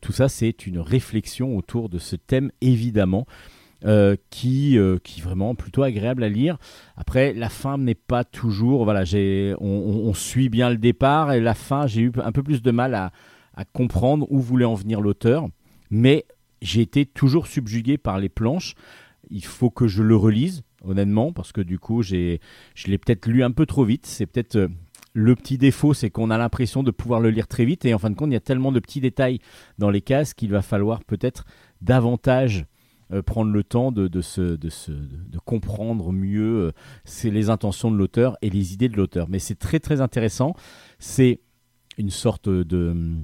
[0.00, 3.26] tout ça, c'est une réflexion autour de ce thème, évidemment.
[3.86, 6.58] Euh, qui, euh, qui est vraiment plutôt agréable à lire.
[6.98, 8.84] Après, la fin n'est pas toujours.
[8.84, 12.60] Voilà, j'ai, on, suit bien le départ et la fin, j'ai eu un peu plus
[12.60, 13.10] de mal à,
[13.54, 15.48] à comprendre où voulait en venir l'auteur.
[15.90, 16.26] Mais
[16.62, 18.74] j'ai été toujours subjugué par les planches.
[19.30, 22.40] Il faut que je le relise, honnêtement, parce que du coup, j'ai,
[22.74, 24.06] je l'ai peut-être lu un peu trop vite.
[24.06, 24.56] C'est peut-être.
[24.56, 24.68] Euh,
[25.12, 27.98] le petit défaut, c'est qu'on a l'impression de pouvoir le lire très vite et en
[27.98, 29.40] fin de compte, il y a tellement de petits détails
[29.76, 31.46] dans les cases qu'il va falloir peut-être
[31.80, 32.64] davantage
[33.12, 36.72] euh, prendre le temps de, de, se, de, se, de comprendre mieux euh,
[37.04, 39.28] c'est les intentions de l'auteur et les idées de l'auteur.
[39.28, 40.54] Mais c'est très très intéressant.
[41.00, 41.40] C'est
[41.98, 43.16] une sorte de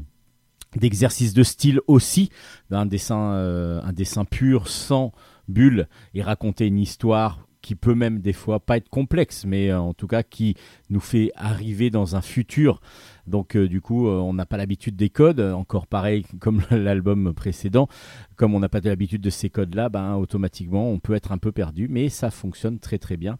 [0.77, 2.31] d'exercice de style aussi,
[2.71, 5.13] d'un dessin, euh, un dessin pur sans
[5.49, 9.93] bulle et raconter une histoire qui peut même des fois pas être complexe, mais en
[9.93, 10.55] tout cas qui
[10.89, 12.81] nous fait arriver dans un futur
[13.27, 17.33] donc euh, du coup, euh, on n'a pas l'habitude des codes, encore pareil comme l'album
[17.35, 17.89] précédent.
[18.37, 21.53] Comme on n'a pas l'habitude de ces codes-là, ben, automatiquement, on peut être un peu
[21.53, 23.39] perdu, mais ça fonctionne très très bien.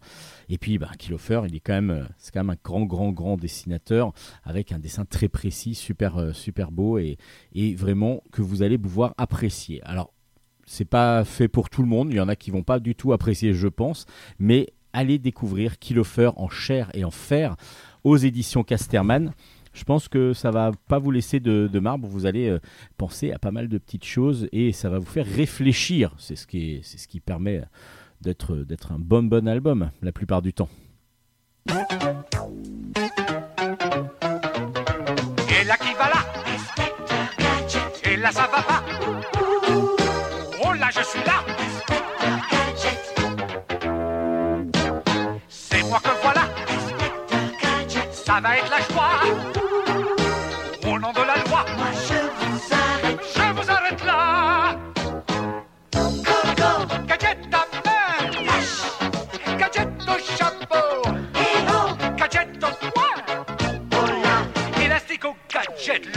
[0.49, 3.11] Et puis, ben, Kilofer, il est quand même, euh, c'est quand même un grand grand
[3.11, 7.17] grand dessinateur avec un dessin très précis, super super beau et,
[7.53, 9.81] et vraiment que vous allez pouvoir apprécier.
[9.83, 10.13] Alors
[10.65, 12.09] c'est pas fait pour tout le monde.
[12.11, 14.05] Il y en a qui vont pas du tout apprécier, je pense.
[14.37, 17.55] Mais allez découvrir Kilofer en chair et en fer
[18.03, 19.33] aux éditions Casterman
[19.77, 22.07] je pense que ça va pas vous laisser de, marbre.
[22.07, 22.59] Vous allez euh,
[22.97, 26.15] penser à pas mal de petites choses et ça va vous faire réfléchir.
[26.17, 27.61] C'est ce qui, permet
[28.21, 30.69] d'être, un bon bon album la plupart du temps.
[38.03, 38.83] Et là ça va pas
[40.63, 41.43] Oh là je suis là
[45.47, 46.47] C'est moi que voilà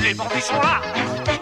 [0.02, 1.39] les bandits sont là.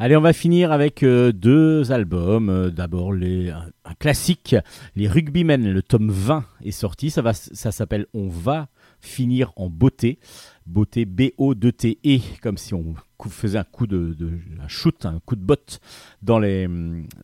[0.00, 2.50] Allez, on va finir avec euh, deux albums.
[2.50, 4.54] Euh, d'abord, les, un, classique,
[4.94, 5.72] les Rugbymen.
[5.72, 7.10] Le tome 20 est sorti.
[7.10, 8.68] Ça, va, ça s'appelle On va
[9.00, 10.20] finir en beauté.
[10.66, 12.94] Beauté B-O-D-T-E, comme si on
[13.28, 14.14] faisait un coup de,
[14.62, 15.80] un shoot, un coup de botte
[16.22, 16.68] dans, les,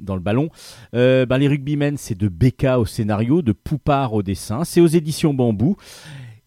[0.01, 0.49] dans le ballon.
[0.95, 4.65] Euh, ben, les rugbymen, c'est de Becca au scénario, de Poupard au dessin.
[4.65, 5.77] C'est aux éditions Bambou.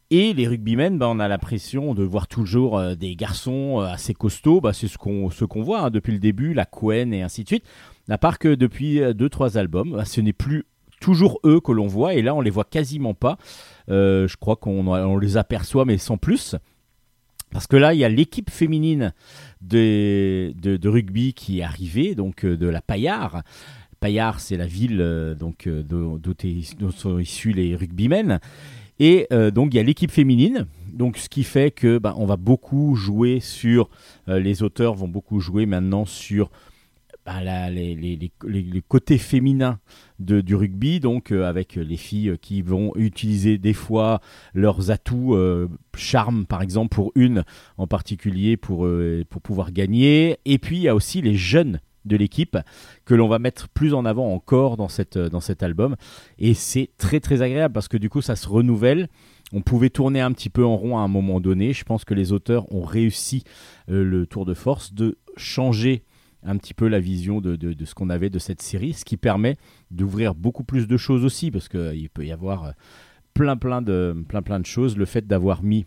[0.09, 4.13] Et les rugbymen, ben, on a l'impression de voir toujours euh, des garçons euh, assez
[4.13, 4.61] costauds.
[4.61, 7.43] Ben, c'est ce qu'on ce qu'on voit hein, depuis le début, la Cohen et ainsi
[7.43, 7.65] de suite.
[8.09, 10.65] À part que depuis 2-3 albums, ben, ce n'est plus
[11.01, 12.13] toujours eux que l'on voit.
[12.13, 13.37] Et là, on les voit quasiment pas.
[13.89, 16.55] je crois qu'on on les aperçoit, mais sans plus.
[17.51, 19.13] Parce que là, il y a l'équipe féminine
[19.61, 23.43] de, de, rugby qui est arrivée, donc euh, de la Paillard.
[23.99, 28.39] Paillard, c'est la ville euh, donc euh, d'où sont issus les rugbymen.
[28.99, 32.37] Et donc il y a l'équipe féminine, donc ce qui fait que bah, on va
[32.37, 33.89] beaucoup jouer sur
[34.27, 36.49] les auteurs vont beaucoup jouer maintenant sur
[37.27, 39.79] bah, les, les, les, côtés féminins
[40.19, 44.21] de, du rugby, donc euh, avec les filles qui vont utiliser des fois
[44.53, 45.67] leurs atouts, euh,
[45.97, 47.43] charme par exemple pour une
[47.77, 50.37] en particulier pour, euh, pour pouvoir gagner.
[50.45, 52.57] Et puis il y a aussi les jeunes de l'équipe
[53.05, 55.95] que l'on va mettre plus en avant encore dans, cette, dans cet album.
[56.39, 59.07] Et c'est très très agréable parce que du coup ça se renouvelle.
[59.53, 61.71] On pouvait tourner un petit peu en rond à un moment donné.
[61.71, 63.43] Je pense que les auteurs ont réussi
[63.87, 66.03] le tour de force de changer
[66.43, 69.17] un petit peu la vision de, de, ce qu'on avait de cette série, ce qui
[69.17, 69.57] permet
[69.91, 72.71] d'ouvrir beaucoup plus de choses aussi, parce qu'il peut y avoir euh,
[73.33, 74.97] plein plein de, plein, plein de choses.
[74.97, 75.85] Le fait d'avoir mis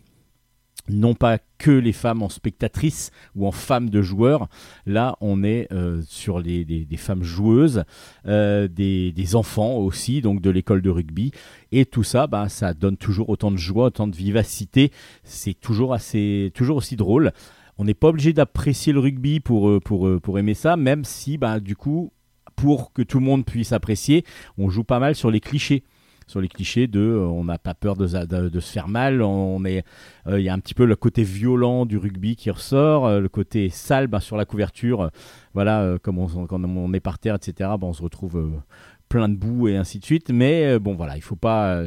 [0.91, 4.47] non pas que les femmes en spectatrices ou en femmes de joueurs.
[4.85, 7.83] Là, on est euh, sur les, des, femmes joueuses,
[8.25, 11.31] euh, des, enfants aussi, donc de l'école de rugby.
[11.71, 14.91] Et tout ça, bah, ça donne toujours autant de joie, autant de vivacité.
[15.23, 17.31] C'est toujours, assez, toujours aussi drôle
[17.77, 21.39] on n'est pas obligé d'apprécier le rugby pour, euh, pour, pour aimer ça, même si,
[21.39, 22.11] bah, du coup,
[22.55, 24.23] pour que tout le monde puisse apprécier,
[24.59, 25.83] on joue pas mal sur les clichés
[26.31, 29.63] sur les clichés de euh, on n'a pas peur de, de, se faire mal, on
[29.65, 29.83] est
[30.27, 33.69] il y a un petit peu le côté violent du rugby qui ressort, le côté
[33.69, 35.11] sale bah, sur la couverture,
[35.53, 37.53] voilà comme on, quand on est par terre etc.
[37.59, 38.61] Bah, on se retrouve
[39.09, 41.83] plein de boue et ainsi de suite, mais bon voilà il faut pas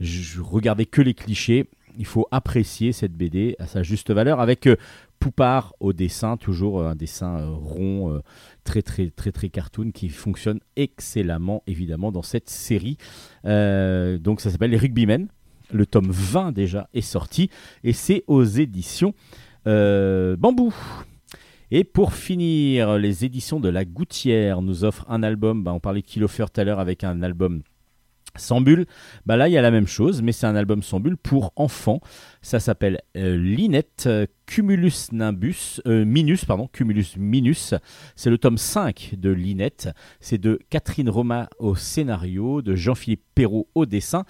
[0.00, 1.66] regarder que les clichés
[1.98, 4.76] il faut apprécier cette BD à sa juste valeur avec euh,
[5.18, 8.20] Poupard au dessin, toujours un dessin rond,
[8.64, 12.96] très très très très cartoon qui fonctionne excellemment évidemment dans cette série.
[13.44, 15.28] donc ça s'appelle Les Rugbymen.
[15.72, 17.50] Le tome 20 déjà est sorti
[17.82, 19.14] et c'est aux éditions
[19.64, 20.74] Bambou.
[21.72, 25.64] Et pour finir, les éditions de La Gouttière nous offrent un album.
[25.64, 27.62] Bah, on parlait de Kilofer tout à l'heure avec un album
[28.38, 28.86] sans bulle.
[29.26, 31.52] Bah là, il y a la même chose, mais c'est un album sans bulle pour
[31.56, 32.00] enfants.
[32.42, 37.74] Ça s'appelle euh, Linette euh, Cumulus Nimbus, euh, Minus, Cumulus Minus.
[38.14, 39.88] C'est le tome 5 de Linette.
[40.20, 44.24] C'est de Catherine Roma au scénario, de Jean-Philippe Perrault au dessin.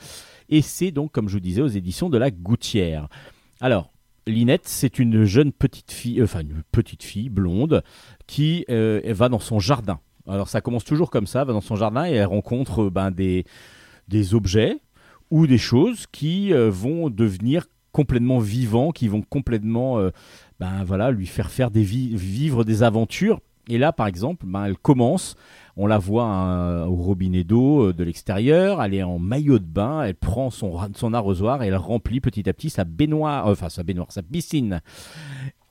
[0.49, 3.09] Et c'est donc, comme je vous disais, aux éditions de La Gouttière.
[3.61, 3.93] Alors,
[4.27, 7.83] Linette, c'est une jeune petite fille, enfin une petite fille blonde
[8.27, 10.01] qui va dans son jardin.
[10.29, 13.45] Alors ça commence toujours comme ça, va dans son jardin et elle rencontre ben, des,
[14.09, 14.79] des objets
[15.31, 20.01] ou des choses qui vont devenir complètement vivants, qui vont complètement
[20.61, 23.41] ben, voilà, lui faire faire des vivre des aventures.
[23.69, 25.35] Et là, par exemple, ben, elle commence
[25.77, 29.65] on la voit hein, au robinet d'eau euh, de l'extérieur, elle est en maillot de
[29.65, 33.53] bain, elle prend son, son arrosoir et elle remplit petit à petit sa baignoire, euh,
[33.53, 34.81] enfin sa baignoire, sa piscine.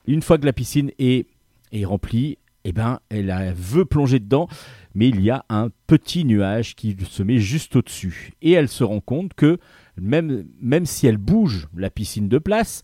[0.06, 1.26] Une fois que la piscine est,
[1.72, 2.38] est remplie,
[2.68, 4.48] eh ben, elle veut plonger dedans,
[4.92, 8.32] mais il y a un petit nuage qui se met juste au-dessus.
[8.42, 9.58] Et elle se rend compte que
[9.96, 12.82] même, même si elle bouge la piscine de place,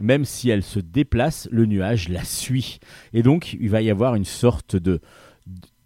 [0.00, 2.78] même si elle se déplace, le nuage la suit.
[3.14, 5.00] Et donc, il va y avoir une sorte de,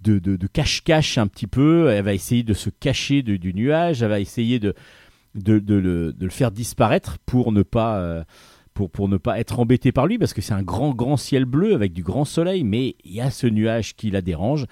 [0.01, 1.90] de, cache-cache un petit peu.
[1.90, 4.02] Elle va essayer de se cacher du nuage.
[4.02, 4.74] Elle va essayer de,
[5.36, 7.98] de, le, faire disparaître pour ne pas.
[7.98, 8.24] Euh,
[8.77, 11.47] pour, pour, ne pas être embêté par lui, parce que c'est un grand, grand ciel
[11.47, 14.66] bleu avec du grand soleil, mais il y a ce nuage qui la dérange.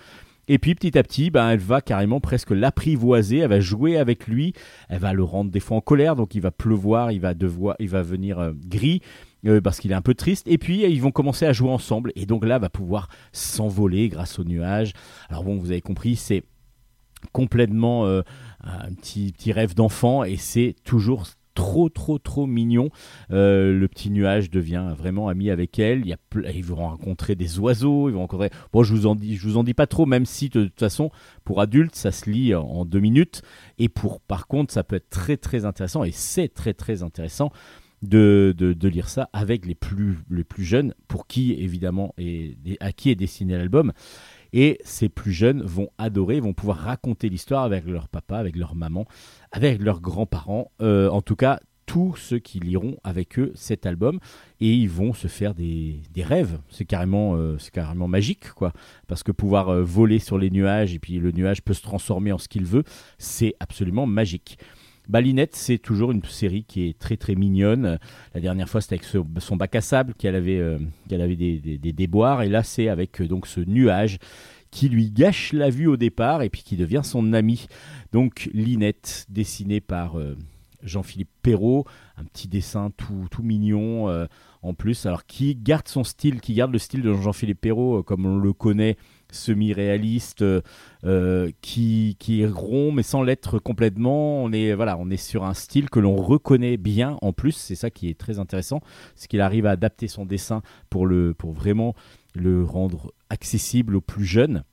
[0.46, 4.26] Et puis petit à petit, ben, elle va carrément presque l'apprivoiser, elle va jouer avec
[4.26, 4.52] lui,
[4.90, 7.76] elle va le rendre des fois en colère, donc il va pleuvoir, il va devoir,
[7.78, 9.00] il va venir euh, gris.
[9.46, 10.46] Euh, parce qu'il est un peu triste.
[10.48, 12.12] Et puis ils vont commencer à jouer ensemble.
[12.16, 14.92] Et donc là, va pouvoir s'envoler grâce au nuage.
[15.28, 16.44] Alors bon, vous avez compris, c'est
[17.32, 18.22] complètement euh,
[18.62, 22.90] un petit, petit rêve d'enfant et c'est toujours trop trop trop mignon.
[23.30, 26.00] Euh, le petit nuage devient vraiment ami avec elle.
[26.00, 28.08] Il y a, ils vont rencontrer des oiseaux.
[28.08, 28.50] Ils vont rencontrer.
[28.72, 30.80] Bon, je vous en dis, je vous en dis pas trop, même si de toute
[30.80, 31.10] façon,
[31.44, 33.42] pour adultes, ça se lit en deux minutes.
[33.78, 37.50] Et pour, par contre, ça peut être très très intéressant et c'est très très intéressant
[38.04, 42.92] de, de, lire ça avec les plus, les plus jeunes, pour qui évidemment et à
[42.92, 43.92] qui est destiné l'album.
[44.56, 48.76] Et ces plus jeunes vont adorer, vont pouvoir raconter l'histoire avec leur papa, avec leur
[48.76, 49.04] maman,
[49.50, 50.70] avec leurs grands-parents.
[50.80, 54.20] Euh, en tout cas, tous ceux qui liront avec eux cet album
[54.60, 56.60] et ils vont se faire des, des rêves.
[56.70, 58.72] C'est carrément, euh, c'est carrément magique, quoi.
[59.08, 62.30] Parce que pouvoir euh, voler sur les nuages et puis le nuage peut se transformer
[62.30, 62.84] en ce qu'il veut,
[63.18, 64.58] c'est absolument magique.
[65.08, 67.98] Balinette, c'est toujours une série qui est très très mignonne.
[68.34, 70.78] La dernière fois, c'était avec son bac à sable qu'elle avait, euh,
[71.10, 72.42] avait des, déboires.
[72.42, 74.18] Et là, c'est avec euh, donc ce nuage
[74.70, 77.66] qui lui gâche la vue au départ et puis qui devient son ami.
[78.12, 80.36] Donc Linette, dessinée par euh,
[80.82, 81.84] Jean-Philippe Perrault,
[82.16, 84.26] un petit dessin tout, tout mignon
[84.62, 85.06] en plus.
[85.06, 88.52] Alors qui garde son style, qui garde le style de Jean-Philippe Perrault comme on le
[88.52, 88.96] connaît
[89.34, 90.60] semi-réaliste euh,
[91.04, 94.42] euh, qui, qui est rond mais sans l'être complètement.
[94.42, 97.52] On est, voilà, on est sur un style que l'on reconnaît bien en plus.
[97.52, 98.80] C'est ça qui est très intéressant.
[99.14, 101.94] C'est qu'il arrive à adapter son dessin pour, le, pour vraiment
[102.34, 104.64] le rendre accessible aux plus jeunes.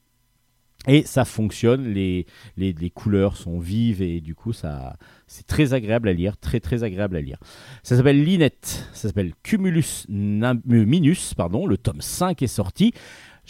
[0.87, 2.25] Et ça fonctionne, les,
[2.57, 4.97] les, les, couleurs sont vives et du coup ça
[5.27, 7.37] c'est très agréable à lire, très très agréable à lire.
[7.83, 12.93] Ça s'appelle Linette, ça s'appelle Cumulus Minus, pardon, le tome 5 est sorti.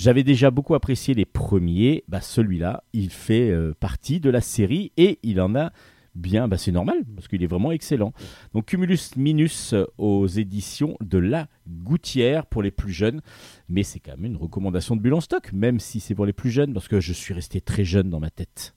[0.01, 4.91] J'avais déjà beaucoup apprécié les premiers, bah celui-là, il fait euh, partie de la série
[4.97, 5.71] et il en a
[6.15, 8.11] bien, bah c'est normal parce qu'il est vraiment excellent.
[8.55, 13.21] Donc Cumulus Minus euh, aux éditions de La Gouttière pour les plus jeunes,
[13.69, 16.33] mais c'est quand même une recommandation de Bulle en stock, même si c'est pour les
[16.33, 18.73] plus jeunes parce que je suis resté très jeune dans ma tête.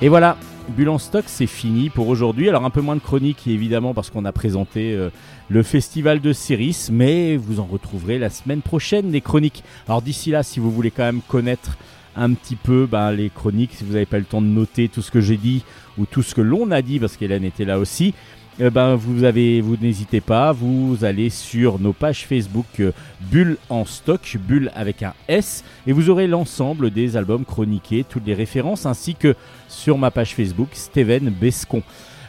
[0.00, 0.38] Et voilà,
[0.76, 2.48] Bulle stock, c'est fini pour aujourd'hui.
[2.48, 5.10] Alors un peu moins de chroniques évidemment parce qu'on a présenté euh,
[5.48, 9.64] le festival de Céris, mais vous en retrouverez la semaine prochaine des chroniques.
[9.86, 11.78] Alors d'ici là, si vous voulez quand même connaître
[12.16, 15.02] un petit peu ben, les chroniques, si vous n'avez pas le temps de noter tout
[15.02, 15.64] ce que j'ai dit
[15.96, 18.14] ou tout ce que l'on a dit parce qu'Hélène était là aussi,
[18.60, 23.56] eh ben, vous avez, vous n'hésitez pas, vous allez sur nos pages Facebook euh, Bulle
[23.68, 28.34] en stock, Bulle avec un S, et vous aurez l'ensemble des albums chroniqués, toutes les
[28.34, 29.36] références, ainsi que
[29.68, 31.82] sur ma page Facebook Steven Bescon.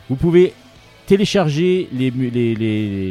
[0.07, 0.53] Vous pouvez
[1.09, 2.55] les, les,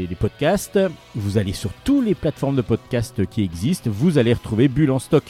[0.07, 0.79] les podcasts,
[1.17, 5.01] vous allez sur toutes les plateformes de podcasts qui existent, vous allez retrouver Bulle en
[5.01, 5.25] stock.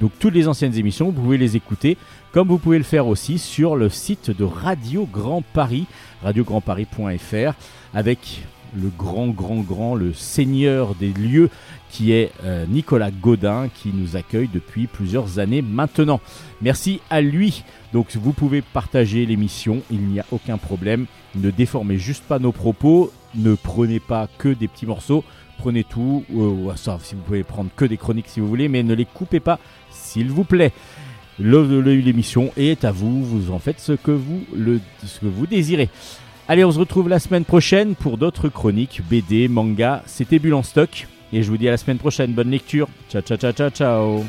[0.00, 1.96] Donc toutes les anciennes émissions, vous pouvez les écouter,
[2.32, 5.86] comme vous pouvez le faire aussi sur le site de Radio Grand Paris,
[6.22, 7.52] radiograndparis.fr,
[7.92, 8.42] avec
[8.74, 11.50] le grand, grand, grand, le seigneur des lieux
[11.90, 16.20] qui est euh, Nicolas Godin qui nous accueille depuis plusieurs années maintenant.
[16.62, 17.64] Merci à lui.
[17.92, 21.04] Donc vous pouvez partager l'émission, il n'y a aucun problème.
[21.34, 25.22] Ne déformez juste pas nos propos, ne prenez pas que des petits morceaux,
[25.58, 28.82] prenez tout, euh, ça, si vous pouvez prendre que des chroniques si vous voulez, mais
[28.82, 29.58] ne les coupez pas
[29.90, 30.72] s'il vous plaît.
[31.42, 34.80] L'émission est à vous, vous en faites ce que vous, le,
[35.50, 35.88] désirez.
[36.48, 40.02] Allez, on se retrouve la semaine prochaine pour d'autres chroniques, BD, manga.
[40.06, 41.06] C'était Bulle en stock.
[41.32, 42.32] Et je vous dis à la semaine prochaine.
[42.32, 42.88] Bonne lecture.
[43.10, 44.24] Ciao, ciao, ciao, ciao, ciao.